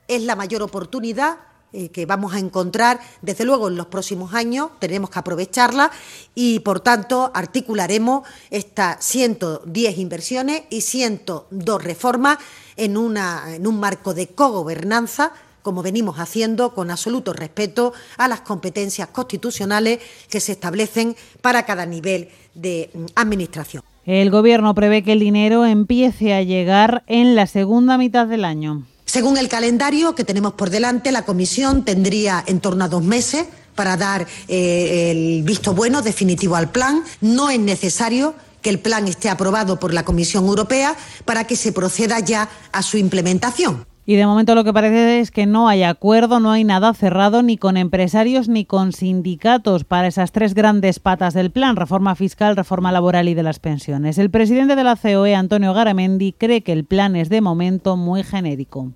Es 0.09 0.23
la 0.23 0.37
mayor 0.37 0.63
oportunidad 0.63 1.52
eh, 1.73 1.89
que 1.89 2.07
vamos 2.07 2.35
a 2.35 2.39
encontrar, 2.39 3.01
desde 3.23 3.45
luego, 3.45 3.69
en 3.69 3.77
los 3.77 3.87
próximos 3.87 4.35
años. 4.35 4.71
Tenemos 4.79 5.11
que 5.11 5.19
aprovecharla 5.19 5.91
y, 6.35 6.61
por 6.61 6.81
tanto, 6.81 7.31
articularemos 7.35 8.29
estas 8.51 9.05
110 9.05 9.99
inversiones 9.99 10.63
y 10.71 10.83
102 10.83 11.83
reformas 11.83 12.39
en, 12.77 12.97
una, 12.97 13.55
en 13.55 13.67
un 13.67 13.81
marco 13.81 14.15
de 14.15 14.29
cogobernanza 14.29 15.33
como 15.63 15.83
venimos 15.83 16.17
haciendo, 16.19 16.75
con 16.75 16.91
absoluto 16.91 17.33
respeto 17.33 17.93
a 18.19 18.29
las 18.29 18.41
competencias 18.41 19.09
constitucionales 19.09 20.01
que 20.29 20.41
se 20.41 20.53
establecen 20.53 21.17
para 21.41 21.65
cada 21.65 21.87
nivel 21.87 22.29
de 22.55 22.91
mm, 22.93 23.05
administración. 23.15 23.83
El 24.05 24.31
Gobierno 24.31 24.75
prevé 24.75 25.05
que 25.05 25.13
el 25.13 25.21
dinero 25.21 25.65
empiece 25.65 26.35
a 26.35 26.43
llegar 26.43 27.05
en 27.07 27.37
la 27.37 27.47
segunda 27.47 27.97
mitad 27.97 28.27
del 28.27 28.45
año. 28.45 28.85
Según 29.05 29.37
el 29.37 29.49
calendario 29.49 30.15
que 30.15 30.25
tenemos 30.25 30.55
por 30.55 30.71
delante, 30.71 31.13
la 31.13 31.25
Comisión 31.25 31.85
tendría 31.85 32.43
en 32.47 32.61
torno 32.61 32.85
a 32.85 32.89
dos 32.89 33.03
meses 33.03 33.47
para 33.75 33.97
dar 33.97 34.27
eh, 34.49 35.11
el 35.11 35.43
visto 35.43 35.75
bueno 35.75 36.03
definitivo 36.03 36.57
al 36.57 36.71
plan. 36.71 37.03
No 37.21 37.51
es 37.51 37.59
necesario 37.59 38.35
que 38.63 38.71
el 38.71 38.79
plan 38.79 39.09
esté 39.09 39.29
aprobado 39.29 39.79
por 39.79 39.93
la 39.93 40.05
Comisión 40.05 40.47
Europea 40.47 40.97
para 41.25 41.47
que 41.47 41.57
se 41.57 41.73
proceda 41.73 42.21
ya 42.21 42.49
a 42.71 42.83
su 42.83 42.97
implementación. 42.97 43.85
Y 44.05 44.17
de 44.17 44.27
momento 44.27 44.57
lo 44.57 44.65
que 44.65 44.73
parece 44.73 45.21
es 45.21 45.31
que 45.31 45.47
no 45.47 45.69
hay 45.69 45.85
acuerdo, 45.85 46.41
no 46.41 46.51
hay 46.51 46.65
nada 46.65 46.93
cerrado 46.93 47.43
ni 47.43 47.57
con 47.57 47.77
empresarios 47.77 48.49
ni 48.49 48.65
con 48.65 48.93
sindicatos 48.93 49.85
para 49.85 50.09
esas 50.09 50.33
tres 50.33 50.55
grandes 50.55 50.99
patas 50.99 51.35
del 51.35 51.53
plan, 51.53 51.77
reforma 51.77 52.17
fiscal, 52.17 52.57
reforma 52.57 52.91
laboral 52.91 53.29
y 53.29 53.35
de 53.35 53.45
las 53.45 53.61
pensiones. 53.61 54.19
El 54.19 54.31
presidente 54.31 54.75
de 54.75 54.85
la 54.85 54.97
COE, 54.97 55.37
Antonio 55.37 55.73
Garamendi, 55.73 56.33
cree 56.33 56.63
que 56.63 56.73
el 56.73 56.85
plan 56.85 57.15
es 57.15 57.29
de 57.29 57.41
momento 57.41 57.97
muy 57.97 58.25
genérico 58.25 58.93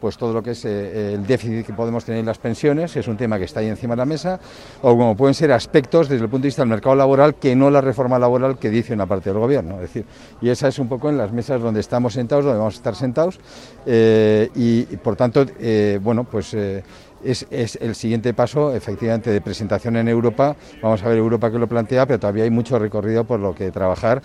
pues 0.00 0.16
todo 0.16 0.32
lo 0.32 0.42
que 0.42 0.52
es 0.52 0.64
eh, 0.64 1.14
el 1.14 1.26
déficit 1.26 1.66
que 1.66 1.72
podemos 1.72 2.04
tener 2.04 2.20
en 2.20 2.26
las 2.26 2.38
pensiones, 2.38 2.96
es 2.96 3.06
un 3.06 3.16
tema 3.16 3.38
que 3.38 3.44
está 3.44 3.60
ahí 3.60 3.68
encima 3.68 3.94
de 3.94 3.98
la 3.98 4.06
mesa, 4.06 4.40
o 4.82 4.96
como 4.96 5.16
pueden 5.16 5.34
ser 5.34 5.52
aspectos 5.52 6.08
desde 6.08 6.24
el 6.24 6.30
punto 6.30 6.42
de 6.42 6.48
vista 6.48 6.62
del 6.62 6.70
mercado 6.70 6.96
laboral 6.96 7.34
que 7.34 7.54
no 7.54 7.70
la 7.70 7.80
reforma 7.80 8.18
laboral 8.18 8.58
que 8.58 8.70
dice 8.70 8.94
una 8.94 9.06
parte 9.06 9.30
del 9.30 9.38
gobierno. 9.38 9.74
Es 9.76 9.82
decir, 9.82 10.06
y 10.40 10.48
esa 10.48 10.68
es 10.68 10.78
un 10.78 10.88
poco 10.88 11.10
en 11.10 11.18
las 11.18 11.32
mesas 11.32 11.60
donde 11.60 11.80
estamos 11.80 12.14
sentados, 12.14 12.44
donde 12.44 12.58
vamos 12.58 12.74
a 12.74 12.78
estar 12.78 12.96
sentados, 12.96 13.38
eh, 13.86 14.50
y, 14.54 14.84
por 14.96 15.16
tanto, 15.16 15.44
eh, 15.60 15.98
bueno, 16.02 16.24
pues 16.24 16.54
es, 16.54 17.46
es, 17.50 17.76
el 17.80 17.94
siguiente 17.94 18.32
paso, 18.32 18.74
efectivamente, 18.74 19.30
de 19.30 19.40
presentación 19.40 19.96
en 19.96 20.08
Europa. 20.08 20.56
Vamos 20.82 21.02
a 21.02 21.08
ver 21.08 21.18
Europa 21.18 21.50
que 21.50 21.58
lo 21.58 21.68
plantea, 21.68 22.06
pero 22.06 22.18
todavía 22.18 22.44
hay 22.44 22.50
mucho 22.50 22.78
recorrido 22.78 23.24
por 23.24 23.40
lo 23.40 23.54
que 23.54 23.70
trabajar. 23.70 24.22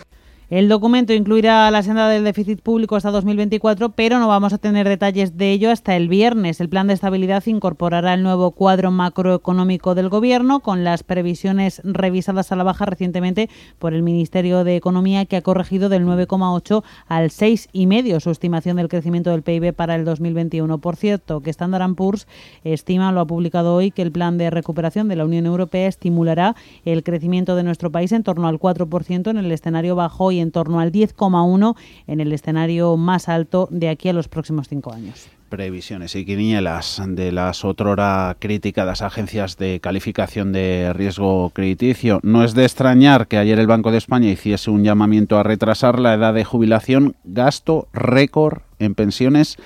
El 0.48 0.70
documento 0.70 1.12
incluirá 1.12 1.72
la 1.72 1.82
senda 1.82 2.08
del 2.08 2.24
déficit 2.24 2.62
público 2.62 2.96
hasta 2.96 3.10
2024, 3.10 3.90
pero 3.94 4.20
no 4.20 4.28
vamos 4.28 4.54
a 4.54 4.60
tener 4.60 4.88
detalles 4.88 5.38
de 5.38 5.52
ello 5.52 5.72
hasta 5.72 5.96
el 5.96 6.08
viernes. 6.08 6.62
El 6.62 6.70
plan 6.70 6.86
de 6.86 6.94
estabilidad 6.94 7.44
incorporará 7.48 8.14
el 8.14 8.22
nuevo 8.22 8.52
cuadro 8.52 8.92
macroeconómico 8.92 9.96
del 9.96 10.10
Gobierno 10.10 10.60
con 10.60 10.84
las 10.84 11.02
previsiones 11.02 11.82
revisadas 11.84 12.52
a 12.52 12.56
la 12.56 12.64
baja 12.64 12.86
recientemente 12.86 13.50
por 13.80 13.96
el 13.96 14.04
Ministerio 14.04 14.64
de 14.64 14.76
Economía, 14.76 15.26
que 15.26 15.38
ha 15.38 15.42
corregido 15.42 15.90
del 15.90 16.06
9,8 16.06 16.84
al 17.08 17.32
6,5 17.32 18.20
su 18.20 18.30
estimación 18.30 18.78
del 18.78 18.88
crecimiento 18.88 19.32
del 19.32 19.42
PIB 19.42 19.74
para 19.74 19.96
el 19.96 20.06
2021. 20.06 20.78
Por 20.78 20.96
cierto, 20.96 21.42
que 21.42 21.50
Standard 21.50 21.96
Poor's 21.96 22.28
estima, 22.64 23.12
lo 23.12 23.22
ha 23.22 23.26
publicado 23.26 23.74
hoy, 23.74 23.90
que 23.90 24.04
el 24.04 24.12
plan 24.12 24.38
de 24.38 24.52
recuperación 24.52 25.08
de 25.08 25.16
la 25.16 25.26
Unión 25.26 25.48
Europea 25.48 25.88
estimulará 25.88 26.56
el 26.84 27.04
crecimiento 27.04 27.56
de 27.56 27.64
nuestro 27.64 27.92
país 27.92 28.12
en 28.12 28.22
torno 28.22 28.48
al 28.48 28.60
4% 28.60 29.32
en 29.32 29.38
el 29.38 29.52
escenario 29.52 29.96
bajo 29.96 30.32
y 30.32 30.35
en 30.40 30.52
torno 30.52 30.80
al 30.80 30.92
10,1 30.92 31.76
en 32.08 32.20
el 32.20 32.32
escenario 32.32 32.98
más 32.98 33.30
alto 33.30 33.68
de 33.72 33.90
aquí 33.90 34.10
a 34.10 34.14
los 34.14 34.28
próximos 34.28 34.68
cinco 34.68 34.94
años 34.94 35.28
previsiones 35.50 36.16
y 36.16 36.26
quinielas 36.26 37.02
de 37.08 37.32
las 37.32 37.64
otrora 37.64 38.36
criticadas 38.40 39.02
agencias 39.02 39.58
de 39.58 39.80
calificación 39.80 40.52
de 40.52 40.92
riesgo 40.94 41.50
crediticio. 41.52 42.20
No 42.24 42.44
es 42.44 42.56
de 42.56 42.64
extrañar 42.64 43.28
que 43.28 43.38
ayer 43.38 43.60
el 43.60 43.68
Banco 43.68 43.92
de 43.92 43.98
España 43.98 44.30
hiciese 44.30 44.70
un 44.70 44.84
llamamiento 44.84 45.38
a 45.38 45.44
retrasar 45.44 46.00
la 46.00 46.14
edad 46.14 46.34
de 46.34 46.44
jubilación, 46.44 47.16
gasto 47.24 47.88
récord 47.94 48.64
en 48.80 48.96
pensiones 48.96 49.58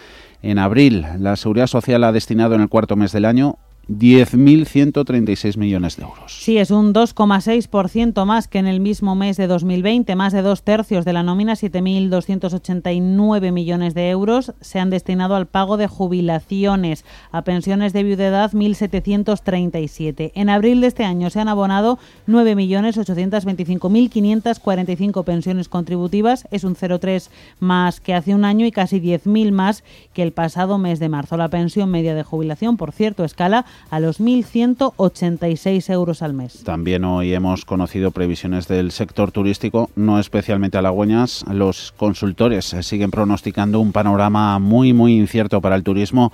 en 0.42 0.60
abril. 0.60 1.06
La 1.18 1.36
Seguridad 1.36 1.68
Social 1.68 2.04
ha 2.04 2.12
destinado 2.12 2.56
en 2.56 2.62
el 2.62 2.70
cuarto 2.70 2.96
mes 2.96 3.12
del 3.12 3.26
año 3.26 3.58
10.136 3.90 5.58
millones 5.58 5.98
de 5.98 6.04
euros. 6.04 6.32
Sí, 6.32 6.60
es 6.60 6.70
un 6.70 6.94
2,6% 6.94 8.24
más 8.26 8.48
que 8.48 8.60
en 8.60 8.68
el 8.68 8.80
mismo 8.80 9.16
mes 9.16 9.36
de 9.38 9.48
2020. 9.48 10.16
Más 10.16 10.32
de 10.32 10.44
dos 10.44 10.62
tercios 10.64 11.06
de 11.06 11.14
la 11.14 11.24
nómina, 11.24 11.54
7.289 11.54 13.52
millones 13.52 13.96
de 13.96 14.12
euros, 14.12 14.54
se 14.62 14.80
han 14.80 14.92
destinado 14.92 15.36
al 15.36 15.48
pago 15.48 15.78
de 15.78 15.88
jubilaciones. 15.88 17.04
A 17.32 17.42
pensiones 17.44 17.94
de 17.94 18.04
viudedad, 18.04 18.52
1.737. 18.52 20.34
En 20.36 20.50
abril 20.50 20.82
de 20.82 20.88
este 20.88 21.04
año 21.04 21.32
se 21.32 21.40
han 21.40 21.48
abonado 21.48 21.98
9.825.545 22.28 25.24
pensiones 25.24 25.68
contributivas. 25.68 26.48
Es 26.52 26.64
un 26.64 26.76
0,3 26.76 27.32
más 27.60 28.00
que 28.00 28.14
hace 28.14 28.36
un 28.36 28.46
año 28.46 28.68
y 28.68 28.72
casi 28.72 29.02
10.000 29.02 29.52
más 29.52 29.84
que 30.14 30.22
el 30.22 30.32
pasado 30.32 30.78
mes 30.78 31.00
de 31.00 31.10
marzo. 31.10 31.38
La 31.38 31.50
pensión 31.50 31.90
media 31.90 32.14
de 32.14 32.22
jubilación, 32.22 32.78
por 32.78 32.92
cierto, 32.92 33.24
escala 33.24 33.66
a 33.90 34.00
los 34.00 34.20
1.186 34.20 35.90
euros 35.92 36.22
al 36.22 36.34
mes. 36.34 36.64
También 36.64 37.04
hoy 37.04 37.34
hemos 37.34 37.66
conocido 37.66 38.12
previsiones 38.12 38.68
del 38.68 38.92
sector 38.92 39.32
turístico, 39.32 39.90
no 39.96 40.20
especialmente 40.20 40.78
halagüeñas. 40.78 41.46
Los 41.52 41.94
consultores 41.98 42.76
siguen 42.82 43.12
pronosticando 43.12 43.80
un 43.80 43.92
panorama 43.92 44.60
muy, 44.60 44.94
muy 44.94 45.18
incierto 45.18 45.62
para 45.62 45.76
el 45.76 45.84
turismo 45.84 46.32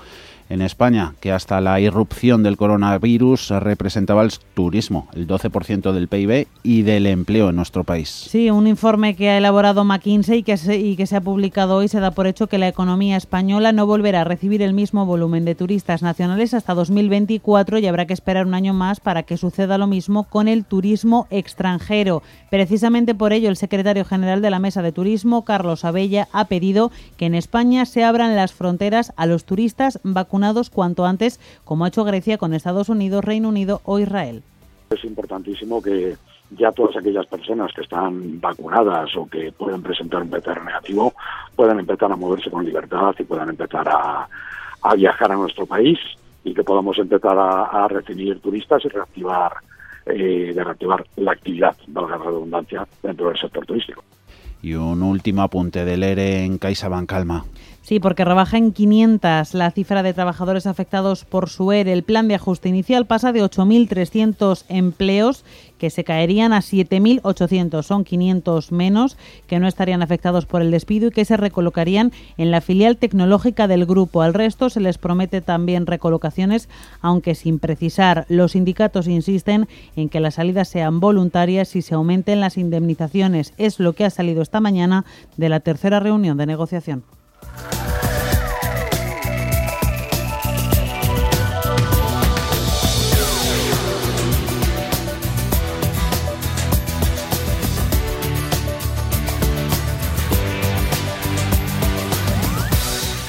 en 0.49 0.61
España, 0.61 1.13
que 1.19 1.31
hasta 1.31 1.59
la 1.61 1.79
irrupción 1.79 2.43
del 2.43 2.57
coronavirus 2.57 3.49
representaba 3.49 4.21
el 4.21 4.31
turismo, 4.53 5.07
el 5.15 5.27
12% 5.27 5.91
del 5.91 6.07
PIB 6.07 6.47
y 6.61 6.83
del 6.83 7.07
empleo 7.07 7.49
en 7.49 7.55
nuestro 7.55 7.83
país. 7.83 8.09
Sí, 8.09 8.49
un 8.49 8.67
informe 8.67 9.15
que 9.15 9.29
ha 9.29 9.37
elaborado 9.37 9.83
McKinsey 9.83 10.39
y 10.39 10.43
que, 10.43 10.57
se, 10.57 10.77
y 10.77 10.95
que 10.95 11.07
se 11.07 11.15
ha 11.15 11.21
publicado 11.21 11.77
hoy 11.77 11.87
se 11.87 11.99
da 11.99 12.11
por 12.11 12.27
hecho 12.27 12.47
que 12.47 12.57
la 12.57 12.67
economía 12.67 13.17
española 13.17 13.71
no 13.71 13.87
volverá 13.87 14.21
a 14.21 14.23
recibir 14.23 14.61
el 14.61 14.73
mismo 14.73 15.05
volumen 15.05 15.45
de 15.45 15.55
turistas 15.55 16.03
nacionales 16.03 16.53
hasta 16.53 16.73
2024 16.73 17.79
y 17.79 17.87
habrá 17.87 18.05
que 18.05 18.13
esperar 18.13 18.45
un 18.45 18.53
año 18.53 18.73
más 18.73 18.99
para 18.99 19.23
que 19.23 19.37
suceda 19.37 19.77
lo 19.77 19.87
mismo 19.87 20.25
con 20.25 20.47
el 20.47 20.63
turismo 20.63 21.27
extranjero. 21.31 22.21
Precisamente 22.49 23.15
por 23.15 23.33
ello, 23.33 23.49
el 23.49 23.57
secretario 23.57 24.05
general 24.05 24.41
de 24.41 24.49
la 24.49 24.59
Mesa 24.59 24.81
de 24.81 24.91
Turismo, 24.91 25.43
Carlos 25.43 25.85
Abella, 25.85 26.27
ha 26.31 26.45
pedido 26.45 26.91
que 27.17 27.25
en 27.25 27.35
España 27.35 27.85
se 27.85 28.03
abran 28.03 28.35
las 28.35 28.53
fronteras 28.53 29.11
a 29.15 29.25
los 29.25 29.45
turistas 29.45 29.99
vacunados 30.03 30.34
cuanto 30.69 31.05
antes, 31.05 31.39
como 31.63 31.85
ha 31.85 31.87
hecho 31.87 32.03
Grecia 32.03 32.37
con 32.37 32.53
Estados 32.53 32.89
Unidos, 32.89 33.23
Reino 33.23 33.49
Unido 33.49 33.81
o 33.85 33.99
Israel. 33.99 34.43
Es 34.89 35.03
importantísimo 35.03 35.81
que 35.81 36.15
ya 36.51 36.71
todas 36.71 36.95
aquellas 36.95 37.25
personas 37.25 37.71
que 37.73 37.81
están 37.81 38.39
vacunadas 38.39 39.15
o 39.15 39.27
que 39.27 39.51
pueden 39.51 39.81
presentar 39.81 40.21
un 40.21 40.29
PCR 40.29 40.63
negativo 40.63 41.13
puedan 41.55 41.79
empezar 41.79 42.11
a 42.11 42.15
moverse 42.15 42.51
con 42.51 42.65
libertad 42.65 43.15
y 43.17 43.23
puedan 43.23 43.49
empezar 43.49 43.87
a, 43.89 44.27
viajar 44.95 45.31
a 45.31 45.35
nuestro 45.35 45.65
país 45.65 45.97
y 46.43 46.53
que 46.53 46.63
podamos 46.63 46.97
empezar 46.99 47.35
a, 47.37 47.87
recibir 47.87 48.39
turistas 48.39 48.85
y 48.85 48.89
reactivar, 48.89 49.53
eh, 50.05 50.51
de 50.53 50.63
reactivar 50.63 51.03
la 51.15 51.31
actividad, 51.31 51.75
valga 51.87 52.17
la 52.17 52.25
redundancia, 52.25 52.87
dentro 53.01 53.29
del 53.29 53.39
sector 53.39 53.65
turístico. 53.65 54.03
Y 54.61 54.75
un 54.75 55.01
último 55.01 55.41
apunte 55.41 55.85
del 55.85 56.03
ERE 56.03 56.43
en 56.43 56.59
CaixaBank 56.59 57.09
Calma. 57.09 57.45
Sí, 57.85 57.99
porque 57.99 58.25
rebaja 58.25 58.57
en 58.57 58.71
500 58.71 59.53
la 59.53 59.69
cifra 59.69 60.01
de 60.01 60.15
trabajadores 60.15 60.65
afectados 60.65 61.23
por 61.23 61.51
su 61.51 61.71
ERE. 61.71 61.93
El 61.93 62.01
plan 62.01 62.27
de 62.27 62.33
ajuste 62.33 62.67
inicial 62.67 63.05
pasa 63.05 63.31
de 63.31 63.43
8.300 63.43 64.65
empleos 64.69 65.45
que 65.77 65.91
se 65.91 66.03
caerían 66.03 66.51
a 66.51 66.61
7.800. 66.61 67.83
Son 67.83 68.03
500 68.03 68.71
menos 68.71 69.17
que 69.45 69.59
no 69.59 69.67
estarían 69.67 70.01
afectados 70.01 70.47
por 70.47 70.63
el 70.63 70.71
despido 70.71 71.09
y 71.09 71.11
que 71.11 71.25
se 71.25 71.37
recolocarían 71.37 72.11
en 72.37 72.49
la 72.49 72.59
filial 72.59 72.97
tecnológica 72.97 73.67
del 73.67 73.85
grupo. 73.85 74.23
Al 74.23 74.33
resto 74.33 74.71
se 74.71 74.79
les 74.79 74.97
promete 74.97 75.41
también 75.41 75.85
recolocaciones, 75.85 76.69
aunque 77.01 77.35
sin 77.35 77.59
precisar. 77.59 78.25
Los 78.29 78.53
sindicatos 78.53 79.07
insisten 79.07 79.67
en 79.95 80.09
que 80.09 80.21
las 80.21 80.33
salidas 80.33 80.69
sean 80.69 80.99
voluntarias 80.99 81.75
y 81.75 81.83
se 81.83 81.93
aumenten 81.93 82.39
las 82.39 82.57
indemnizaciones. 82.57 83.53
Es 83.59 83.79
lo 83.79 83.93
que 83.93 84.05
ha 84.05 84.09
salido 84.09 84.41
esta 84.41 84.59
mañana 84.59 85.05
de 85.37 85.49
la 85.49 85.59
tercera 85.59 85.99
reunión 85.99 86.35
de 86.39 86.47
negociación. 86.47 87.03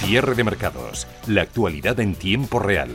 Cierre 0.07 0.37
de 0.37 0.45
mercados. 0.45 1.07
La 1.27 1.43
actualidad 1.43 1.99
en 2.01 2.15
tiempo 2.15 2.59
real. 2.59 2.89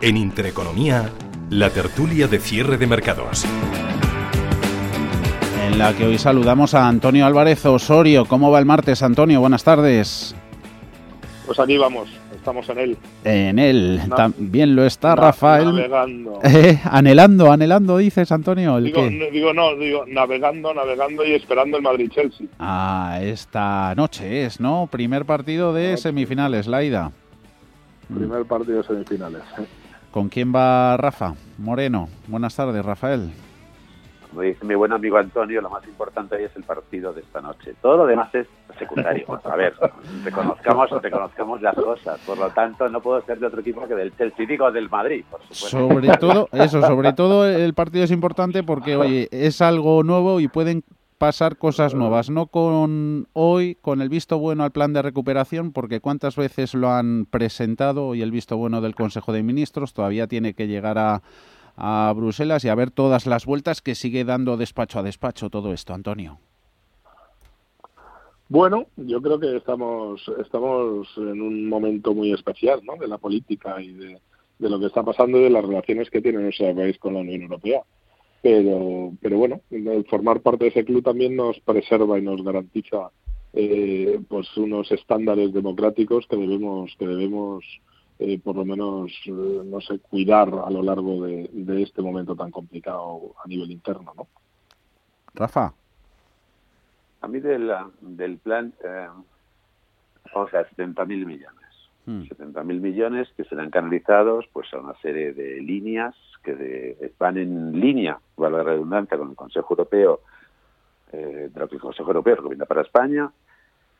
En 0.00 0.16
Intereconomía, 0.18 1.10
la 1.54 1.70
tertulia 1.70 2.26
de 2.26 2.40
cierre 2.40 2.78
de 2.78 2.86
mercados. 2.88 3.46
En 5.64 5.78
la 5.78 5.94
que 5.94 6.04
hoy 6.04 6.18
saludamos 6.18 6.74
a 6.74 6.88
Antonio 6.88 7.24
Álvarez 7.24 7.64
Osorio. 7.64 8.24
¿Cómo 8.24 8.50
va 8.50 8.58
el 8.58 8.64
martes, 8.66 9.04
Antonio? 9.04 9.38
Buenas 9.38 9.62
tardes. 9.62 10.34
Pues 11.46 11.60
aquí 11.60 11.76
vamos, 11.76 12.08
estamos 12.34 12.68
en 12.70 12.78
él. 12.78 12.98
En 13.22 13.60
él, 13.60 14.00
también 14.16 14.74
lo 14.74 14.84
está 14.84 15.14
Rafael. 15.14 15.66
Navegando. 15.66 16.40
Eh, 16.42 16.80
anhelando, 16.90 17.52
anhelando, 17.52 17.98
dices, 17.98 18.32
Antonio. 18.32 18.80
digo, 18.80 19.52
no, 19.54 19.76
digo 19.76 20.04
navegando, 20.08 20.74
navegando 20.74 21.24
y 21.24 21.34
esperando 21.34 21.76
el 21.76 21.84
Madrid-Chelsea. 21.84 22.48
Ah, 22.58 23.20
esta 23.22 23.94
noche 23.94 24.44
es, 24.44 24.58
¿no? 24.58 24.88
Primer 24.90 25.24
partido 25.24 25.72
de 25.72 25.96
semifinales, 25.98 26.66
la 26.66 26.82
ida. 26.82 27.12
Primer 28.12 28.44
partido 28.44 28.78
de 28.78 28.88
semifinales. 28.88 29.42
¿Con 30.14 30.28
quién 30.28 30.54
va 30.54 30.96
Rafa? 30.96 31.34
Moreno. 31.58 32.08
Buenas 32.28 32.54
tardes, 32.54 32.86
Rafael. 32.86 33.32
Como 34.30 34.42
dice 34.42 34.64
mi 34.64 34.76
buen 34.76 34.92
amigo 34.92 35.16
Antonio, 35.16 35.60
lo 35.60 35.68
más 35.68 35.84
importante 35.88 36.40
es 36.44 36.54
el 36.54 36.62
partido 36.62 37.12
de 37.12 37.22
esta 37.22 37.40
noche. 37.40 37.74
Todo 37.82 37.96
lo 37.96 38.06
demás 38.06 38.32
es 38.32 38.46
secundario. 38.78 39.26
A 39.44 39.56
ver, 39.56 39.74
reconozcamos, 40.22 40.88
reconozcamos 41.02 41.60
las 41.62 41.74
cosas. 41.74 42.20
Por 42.20 42.38
lo 42.38 42.48
tanto, 42.50 42.88
no 42.88 43.00
puedo 43.00 43.22
ser 43.22 43.40
de 43.40 43.46
otro 43.48 43.60
equipo 43.60 43.88
que 43.88 43.96
del 43.96 44.16
Chelsea 44.16 44.46
o 44.60 44.70
del 44.70 44.88
Madrid, 44.88 45.24
por 45.28 45.40
supuesto. 45.40 45.66
Sobre 45.66 46.16
todo, 46.16 46.48
eso, 46.52 46.80
sobre 46.80 47.12
todo 47.12 47.48
el 47.48 47.74
partido 47.74 48.04
es 48.04 48.12
importante 48.12 48.62
porque, 48.62 48.94
oye, 48.96 49.28
es 49.32 49.60
algo 49.60 50.04
nuevo 50.04 50.38
y 50.38 50.46
pueden 50.46 50.84
pasar 51.18 51.56
cosas 51.56 51.94
nuevas, 51.94 52.30
no 52.30 52.46
con 52.46 53.28
hoy, 53.32 53.76
con 53.76 54.00
el 54.02 54.08
visto 54.08 54.38
bueno 54.38 54.64
al 54.64 54.72
plan 54.72 54.92
de 54.92 55.02
recuperación, 55.02 55.72
porque 55.72 56.00
cuántas 56.00 56.36
veces 56.36 56.74
lo 56.74 56.90
han 56.90 57.26
presentado 57.26 58.14
y 58.14 58.22
el 58.22 58.30
visto 58.30 58.56
bueno 58.56 58.80
del 58.80 58.94
Consejo 58.94 59.32
de 59.32 59.42
Ministros 59.42 59.92
todavía 59.92 60.26
tiene 60.26 60.54
que 60.54 60.66
llegar 60.66 60.98
a, 60.98 61.22
a 61.76 62.12
Bruselas 62.14 62.64
y 62.64 62.68
a 62.68 62.74
ver 62.74 62.90
todas 62.90 63.26
las 63.26 63.46
vueltas 63.46 63.80
que 63.80 63.94
sigue 63.94 64.24
dando 64.24 64.56
despacho 64.56 64.98
a 64.98 65.02
despacho 65.02 65.50
todo 65.50 65.72
esto, 65.72 65.94
Antonio. 65.94 66.38
Bueno, 68.48 68.86
yo 68.96 69.22
creo 69.22 69.40
que 69.40 69.56
estamos 69.56 70.30
estamos 70.38 71.08
en 71.16 71.40
un 71.40 71.68
momento 71.68 72.14
muy 72.14 72.32
especial, 72.32 72.80
¿no? 72.84 72.96
De 72.96 73.08
la 73.08 73.18
política 73.18 73.80
y 73.80 73.92
de, 73.92 74.20
de 74.58 74.70
lo 74.70 74.78
que 74.78 74.86
está 74.86 75.02
pasando 75.02 75.38
y 75.38 75.44
de 75.44 75.50
las 75.50 75.64
relaciones 75.64 76.10
que 76.10 76.20
tiene 76.20 76.40
nuestro 76.40 76.74
país 76.74 76.98
con 76.98 77.14
la 77.14 77.20
Unión 77.20 77.42
Europea 77.42 77.82
pero, 78.44 79.12
pero 79.22 79.38
bueno, 79.38 79.62
formar 80.10 80.40
parte 80.40 80.64
de 80.64 80.70
ese 80.70 80.84
club 80.84 81.02
también 81.02 81.34
nos 81.34 81.58
preserva 81.60 82.18
y 82.18 82.22
nos 82.22 82.44
garantiza 82.44 83.10
eh, 83.54 84.20
pues 84.28 84.54
unos 84.58 84.92
estándares 84.92 85.54
democráticos 85.54 86.26
que 86.28 86.36
debemos 86.36 86.94
que 86.98 87.06
debemos 87.06 87.64
eh, 88.18 88.38
por 88.38 88.56
lo 88.56 88.66
menos 88.66 89.12
eh, 89.24 89.62
no 89.64 89.80
sé 89.80 89.98
cuidar 89.98 90.50
a 90.62 90.68
lo 90.68 90.82
largo 90.82 91.24
de, 91.24 91.48
este 91.82 92.02
momento 92.02 92.36
tan 92.36 92.50
complicado 92.50 93.34
a 93.42 93.48
nivel 93.48 93.70
interno, 93.70 94.12
¿no? 94.14 94.28
Rafa. 95.32 95.72
A 97.22 97.28
mí 97.28 97.40
del, 97.40 97.72
del 98.02 98.36
plan, 98.36 98.74
o 100.34 100.48
sea, 100.50 100.68
70.000 100.68 101.06
millones. 101.06 101.63
70.000 102.06 102.62
hmm. 102.62 102.82
millones 102.82 103.28
que 103.36 103.44
serán 103.44 103.70
canalizados 103.70 104.46
pues 104.52 104.72
a 104.74 104.78
una 104.78 104.94
serie 105.00 105.32
de 105.32 105.60
líneas 105.60 106.14
que 106.42 107.12
van 107.18 107.38
en 107.38 107.80
línea, 107.80 108.18
valga 108.36 108.58
la 108.58 108.64
redundancia, 108.64 109.16
con 109.16 109.30
el 109.30 109.36
Consejo 109.36 109.72
Europeo, 109.72 110.20
eh, 111.12 111.48
de 111.52 111.60
lo 111.60 111.68
que 111.68 111.76
el 111.76 111.80
Consejo 111.80 112.08
Europeo 112.08 112.36
recomienda 112.36 112.66
para 112.66 112.82
España, 112.82 113.30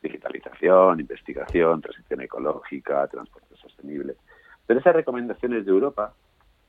digitalización, 0.01 0.99
investigación, 0.99 1.81
transición 1.81 2.21
ecológica, 2.21 3.07
transporte 3.07 3.55
sostenible. 3.55 4.15
Pero 4.67 4.79
esas 4.79 4.95
recomendaciones 4.95 5.65
de 5.65 5.71
Europa 5.71 6.13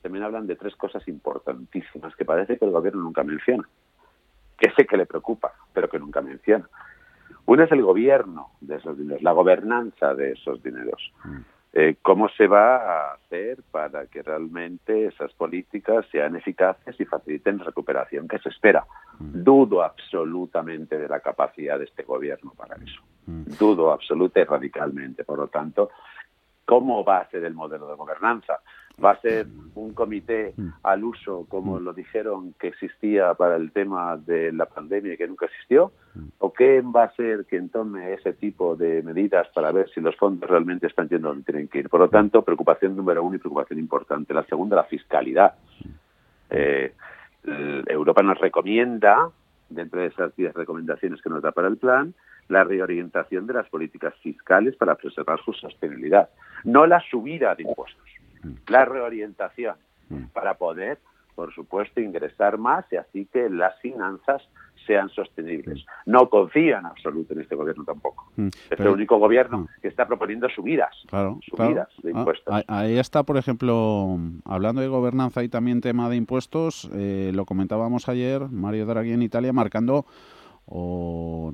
también 0.02 0.24
hablan 0.24 0.46
de 0.46 0.56
tres 0.56 0.74
cosas 0.76 1.06
importantísimas 1.08 2.14
que 2.16 2.24
parece 2.24 2.58
que 2.58 2.64
el 2.64 2.70
gobierno 2.70 3.02
nunca 3.02 3.24
menciona, 3.24 3.68
que 4.56 4.70
sé 4.70 4.86
que 4.86 4.96
le 4.96 5.04
preocupa, 5.04 5.52
pero 5.72 5.88
que 5.88 5.98
nunca 5.98 6.22
menciona. 6.22 6.68
Una 7.46 7.64
es 7.64 7.72
el 7.72 7.82
gobierno 7.82 8.50
de 8.60 8.76
esos 8.76 8.98
dineros, 8.98 9.22
la 9.22 9.32
gobernanza 9.32 10.14
de 10.14 10.32
esos 10.32 10.62
dineros. 10.62 11.12
Mm. 11.24 11.36
Eh, 11.78 11.96
cómo 12.00 12.30
se 12.30 12.46
va 12.46 12.76
a 12.76 13.14
hacer 13.14 13.58
para 13.70 14.06
que 14.06 14.22
realmente 14.22 15.08
esas 15.08 15.32
políticas 15.34 16.06
sean 16.10 16.34
eficaces 16.34 16.98
y 16.98 17.04
faciliten 17.04 17.58
la 17.58 17.64
recuperación 17.64 18.26
que 18.26 18.38
se 18.38 18.48
espera. 18.48 18.86
Mm. 19.18 19.42
Dudo 19.42 19.82
absolutamente 19.82 20.98
de 20.98 21.06
la 21.06 21.20
capacidad 21.20 21.78
de 21.78 21.84
este 21.84 22.02
gobierno 22.02 22.52
para 22.56 22.76
eso. 22.76 23.02
Mm. 23.26 23.42
Dudo 23.58 23.92
absolutamente 23.92 24.40
y 24.40 24.44
radicalmente. 24.44 25.24
Por 25.24 25.38
lo 25.38 25.48
tanto, 25.48 25.90
¿cómo 26.64 27.04
va 27.04 27.18
a 27.18 27.30
ser 27.30 27.44
el 27.44 27.54
modelo 27.54 27.86
de 27.88 27.94
gobernanza? 27.94 28.60
va 29.02 29.12
a 29.12 29.20
ser 29.20 29.46
un 29.74 29.92
comité 29.92 30.54
al 30.82 31.04
uso, 31.04 31.46
como 31.48 31.78
lo 31.78 31.92
dijeron 31.92 32.54
que 32.58 32.68
existía 32.68 33.34
para 33.34 33.56
el 33.56 33.72
tema 33.72 34.16
de 34.16 34.52
la 34.52 34.66
pandemia 34.66 35.14
y 35.14 35.16
que 35.16 35.28
nunca 35.28 35.46
existió? 35.46 35.92
Mm. 36.56 36.62
¿O 36.62 36.64
qué 36.64 36.80
va 36.80 37.04
a 37.04 37.14
ser 37.14 37.44
quien 37.46 37.68
tome 37.68 38.14
ese 38.14 38.32
tipo 38.32 38.76
de 38.76 39.02
medidas 39.02 39.46
para 39.54 39.72
ver 39.72 39.88
si 39.90 40.00
los 40.00 40.16
fondos 40.16 40.48
realmente 40.48 40.86
están 40.86 41.08
yendo 41.08 41.28
donde 41.28 41.44
tienen 41.44 41.68
que 41.68 41.80
ir? 41.80 41.88
Por 41.88 42.00
lo 42.00 42.08
tanto, 42.08 42.42
preocupación 42.42 42.96
número 42.96 43.22
uno 43.22 43.36
y 43.36 43.38
preocupación 43.38 43.78
importante. 43.78 44.34
La 44.34 44.44
segunda, 44.44 44.76
la 44.76 44.84
fiscalidad. 44.84 45.54
Eh, 46.50 46.92
Europa 47.88 48.22
nos 48.22 48.38
recomienda, 48.38 49.30
dentro 49.68 50.00
de 50.00 50.06
esas 50.06 50.34
10 50.34 50.54
recomendaciones 50.54 51.22
que 51.22 51.30
nos 51.30 51.42
da 51.42 51.52
para 51.52 51.68
el 51.68 51.76
plan, 51.76 52.14
la 52.48 52.64
reorientación 52.64 53.46
de 53.46 53.54
las 53.54 53.68
políticas 53.68 54.14
fiscales 54.22 54.76
para 54.76 54.94
preservar 54.94 55.40
su 55.44 55.52
sostenibilidad, 55.52 56.28
no 56.64 56.86
la 56.86 57.00
subida 57.00 57.54
de 57.54 57.64
impuestos 57.64 58.02
la 58.68 58.84
reorientación 58.84 59.74
para 60.32 60.54
poder 60.54 60.98
por 61.36 61.54
supuesto, 61.54 62.00
ingresar 62.00 62.56
más 62.56 62.86
y 62.90 62.96
así 62.96 63.26
que 63.26 63.48
las 63.50 63.78
finanzas 63.80 64.42
sean 64.86 65.08
sostenibles. 65.10 65.84
No 66.06 66.28
confío 66.30 66.78
en 66.78 66.86
absoluto 66.86 67.34
en 67.34 67.40
este 67.40 67.54
gobierno 67.54 67.84
tampoco. 67.84 68.30
Mm, 68.36 68.46
es 68.48 68.52
pero- 68.68 68.84
el 68.84 68.94
único 68.94 69.18
gobierno 69.18 69.58
Mm. 69.58 69.68
que 69.82 69.88
está 69.88 70.06
proponiendo 70.06 70.48
subidas, 70.48 70.94
Claro, 71.08 71.38
subidas 71.48 71.88
claro. 71.88 72.02
de 72.02 72.10
Ah, 72.14 72.18
impuestos. 72.18 72.54
ahí- 72.54 72.64
ahí 72.68 72.98
está, 72.98 73.22
por 73.24 73.36
ejemplo, 73.36 74.18
hablando 74.44 74.80
de 74.80 74.88
gobernanza 74.88 75.42
y 75.42 75.48
también 75.48 75.80
tema 75.80 76.08
de 76.08 76.16
impuestos, 76.16 76.88
eh, 76.94 77.32
lo 77.34 77.44
comentábamos 77.44 78.08
ayer, 78.08 78.48
Mario 78.48 78.86
Draghi 78.86 79.12
en 79.12 79.22
Italia 79.22 79.52
marcando, 79.52 80.06
o 80.68 81.52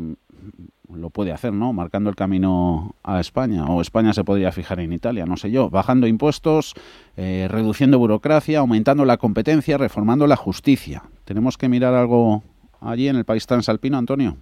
lo 0.93 1.11
puede 1.11 1.33
hacer, 1.33 1.53
¿no? 1.53 1.73
Marcando 1.73 2.11
el 2.11 2.17
camino 2.17 2.95
a 3.05 3.21
España, 3.21 3.65
o 3.67 3.81
España 3.81 4.13
se 4.13 4.25
podría 4.25 4.53
fijar 4.53 4.81
en 4.81 4.93
Italia, 4.93 5.25
no 5.27 5.37
sé 5.37 5.51
yo, 5.51 5.71
bajando 5.71 6.07
impuestos, 6.07 6.75
eh, 7.17 7.47
reduciendo 7.51 7.99
burocracia, 7.99 8.59
aumentando 8.59 9.05
la 9.05 9.17
competencia, 9.19 9.79
reformando 9.79 10.27
la 10.27 10.37
justicia. 10.37 11.03
¿Tenemos 11.25 11.57
que 11.57 11.69
mirar 11.69 11.95
algo 11.95 12.43
allí 12.83 13.09
en 13.09 13.17
el 13.17 13.25
país 13.25 13.47
transalpino, 13.47 13.97
Antonio? 13.97 14.37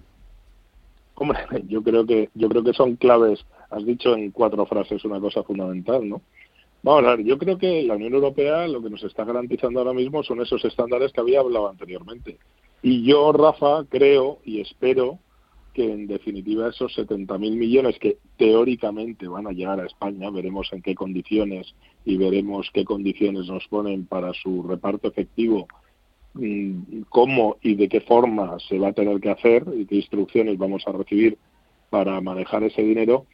Hombre, 1.14 1.40
yo 1.68 1.82
creo 1.82 2.06
que 2.06 2.30
yo 2.34 2.48
creo 2.48 2.64
que 2.64 2.72
son 2.72 2.96
claves. 2.96 3.44
Has 3.70 3.84
dicho 3.84 4.16
en 4.16 4.30
cuatro 4.30 4.64
frases 4.66 5.04
una 5.04 5.20
cosa 5.20 5.42
fundamental, 5.42 6.08
¿no? 6.08 6.22
Vamos 6.82 7.04
a 7.04 7.16
ver, 7.16 7.26
yo 7.26 7.36
creo 7.36 7.58
que 7.58 7.82
la 7.82 7.94
Unión 7.94 8.14
Europea 8.14 8.66
lo 8.66 8.82
que 8.82 8.88
nos 8.88 9.02
está 9.04 9.24
garantizando 9.24 9.80
ahora 9.80 9.92
mismo 9.92 10.22
son 10.22 10.40
esos 10.40 10.64
estándares 10.64 11.12
que 11.12 11.20
había 11.20 11.40
hablado 11.40 11.68
anteriormente. 11.68 12.38
Y 12.82 13.04
yo, 13.04 13.32
Rafa, 13.32 13.84
creo 13.90 14.38
y 14.44 14.60
espero 14.60 15.18
que 15.74 15.92
en 15.92 16.06
definitiva 16.06 16.70
esos 16.70 16.96
70.000 16.96 17.38
millones 17.38 17.98
que 17.98 18.16
teóricamente 18.38 19.28
van 19.28 19.46
a 19.46 19.52
llegar 19.52 19.78
a 19.78 19.86
España, 19.86 20.30
veremos 20.30 20.72
en 20.72 20.80
qué 20.80 20.94
condiciones 20.94 21.74
y 22.06 22.16
veremos 22.16 22.70
qué 22.72 22.84
condiciones 22.84 23.46
nos 23.46 23.68
ponen 23.68 24.06
para 24.06 24.32
su 24.32 24.62
reparto 24.62 25.08
efectivo 25.08 25.68
cómo 27.08 27.56
y 27.60 27.74
de 27.74 27.88
qué 27.88 28.00
forma 28.00 28.58
se 28.68 28.78
va 28.78 28.88
a 28.88 28.92
tener 28.92 29.20
que 29.20 29.30
hacer 29.30 29.64
y 29.76 29.86
qué 29.86 29.96
instrucciones 29.96 30.58
vamos 30.58 30.84
a 30.86 30.92
recibir 30.92 31.38
para 31.90 32.20
manejar 32.20 32.62
ese 32.62 32.82
dinero, 32.82 33.26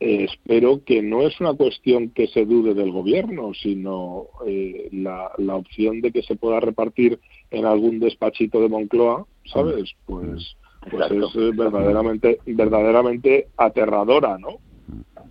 eh, 0.00 0.26
espero 0.28 0.82
que 0.84 1.02
no 1.02 1.22
es 1.22 1.38
una 1.40 1.54
cuestión 1.54 2.10
que 2.10 2.26
se 2.26 2.44
dude 2.44 2.74
del 2.74 2.90
gobierno, 2.90 3.52
sino 3.54 4.26
eh, 4.46 4.88
la, 4.92 5.30
la 5.38 5.54
opción 5.54 6.00
de 6.00 6.10
que 6.10 6.22
se 6.22 6.34
pueda 6.34 6.60
repartir 6.60 7.20
en 7.50 7.64
algún 7.64 8.00
despachito 8.00 8.60
de 8.60 8.68
Moncloa, 8.68 9.26
¿sabes? 9.44 9.94
Pues, 10.06 10.56
pues 10.90 11.10
Exacto. 11.10 11.28
es 11.28 11.36
eh, 11.36 11.50
verdaderamente, 11.54 12.38
verdaderamente 12.46 13.48
aterradora, 13.56 14.36
¿no? 14.38 14.58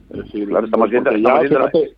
Es 0.09 0.25
decir, 0.25 0.47
Claro, 0.47 0.65
estamos 0.65 0.89
viendo, 0.89 1.09
estamos 1.11 1.39
viendo 1.41 1.59
la, 1.59 1.71
fíjate, 1.71 1.95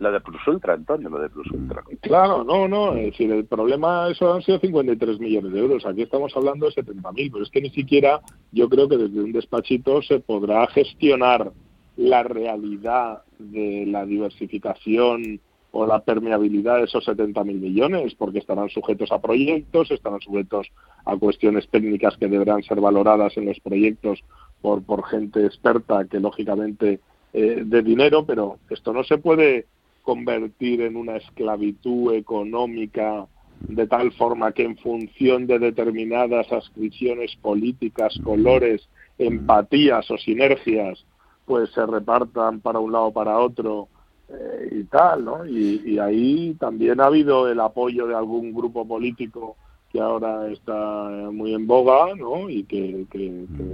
la 0.00 0.10
de 0.10 0.20
Plus 0.20 0.46
Ultra, 0.48 0.74
Antonio, 0.74 1.10
lo 1.10 1.20
de 1.20 1.28
Plus 1.28 1.50
Ultra. 1.50 1.82
Claro, 2.00 2.42
no, 2.42 2.66
no, 2.66 2.94
es 2.94 3.12
decir, 3.12 3.30
el 3.30 3.44
problema, 3.44 4.08
eso 4.10 4.32
han 4.32 4.42
sido 4.42 4.58
53 4.58 5.20
millones 5.20 5.52
de 5.52 5.60
euros, 5.60 5.86
aquí 5.86 6.02
estamos 6.02 6.34
hablando 6.34 6.66
de 6.66 6.72
70.000, 6.72 7.30
pero 7.30 7.44
es 7.44 7.50
que 7.50 7.60
ni 7.60 7.70
siquiera 7.70 8.20
yo 8.50 8.68
creo 8.68 8.88
que 8.88 8.96
desde 8.96 9.20
un 9.20 9.32
despachito 9.32 10.02
se 10.02 10.20
podrá 10.20 10.66
gestionar 10.68 11.52
la 11.96 12.22
realidad 12.22 13.22
de 13.38 13.84
la 13.86 14.06
diversificación 14.06 15.40
o 15.72 15.86
la 15.86 16.00
permeabilidad 16.00 16.78
de 16.78 16.84
esos 16.84 17.06
70.000 17.06 17.44
millones, 17.44 18.14
porque 18.14 18.38
estarán 18.38 18.70
sujetos 18.70 19.12
a 19.12 19.20
proyectos, 19.20 19.90
estarán 19.90 20.20
sujetos 20.20 20.68
a 21.04 21.16
cuestiones 21.16 21.68
técnicas 21.68 22.16
que 22.16 22.26
deberán 22.26 22.62
ser 22.62 22.80
valoradas 22.80 23.36
en 23.36 23.46
los 23.46 23.60
proyectos 23.60 24.24
por, 24.62 24.82
por 24.82 25.04
gente 25.04 25.44
experta 25.44 26.06
que 26.06 26.18
lógicamente 26.18 27.00
eh, 27.32 27.62
de 27.64 27.82
dinero, 27.82 28.24
pero 28.26 28.58
esto 28.70 28.92
no 28.92 29.04
se 29.04 29.18
puede 29.18 29.66
convertir 30.02 30.80
en 30.82 30.96
una 30.96 31.16
esclavitud 31.16 32.14
económica 32.14 33.26
de 33.68 33.86
tal 33.86 34.10
forma 34.12 34.52
que 34.52 34.62
en 34.64 34.76
función 34.78 35.46
de 35.46 35.58
determinadas 35.58 36.50
ascripciones 36.52 37.36
políticas, 37.36 38.18
colores, 38.24 38.88
empatías 39.18 40.10
o 40.10 40.16
sinergias, 40.16 41.04
pues 41.44 41.70
se 41.72 41.84
repartan 41.84 42.60
para 42.60 42.78
un 42.78 42.92
lado 42.92 43.06
o 43.06 43.12
para 43.12 43.38
otro 43.38 43.88
eh, 44.28 44.78
y 44.80 44.84
tal, 44.84 45.24
¿no? 45.24 45.46
Y, 45.46 45.82
y 45.84 45.98
ahí 45.98 46.54
también 46.58 47.00
ha 47.00 47.06
habido 47.06 47.48
el 47.48 47.60
apoyo 47.60 48.06
de 48.06 48.14
algún 48.14 48.52
grupo 48.54 48.86
político 48.86 49.56
que 49.92 50.00
ahora 50.00 50.48
está 50.52 51.28
muy 51.32 51.52
en 51.52 51.66
boga, 51.66 52.14
¿no? 52.14 52.48
Y 52.48 52.62
que, 52.64 53.06
que- 53.10 53.44
que 53.56 53.66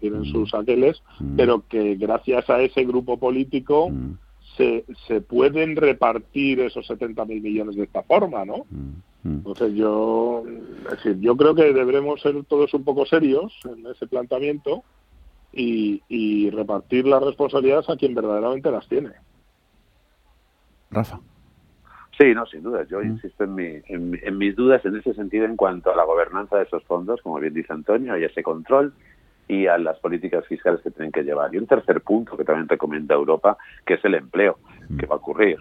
tienen 0.00 0.24
sus 0.24 0.52
aqueles, 0.54 1.00
pero 1.36 1.62
que 1.68 1.94
gracias 1.96 2.48
a 2.50 2.60
ese 2.62 2.84
grupo 2.84 3.18
político 3.18 3.90
se, 4.56 4.84
se 5.06 5.20
pueden 5.20 5.76
repartir 5.76 6.60
esos 6.60 6.86
70.000 6.88 7.40
millones 7.40 7.76
de 7.76 7.84
esta 7.84 8.02
forma, 8.02 8.44
¿no? 8.44 8.66
Entonces 9.24 9.74
yo, 9.74 10.42
es 10.84 10.90
decir, 10.90 11.20
yo 11.20 11.36
creo 11.36 11.54
que 11.54 11.72
deberemos 11.72 12.20
ser 12.20 12.42
todos 12.44 12.74
un 12.74 12.84
poco 12.84 13.06
serios 13.06 13.52
en 13.64 13.86
ese 13.86 14.06
planteamiento 14.06 14.82
y, 15.52 16.02
y 16.08 16.50
repartir 16.50 17.06
las 17.06 17.22
responsabilidades 17.22 17.88
a 17.88 17.96
quien 17.96 18.14
verdaderamente 18.14 18.70
las 18.70 18.88
tiene. 18.88 19.10
Rafa. 20.90 21.20
Sí, 22.18 22.34
no, 22.34 22.44
sin 22.46 22.62
duda. 22.62 22.86
Yo 22.90 23.00
insisto 23.02 23.44
en, 23.44 23.54
mi- 23.54 23.80
en 23.86 24.10
mi- 24.10 24.18
en 24.22 24.36
mis 24.38 24.54
dudas 24.54 24.84
en 24.84 24.96
ese 24.96 25.14
sentido 25.14 25.44
en 25.46 25.56
cuanto 25.56 25.90
a 25.90 25.96
la 25.96 26.04
gobernanza 26.04 26.56
de 26.58 26.64
esos 26.64 26.84
fondos, 26.84 27.22
como 27.22 27.38
bien 27.40 27.54
dice 27.54 27.72
Antonio, 27.72 28.18
y 28.18 28.24
ese 28.24 28.42
control 28.42 28.92
y 29.48 29.66
a 29.66 29.78
las 29.78 29.98
políticas 29.98 30.46
fiscales 30.46 30.80
que 30.82 30.90
tienen 30.90 31.12
que 31.12 31.22
llevar. 31.22 31.54
Y 31.54 31.58
un 31.58 31.66
tercer 31.66 32.00
punto 32.00 32.36
que 32.36 32.44
también 32.44 32.68
recomienda 32.68 33.14
Europa, 33.14 33.56
que 33.84 33.94
es 33.94 34.04
el 34.04 34.14
empleo, 34.14 34.58
que 34.98 35.06
va 35.06 35.16
a 35.16 35.18
ocurrir 35.18 35.58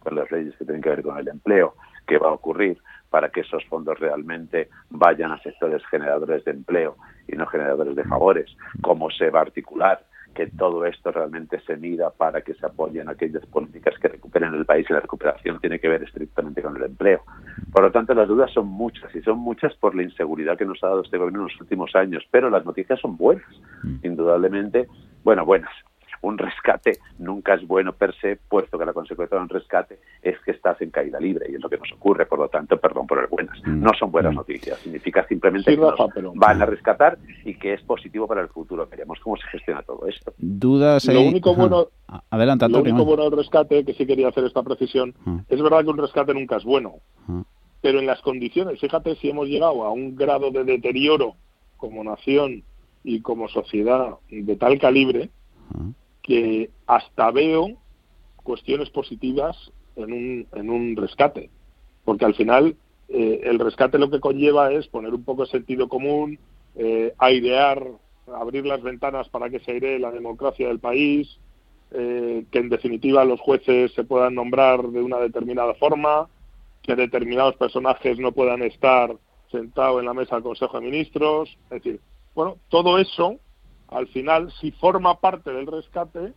con 0.00 0.14
las 0.14 0.30
leyes 0.30 0.54
que 0.56 0.64
tienen 0.64 0.82
que 0.82 0.90
ver 0.90 1.02
con 1.02 1.18
el 1.18 1.28
empleo, 1.28 1.74
que 2.06 2.18
va 2.18 2.28
a 2.28 2.32
ocurrir 2.32 2.78
para 3.10 3.30
que 3.30 3.40
esos 3.40 3.64
fondos 3.66 3.98
realmente 3.98 4.68
vayan 4.90 5.32
a 5.32 5.42
sectores 5.42 5.84
generadores 5.86 6.44
de 6.44 6.52
empleo 6.52 6.96
y 7.26 7.36
no 7.36 7.46
generadores 7.46 7.96
de 7.96 8.04
favores, 8.04 8.56
cómo 8.82 9.10
se 9.10 9.30
va 9.30 9.40
a 9.40 9.42
articular, 9.42 10.04
que 10.36 10.48
todo 10.48 10.84
esto 10.84 11.10
realmente 11.10 11.58
se 11.60 11.76
mida 11.76 12.10
para 12.10 12.42
que 12.42 12.54
se 12.54 12.66
apoyen 12.66 13.08
aquellas 13.08 13.44
políticas 13.46 13.98
que 13.98 14.08
recuperen 14.08 14.52
el 14.52 14.66
país 14.66 14.86
y 14.88 14.92
la 14.92 15.00
recuperación 15.00 15.58
tiene 15.60 15.78
que 15.80 15.88
ver 15.88 16.02
estrictamente 16.02 16.60
con 16.62 16.76
el 16.76 16.82
empleo. 16.84 17.22
Por 17.72 17.82
lo 17.82 17.90
tanto, 17.90 18.14
las 18.14 18.28
dudas 18.28 18.52
son 18.52 18.68
muchas 18.68 19.12
y 19.16 19.22
son 19.22 19.38
muchas 19.38 19.74
por 19.76 19.94
la 19.94 20.02
inseguridad 20.02 20.58
que 20.58 20.66
nos 20.66 20.82
ha 20.84 20.88
dado 20.88 21.02
este 21.02 21.16
gobierno 21.16 21.40
en 21.40 21.48
los 21.48 21.60
últimos 21.60 21.96
años, 21.96 22.22
pero 22.30 22.50
las 22.50 22.66
noticias 22.66 23.00
son 23.00 23.16
buenas, 23.16 23.46
indudablemente, 24.02 24.86
bueno, 25.24 25.46
buenas. 25.46 25.72
Un 26.26 26.38
rescate 26.38 26.98
nunca 27.20 27.54
es 27.54 27.64
bueno 27.68 27.92
per 27.92 28.12
se, 28.16 28.34
puesto 28.48 28.76
que 28.76 28.84
la 28.84 28.92
consecuencia 28.92 29.36
de 29.38 29.42
un 29.44 29.48
rescate 29.48 30.00
es 30.20 30.36
que 30.40 30.50
estás 30.50 30.80
en 30.82 30.90
caída 30.90 31.20
libre 31.20 31.46
y 31.48 31.54
es 31.54 31.60
lo 31.62 31.68
que 31.68 31.78
nos 31.78 31.92
ocurre, 31.92 32.26
por 32.26 32.40
lo 32.40 32.48
tanto, 32.48 32.76
perdón 32.80 33.06
por 33.06 33.20
el 33.20 33.28
buenas. 33.28 33.56
No 33.64 33.90
son 33.96 34.10
buenas 34.10 34.34
noticias, 34.34 34.76
significa 34.80 35.24
simplemente 35.28 35.70
Sí, 35.70 35.76
que 35.76 35.82
nos 35.82 35.92
Rafa, 35.96 36.08
pero- 36.12 36.32
van 36.34 36.60
a 36.60 36.66
rescatar 36.66 37.16
y 37.44 37.54
que 37.54 37.74
es 37.74 37.82
positivo 37.82 38.26
para 38.26 38.40
el 38.40 38.48
futuro. 38.48 38.88
Veremos 38.90 39.20
cómo 39.20 39.36
se 39.36 39.46
gestiona 39.46 39.82
todo 39.82 40.04
esto. 40.08 40.32
Dudas. 40.38 41.06
Lo 41.06 41.20
único 41.20 41.54
bueno- 41.54 41.86
Adelante, 42.30 42.68
Lo 42.68 42.80
único 42.80 43.04
bueno 43.04 43.22
del 43.30 43.38
rescate, 43.38 43.84
que 43.84 43.94
sí 43.94 44.04
quería 44.04 44.26
hacer 44.28 44.42
esta 44.44 44.64
precisión, 44.64 45.14
es 45.48 45.62
verdad 45.62 45.84
que 45.84 45.90
un 45.90 45.98
rescate 45.98 46.34
nunca 46.34 46.56
es 46.56 46.64
bueno, 46.64 46.94
pero 47.80 48.00
en 48.00 48.06
las 48.06 48.20
condiciones, 48.22 48.80
fíjate 48.80 49.14
si 49.16 49.30
hemos 49.30 49.46
llegado 49.46 49.84
a 49.84 49.92
un 49.92 50.16
grado 50.16 50.50
de 50.50 50.64
deterioro 50.64 51.34
como 51.76 52.02
nación 52.02 52.64
y 53.04 53.20
como 53.20 53.46
sociedad 53.48 54.16
de 54.28 54.56
tal 54.56 54.78
calibre 54.80 55.30
que 56.26 56.70
hasta 56.86 57.30
veo 57.30 57.68
cuestiones 58.42 58.90
positivas 58.90 59.56
en 59.94 60.12
un, 60.12 60.46
en 60.54 60.70
un 60.70 60.96
rescate, 60.96 61.50
porque 62.04 62.24
al 62.24 62.34
final 62.34 62.76
eh, 63.08 63.40
el 63.44 63.60
rescate 63.60 63.98
lo 63.98 64.10
que 64.10 64.20
conlleva 64.20 64.72
es 64.72 64.88
poner 64.88 65.14
un 65.14 65.24
poco 65.24 65.44
de 65.44 65.50
sentido 65.50 65.88
común, 65.88 66.38
eh, 66.74 67.14
airear, 67.18 67.86
abrir 68.34 68.66
las 68.66 68.82
ventanas 68.82 69.28
para 69.28 69.48
que 69.50 69.60
se 69.60 69.70
airee 69.72 70.00
la 70.00 70.10
democracia 70.10 70.66
del 70.66 70.80
país, 70.80 71.38
eh, 71.92 72.44
que 72.50 72.58
en 72.58 72.68
definitiva 72.68 73.24
los 73.24 73.40
jueces 73.40 73.92
se 73.94 74.02
puedan 74.02 74.34
nombrar 74.34 74.82
de 74.82 75.00
una 75.00 75.18
determinada 75.18 75.74
forma, 75.74 76.28
que 76.82 76.96
determinados 76.96 77.54
personajes 77.54 78.18
no 78.18 78.32
puedan 78.32 78.62
estar 78.62 79.16
sentados 79.52 80.00
en 80.00 80.06
la 80.06 80.14
mesa 80.14 80.34
del 80.34 80.44
Consejo 80.44 80.80
de 80.80 80.86
Ministros. 80.86 81.56
Es 81.70 81.82
decir, 81.82 82.00
bueno, 82.34 82.56
todo 82.68 82.98
eso, 82.98 83.38
al 83.88 84.08
final, 84.08 84.52
si 84.60 84.70
forma 84.72 85.20
parte 85.20 85.50
del 85.52 85.66
rescate, 85.66 86.32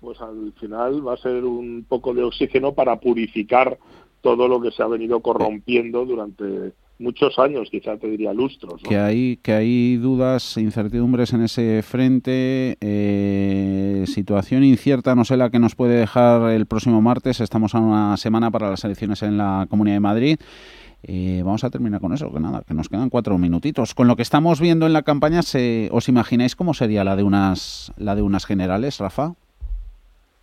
pues 0.00 0.20
al 0.20 0.52
final 0.58 1.06
va 1.06 1.14
a 1.14 1.18
ser 1.18 1.44
un 1.44 1.84
poco 1.88 2.12
de 2.14 2.24
oxígeno 2.24 2.72
para 2.72 2.98
purificar 2.98 3.78
todo 4.20 4.48
lo 4.48 4.60
que 4.60 4.70
se 4.70 4.82
ha 4.82 4.86
venido 4.86 5.20
corrompiendo 5.20 6.04
durante 6.04 6.72
muchos 6.98 7.38
años, 7.38 7.68
quizá 7.70 7.96
te 7.96 8.08
diría 8.08 8.32
lustros. 8.32 8.80
¿no? 8.82 8.88
Que 8.88 8.96
hay, 8.96 9.36
que 9.38 9.52
hay 9.52 9.96
dudas, 9.96 10.56
incertidumbres 10.56 11.32
en 11.32 11.42
ese 11.42 11.82
frente, 11.82 12.76
eh, 12.80 14.04
situación 14.06 14.64
incierta, 14.64 15.14
no 15.14 15.24
sé 15.24 15.36
la 15.36 15.50
que 15.50 15.58
nos 15.58 15.74
puede 15.74 15.96
dejar 15.96 16.50
el 16.52 16.66
próximo 16.66 17.02
martes, 17.02 17.40
estamos 17.40 17.74
a 17.74 17.80
una 17.80 18.16
semana 18.16 18.50
para 18.50 18.70
las 18.70 18.84
elecciones 18.84 19.22
en 19.22 19.36
la 19.36 19.66
Comunidad 19.68 19.96
de 19.96 20.00
Madrid. 20.00 20.38
Eh, 21.04 21.42
vamos 21.44 21.64
a 21.64 21.70
terminar 21.70 22.00
con 22.00 22.12
eso, 22.12 22.32
que 22.32 22.38
nada, 22.38 22.62
que 22.66 22.74
nos 22.74 22.88
quedan 22.88 23.10
cuatro 23.10 23.36
minutitos. 23.38 23.94
Con 23.94 24.06
lo 24.06 24.16
que 24.16 24.22
estamos 24.22 24.60
viendo 24.60 24.86
en 24.86 24.92
la 24.92 25.02
campaña, 25.02 25.42
se, 25.42 25.88
¿os 25.92 26.08
imagináis 26.08 26.54
cómo 26.54 26.74
sería 26.74 27.02
la 27.02 27.16
de 27.16 27.24
unas, 27.24 27.92
la 27.96 28.14
de 28.14 28.22
unas 28.22 28.46
generales, 28.46 28.98
Rafa? 28.98 29.34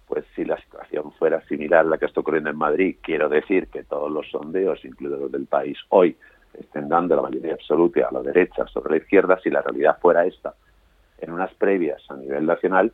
Pues 0.08 0.26
si 0.36 0.44
la 0.44 0.58
situación 0.58 1.12
fuera 1.18 1.42
similar 1.48 1.86
a 1.86 1.90
la 1.90 1.98
que 1.98 2.06
está 2.06 2.20
ocurriendo 2.20 2.50
en 2.50 2.58
Madrid, 2.58 2.98
quiero 3.02 3.30
decir 3.30 3.68
que 3.68 3.84
todos 3.84 4.12
los 4.12 4.30
sondeos, 4.30 4.84
incluidos 4.84 5.22
los 5.22 5.32
del 5.32 5.46
país 5.46 5.78
hoy, 5.90 6.18
estén 6.60 6.90
dando 6.90 7.16
la 7.16 7.22
mayoría 7.22 7.54
absoluta 7.54 8.08
a 8.10 8.12
la 8.12 8.22
derecha 8.22 8.68
sobre 8.68 8.92
la 8.92 8.98
izquierda, 8.98 9.40
si 9.42 9.50
la 9.50 9.62
realidad 9.62 9.98
fuera 10.02 10.26
esta, 10.26 10.56
en 11.20 11.32
unas 11.32 11.54
previas 11.54 12.02
a 12.10 12.16
nivel 12.16 12.46
nacional, 12.46 12.92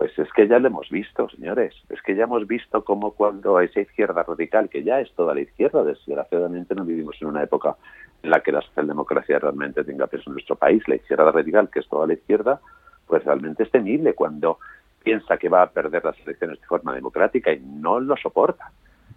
pues 0.00 0.18
es 0.18 0.32
que 0.32 0.48
ya 0.48 0.58
lo 0.58 0.68
hemos 0.68 0.88
visto, 0.88 1.28
señores. 1.28 1.74
Es 1.90 2.00
que 2.00 2.16
ya 2.16 2.24
hemos 2.24 2.46
visto 2.46 2.82
cómo 2.84 3.10
cuando 3.10 3.60
esa 3.60 3.80
izquierda 3.80 4.22
radical, 4.22 4.70
que 4.70 4.82
ya 4.82 4.98
es 4.98 5.12
toda 5.12 5.34
la 5.34 5.42
izquierda, 5.42 5.84
desgraciadamente 5.84 6.74
no 6.74 6.86
vivimos 6.86 7.16
en 7.20 7.28
una 7.28 7.42
época 7.42 7.76
en 8.22 8.30
la 8.30 8.40
que 8.40 8.50
la 8.50 8.62
socialdemocracia 8.62 9.38
realmente 9.38 9.84
tenga 9.84 10.06
peso 10.06 10.22
en 10.28 10.32
nuestro 10.32 10.56
país, 10.56 10.82
la 10.88 10.94
izquierda 10.94 11.30
radical, 11.30 11.68
que 11.68 11.80
es 11.80 11.88
toda 11.90 12.06
la 12.06 12.14
izquierda, 12.14 12.62
pues 13.06 13.22
realmente 13.24 13.64
es 13.64 13.70
temible 13.70 14.14
cuando 14.14 14.58
piensa 15.04 15.36
que 15.36 15.50
va 15.50 15.64
a 15.64 15.70
perder 15.70 16.02
las 16.02 16.18
elecciones 16.20 16.58
de 16.58 16.66
forma 16.66 16.94
democrática 16.94 17.52
y 17.52 17.60
no 17.60 18.00
lo 18.00 18.16
soporta, 18.16 18.72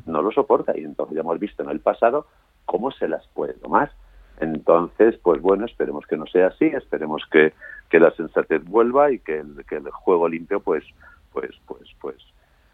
no 0.06 0.22
lo 0.22 0.34
soporta. 0.34 0.78
Y 0.78 0.84
entonces 0.84 1.16
ya 1.16 1.22
hemos 1.22 1.40
visto 1.40 1.64
en 1.64 1.70
el 1.70 1.80
pasado 1.80 2.28
cómo 2.66 2.92
se 2.92 3.08
las 3.08 3.26
puede 3.28 3.54
tomar. 3.54 3.94
Entonces, 4.40 5.18
pues 5.22 5.42
bueno, 5.42 5.66
esperemos 5.66 6.06
que 6.08 6.18
no 6.18 6.26
sea 6.28 6.48
así, 6.48 6.66
esperemos 6.66 7.24
que, 7.32 7.54
que 7.90 8.00
la 8.00 8.12
sensatez 8.12 8.64
vuelva 8.64 9.12
y 9.12 9.20
que 9.20 9.40
el, 9.40 9.66
que 9.68 9.76
el 9.76 9.90
juego 9.92 10.28
limpio, 10.28 10.60
pues, 10.60 10.84
pues, 11.32 11.52
pues, 11.66 11.88
pues, 12.02 12.18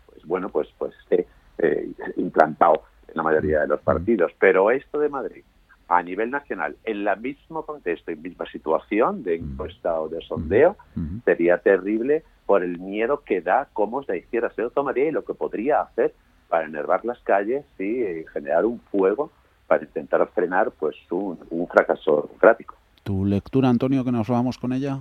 pues 0.05 0.25
bueno, 0.25 0.49
pues, 0.49 0.67
pues 0.77 0.93
esté 1.03 1.27
eh, 1.57 1.89
implantado 2.17 2.83
en 3.07 3.15
la 3.15 3.23
mayoría 3.23 3.61
de 3.61 3.67
los 3.67 3.81
partidos. 3.81 4.31
Pero 4.39 4.71
esto 4.71 4.99
de 4.99 5.09
Madrid, 5.09 5.43
a 5.87 6.01
nivel 6.01 6.31
nacional, 6.31 6.75
en 6.83 7.03
la 7.03 7.15
mismo 7.15 7.65
contexto 7.65 8.11
y 8.11 8.15
misma 8.15 8.45
situación 8.45 9.23
de 9.23 9.35
encuesta 9.35 9.99
o 9.99 10.07
de 10.07 10.21
sondeo, 10.21 10.77
sería 11.25 11.57
terrible 11.57 12.23
por 12.45 12.63
el 12.63 12.79
miedo 12.79 13.23
que 13.23 13.41
da 13.41 13.67
cómo 13.73 14.01
la 14.07 14.15
izquierda. 14.15 14.51
Se 14.55 14.61
lo 14.61 14.69
tomaría 14.69 15.07
y 15.07 15.11
lo 15.11 15.25
que 15.25 15.33
podría 15.33 15.81
hacer 15.81 16.13
para 16.47 16.65
enervar 16.65 17.05
las 17.05 17.19
calles 17.19 17.65
y 17.79 18.25
generar 18.33 18.65
un 18.65 18.79
fuego 18.91 19.31
para 19.69 19.85
intentar 19.85 20.27
frenar 20.33 20.71
pues 20.71 20.95
un, 21.11 21.67
fracaso 21.71 22.23
democrático. 22.27 22.75
¿Tu 23.03 23.23
lectura, 23.23 23.69
Antonio, 23.69 24.03
que 24.03 24.11
nos 24.11 24.27
vamos 24.27 24.57
con 24.57 24.73
ella? 24.73 24.99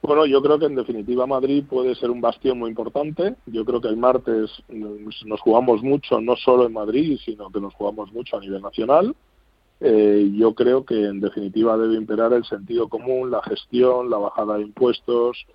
Bueno, 0.00 0.24
yo 0.26 0.42
creo 0.42 0.58
que 0.58 0.64
en 0.64 0.74
definitiva 0.74 1.26
Madrid 1.26 1.62
puede 1.68 1.94
ser 1.94 2.10
un 2.10 2.22
bastión 2.22 2.58
muy 2.58 2.70
importante. 2.70 3.36
Yo 3.46 3.64
creo 3.64 3.80
que 3.80 3.88
el 3.88 3.98
martes 3.98 4.50
nos 4.68 5.40
jugamos 5.42 5.82
mucho, 5.82 6.20
no 6.20 6.34
solo 6.34 6.66
en 6.66 6.72
Madrid, 6.72 7.18
sino 7.24 7.50
que 7.50 7.60
nos 7.60 7.74
jugamos 7.74 8.10
mucho 8.12 8.38
a 8.38 8.40
nivel 8.40 8.62
nacional. 8.62 9.14
Eh, 9.80 10.30
yo 10.34 10.54
creo 10.54 10.84
que 10.84 11.04
en 11.04 11.20
definitiva 11.20 11.76
debe 11.76 11.96
imperar 11.96 12.32
el 12.32 12.44
sentido 12.44 12.88
común, 12.88 13.30
la 13.30 13.42
gestión, 13.42 14.08
la 14.08 14.16
bajada 14.16 14.56
de 14.56 14.62
impuestos, 14.62 15.46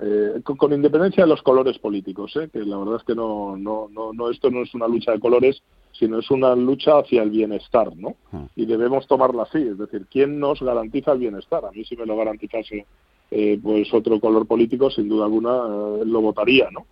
eh, 0.00 0.40
con, 0.42 0.72
independencia 0.72 1.24
de 1.24 1.28
los 1.28 1.42
colores 1.42 1.78
políticos, 1.78 2.34
¿eh? 2.36 2.48
que 2.52 2.60
la 2.60 2.78
verdad 2.78 2.96
es 2.96 3.04
que 3.04 3.14
no, 3.14 3.56
no, 3.56 3.88
no, 3.90 4.12
no, 4.12 4.30
esto 4.30 4.50
no 4.50 4.62
es 4.62 4.74
una 4.74 4.88
lucha 4.88 5.12
de 5.12 5.20
colores, 5.20 5.62
sino 5.92 6.18
es 6.18 6.30
una 6.30 6.54
lucha 6.54 6.98
hacia 6.98 7.22
el 7.22 7.30
bienestar, 7.30 7.94
¿no? 7.96 8.16
Ah. 8.32 8.46
Y 8.56 8.66
debemos 8.66 9.06
tomarla 9.06 9.42
así, 9.42 9.58
es 9.58 9.78
decir, 9.78 10.06
¿quién 10.10 10.38
nos 10.38 10.62
garantiza 10.62 11.12
el 11.12 11.18
bienestar? 11.18 11.64
A 11.64 11.70
mí 11.70 11.84
si 11.84 11.96
me 11.96 12.06
lo 12.06 12.16
garantizase 12.16 12.86
eh, 13.30 13.58
pues 13.62 13.92
otro 13.92 14.18
color 14.18 14.46
político, 14.46 14.90
sin 14.90 15.08
duda 15.08 15.26
alguna 15.26 15.50
eh, 15.50 16.04
lo 16.04 16.20
votaría, 16.20 16.68
¿no? 16.70 16.86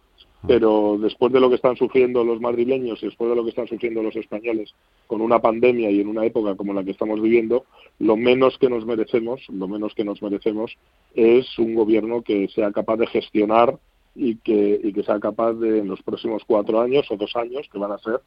Pero 0.47 0.97
después 1.01 1.33
de 1.33 1.41
lo 1.41 1.49
que 1.49 1.57
están 1.57 1.77
sufriendo 1.77 2.23
los 2.23 2.41
madrileños 2.41 3.03
y 3.03 3.07
después 3.07 3.31
de 3.31 3.37
lo 3.37 3.43
que 3.43 3.51
están 3.51 3.67
sufriendo 3.67 4.03
los 4.03 4.15
españoles 4.15 4.73
con 5.07 5.21
una 5.21 5.41
pandemia 5.41 5.91
y 5.91 6.01
en 6.01 6.09
una 6.09 6.25
época 6.25 6.55
como 6.55 6.73
la 6.73 6.85
que 6.85 6.93
estamos 6.93 7.21
viviendo, 7.21 7.65
lo 7.99 8.17
menos 8.17 8.57
que 8.59 8.71
nos 8.71 8.87
merecemos, 8.87 9.41
lo 9.49 9.67
menos 9.67 9.95
que 9.95 10.05
nos 10.05 10.23
merecemos 10.23 10.77
es 11.15 11.59
un 11.59 11.75
gobierno 11.75 12.23
que 12.23 12.49
sea 12.49 12.71
capaz 12.71 12.97
de 12.99 13.09
gestionar 13.09 13.79
y 14.15 14.37
que, 14.37 14.81
y 14.83 14.93
que 14.93 15.03
sea 15.03 15.19
capaz 15.19 15.55
de 15.55 15.81
en 15.81 15.89
los 15.89 16.03
próximos 16.03 16.43
cuatro 16.47 16.81
años 16.81 17.07
o 17.11 17.17
dos 17.17 17.35
años 17.37 17.69
que 17.73 17.79
van 17.79 17.93
a 17.93 17.99
ser, 17.99 18.21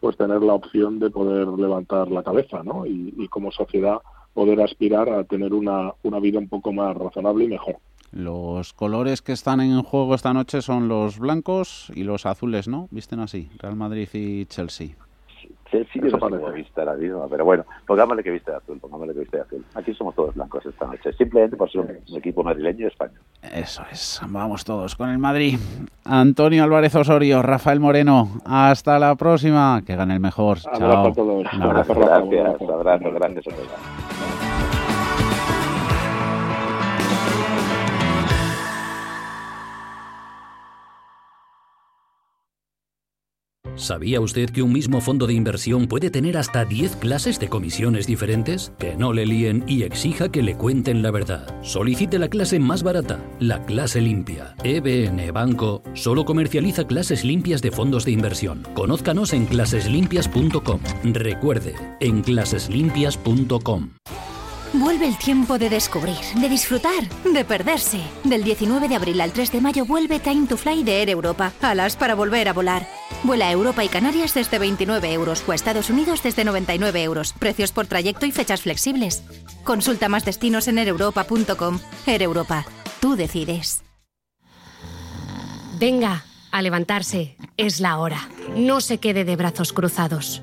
pues 0.00 0.16
tener 0.16 0.42
la 0.42 0.54
opción 0.54 0.98
de 0.98 1.10
poder 1.10 1.48
levantar 1.48 2.10
la 2.10 2.22
cabeza, 2.22 2.62
¿no? 2.62 2.86
Y, 2.86 3.14
y 3.16 3.28
como 3.28 3.50
sociedad 3.50 3.98
poder 4.32 4.60
aspirar 4.60 5.08
a 5.08 5.24
tener 5.24 5.52
una, 5.52 5.92
una 6.02 6.20
vida 6.20 6.38
un 6.38 6.48
poco 6.48 6.72
más 6.72 6.96
razonable 6.96 7.44
y 7.44 7.48
mejor. 7.48 7.76
Los 8.12 8.72
colores 8.72 9.22
que 9.22 9.32
están 9.32 9.60
en 9.60 9.82
juego 9.82 10.14
esta 10.14 10.32
noche 10.32 10.62
son 10.62 10.88
los 10.88 11.18
blancos 11.18 11.92
y 11.94 12.04
los 12.04 12.26
azules, 12.26 12.68
¿no? 12.68 12.88
Visten 12.90 13.20
así, 13.20 13.50
Real 13.58 13.76
Madrid 13.76 14.08
y 14.12 14.46
Chelsea. 14.46 14.96
Chelsea 15.70 16.02
yo 16.02 16.16
no 16.16 16.46
sé 16.46 16.52
vista 16.52 16.84
la 16.84 16.94
misma, 16.94 17.26
pero 17.28 17.44
bueno, 17.44 17.64
pongámosle 17.86 18.22
que 18.22 18.30
viste 18.30 18.50
de 18.50 18.56
azul, 18.56 18.78
pongámosle 18.80 19.12
que 19.12 19.20
viste 19.20 19.36
de 19.36 19.42
azul. 19.42 19.64
Aquí 19.74 19.92
somos 19.94 20.14
todos 20.14 20.34
blancos 20.34 20.64
esta 20.64 20.86
noche, 20.86 21.12
simplemente 21.12 21.56
por 21.56 21.70
ser 21.70 21.82
un, 21.82 22.16
equipo 22.16 22.42
madrileño 22.42 22.86
y 22.86 22.88
español. 22.88 23.20
Eso 23.42 23.82
es, 23.90 24.20
vamos 24.26 24.64
todos 24.64 24.96
con 24.96 25.10
el 25.10 25.18
Madrid. 25.18 25.58
Antonio 26.04 26.64
Álvarez 26.64 26.94
Osorio, 26.94 27.42
Rafael 27.42 27.80
Moreno, 27.80 28.40
hasta 28.46 28.98
la 28.98 29.14
próxima, 29.16 29.82
que 29.86 29.94
gane 29.94 30.14
el 30.14 30.20
mejor. 30.20 30.58
Chao. 30.58 31.08
a 31.08 31.12
todos. 31.12 31.52
Un 31.52 31.62
abrazo, 31.62 31.94
gracias, 31.94 32.62
abrazo, 32.62 33.10
gracias 33.12 33.46
a 33.46 34.47
¿Sabía 43.78 44.20
usted 44.20 44.50
que 44.50 44.62
un 44.62 44.72
mismo 44.72 45.00
fondo 45.00 45.28
de 45.28 45.34
inversión 45.34 45.86
puede 45.86 46.10
tener 46.10 46.36
hasta 46.36 46.64
10 46.64 46.96
clases 46.96 47.38
de 47.38 47.48
comisiones 47.48 48.08
diferentes? 48.08 48.72
Que 48.76 48.96
no 48.96 49.12
le 49.12 49.24
líen 49.24 49.62
y 49.68 49.84
exija 49.84 50.30
que 50.30 50.42
le 50.42 50.56
cuenten 50.56 51.00
la 51.00 51.12
verdad. 51.12 51.46
Solicite 51.62 52.18
la 52.18 52.28
clase 52.28 52.58
más 52.58 52.82
barata, 52.82 53.20
la 53.38 53.64
clase 53.66 54.00
limpia. 54.00 54.56
EBN 54.64 55.32
Banco 55.32 55.82
solo 55.94 56.24
comercializa 56.24 56.88
clases 56.88 57.24
limpias 57.24 57.62
de 57.62 57.70
fondos 57.70 58.04
de 58.04 58.10
inversión. 58.10 58.66
Conózcanos 58.74 59.32
en 59.32 59.46
claseslimpias.com. 59.46 60.80
Recuerde, 61.04 61.76
en 62.00 62.22
claseslimpias.com. 62.22 63.90
Vuelve 64.74 65.08
el 65.08 65.16
tiempo 65.16 65.58
de 65.58 65.70
descubrir, 65.70 66.18
de 66.34 66.48
disfrutar, 66.48 67.08
de 67.24 67.44
perderse. 67.44 68.00
Del 68.24 68.44
19 68.44 68.88
de 68.88 68.96
abril 68.96 69.20
al 69.20 69.32
3 69.32 69.50
de 69.52 69.60
mayo 69.60 69.86
vuelve 69.86 70.20
Time 70.20 70.46
to 70.46 70.58
Fly 70.58 70.84
de 70.84 71.00
Air 71.00 71.10
Europa. 71.10 71.52
Alas 71.62 71.96
para 71.96 72.14
volver 72.14 72.48
a 72.48 72.52
volar. 72.52 72.86
Vuela 73.24 73.48
a 73.48 73.50
Europa 73.50 73.82
y 73.82 73.88
Canarias 73.88 74.34
desde 74.34 74.58
29 74.58 75.12
euros 75.12 75.42
o 75.46 75.52
a 75.52 75.54
Estados 75.54 75.88
Unidos 75.88 76.22
desde 76.22 76.44
99 76.44 77.02
euros. 77.02 77.32
Precios 77.32 77.72
por 77.72 77.86
trayecto 77.86 78.26
y 78.26 78.32
fechas 78.32 78.62
flexibles. 78.62 79.22
Consulta 79.64 80.08
más 80.08 80.24
destinos 80.24 80.68
en 80.68 80.78
aereuropa.com. 80.78 81.80
Air 82.06 82.22
Europa. 82.22 82.66
Tú 83.00 83.16
decides. 83.16 83.82
Venga 85.78 86.24
a 86.50 86.60
levantarse, 86.62 87.36
es 87.56 87.80
la 87.80 87.98
hora. 87.98 88.28
No 88.54 88.80
se 88.80 88.98
quede 88.98 89.24
de 89.24 89.36
brazos 89.36 89.72
cruzados. 89.72 90.42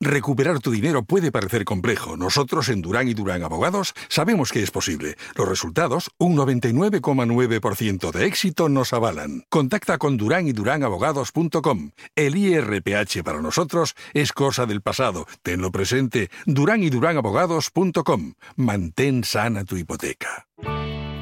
Recuperar 0.00 0.60
tu 0.60 0.70
dinero 0.70 1.04
puede 1.04 1.32
parecer 1.32 1.64
complejo. 1.64 2.18
Nosotros 2.18 2.68
en 2.68 2.82
Durán 2.82 3.08
y 3.08 3.14
Durán 3.14 3.42
Abogados 3.42 3.94
sabemos 4.08 4.52
que 4.52 4.62
es 4.62 4.70
posible. 4.70 5.16
Los 5.34 5.48
resultados, 5.48 6.10
un 6.18 6.36
99,9% 6.36 8.12
de 8.12 8.26
éxito 8.26 8.68
nos 8.68 8.92
avalan. 8.92 9.44
Contacta 9.48 9.96
con 9.96 10.18
Durán 10.18 10.48
y 10.48 10.52
Durán 10.52 10.82
Abogados.com. 10.82 11.92
El 12.14 12.36
IRPH 12.36 13.22
para 13.24 13.40
nosotros 13.40 13.94
es 14.12 14.32
cosa 14.32 14.66
del 14.66 14.82
pasado. 14.82 15.26
Tenlo 15.42 15.72
presente. 15.72 16.30
Durán 16.44 16.82
y 16.82 16.90
Durán 16.90 17.16
Abogados.com. 17.16 18.34
Mantén 18.56 19.24
sana 19.24 19.64
tu 19.64 19.76
hipoteca. 19.76 20.46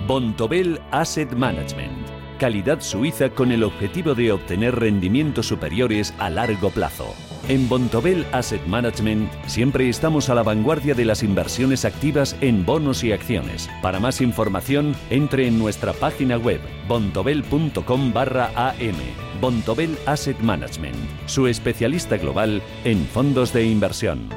Bontobel 0.08 0.80
Asset 0.90 1.32
Management 1.32 2.04
calidad 2.38 2.80
suiza 2.80 3.30
con 3.30 3.52
el 3.52 3.62
objetivo 3.62 4.14
de 4.14 4.32
obtener 4.32 4.74
rendimientos 4.74 5.46
superiores 5.46 6.12
a 6.18 6.28
largo 6.28 6.70
plazo. 6.70 7.14
En 7.46 7.68
Bontobel 7.68 8.24
Asset 8.32 8.64
Management 8.66 9.30
siempre 9.46 9.90
estamos 9.90 10.30
a 10.30 10.34
la 10.34 10.42
vanguardia 10.42 10.94
de 10.94 11.04
las 11.04 11.22
inversiones 11.22 11.84
activas 11.84 12.36
en 12.40 12.64
bonos 12.64 13.04
y 13.04 13.12
acciones. 13.12 13.68
Para 13.82 14.00
más 14.00 14.22
información, 14.22 14.96
entre 15.10 15.46
en 15.46 15.58
nuestra 15.58 15.92
página 15.92 16.38
web 16.38 16.60
bontobel.com 16.88 18.14
barra 18.14 18.50
am. 18.56 18.96
Bontobel 19.42 19.98
Asset 20.06 20.38
Management, 20.38 20.96
su 21.26 21.46
especialista 21.46 22.16
global 22.16 22.62
en 22.84 23.04
fondos 23.04 23.52
de 23.52 23.66
inversión. 23.66 24.30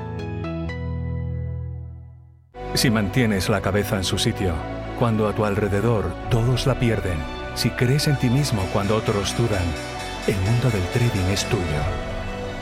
Si 2.73 2.89
mantienes 2.89 3.47
la 3.47 3.61
cabeza 3.61 3.95
en 3.95 4.03
su 4.03 4.17
sitio, 4.17 4.53
cuando 4.99 5.29
a 5.29 5.33
tu 5.33 5.45
alrededor 5.45 6.13
todos 6.29 6.67
la 6.67 6.77
pierden, 6.77 7.17
si 7.55 7.69
crees 7.69 8.09
en 8.09 8.17
ti 8.17 8.29
mismo 8.29 8.63
cuando 8.73 8.97
otros 8.97 9.35
dudan, 9.37 9.63
el 10.27 10.35
mundo 10.35 10.69
del 10.69 10.83
trading 10.91 11.31
es 11.31 11.45
tuyo. 11.45 12.06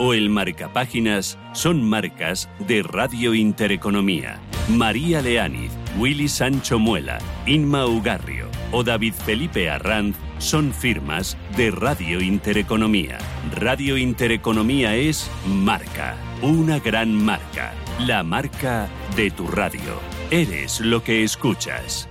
o 0.00 0.14
el 0.14 0.30
marcapáginas 0.30 1.38
son 1.52 1.88
marcas 1.88 2.48
de 2.66 2.82
Radio 2.82 3.34
Intereconomía. 3.34 4.40
María 4.70 5.20
Leániz, 5.20 5.70
Willy 5.98 6.26
Sancho 6.26 6.78
Muela, 6.78 7.18
Inma 7.46 7.86
Ugarrio 7.86 8.48
o 8.72 8.82
David 8.82 9.12
Felipe 9.12 9.68
Arranz 9.68 10.16
son 10.38 10.72
firmas 10.72 11.36
de 11.56 11.70
Radio 11.70 12.22
Intereconomía. 12.22 13.18
Radio 13.54 13.98
Intereconomía 13.98 14.96
es 14.96 15.30
marca, 15.46 16.16
una 16.40 16.78
gran 16.78 17.14
marca, 17.14 17.74
la 17.98 18.22
marca 18.22 18.88
de 19.16 19.30
tu 19.30 19.48
radio. 19.48 20.00
Eres 20.30 20.80
lo 20.80 21.04
que 21.04 21.24
escuchas. 21.24 22.09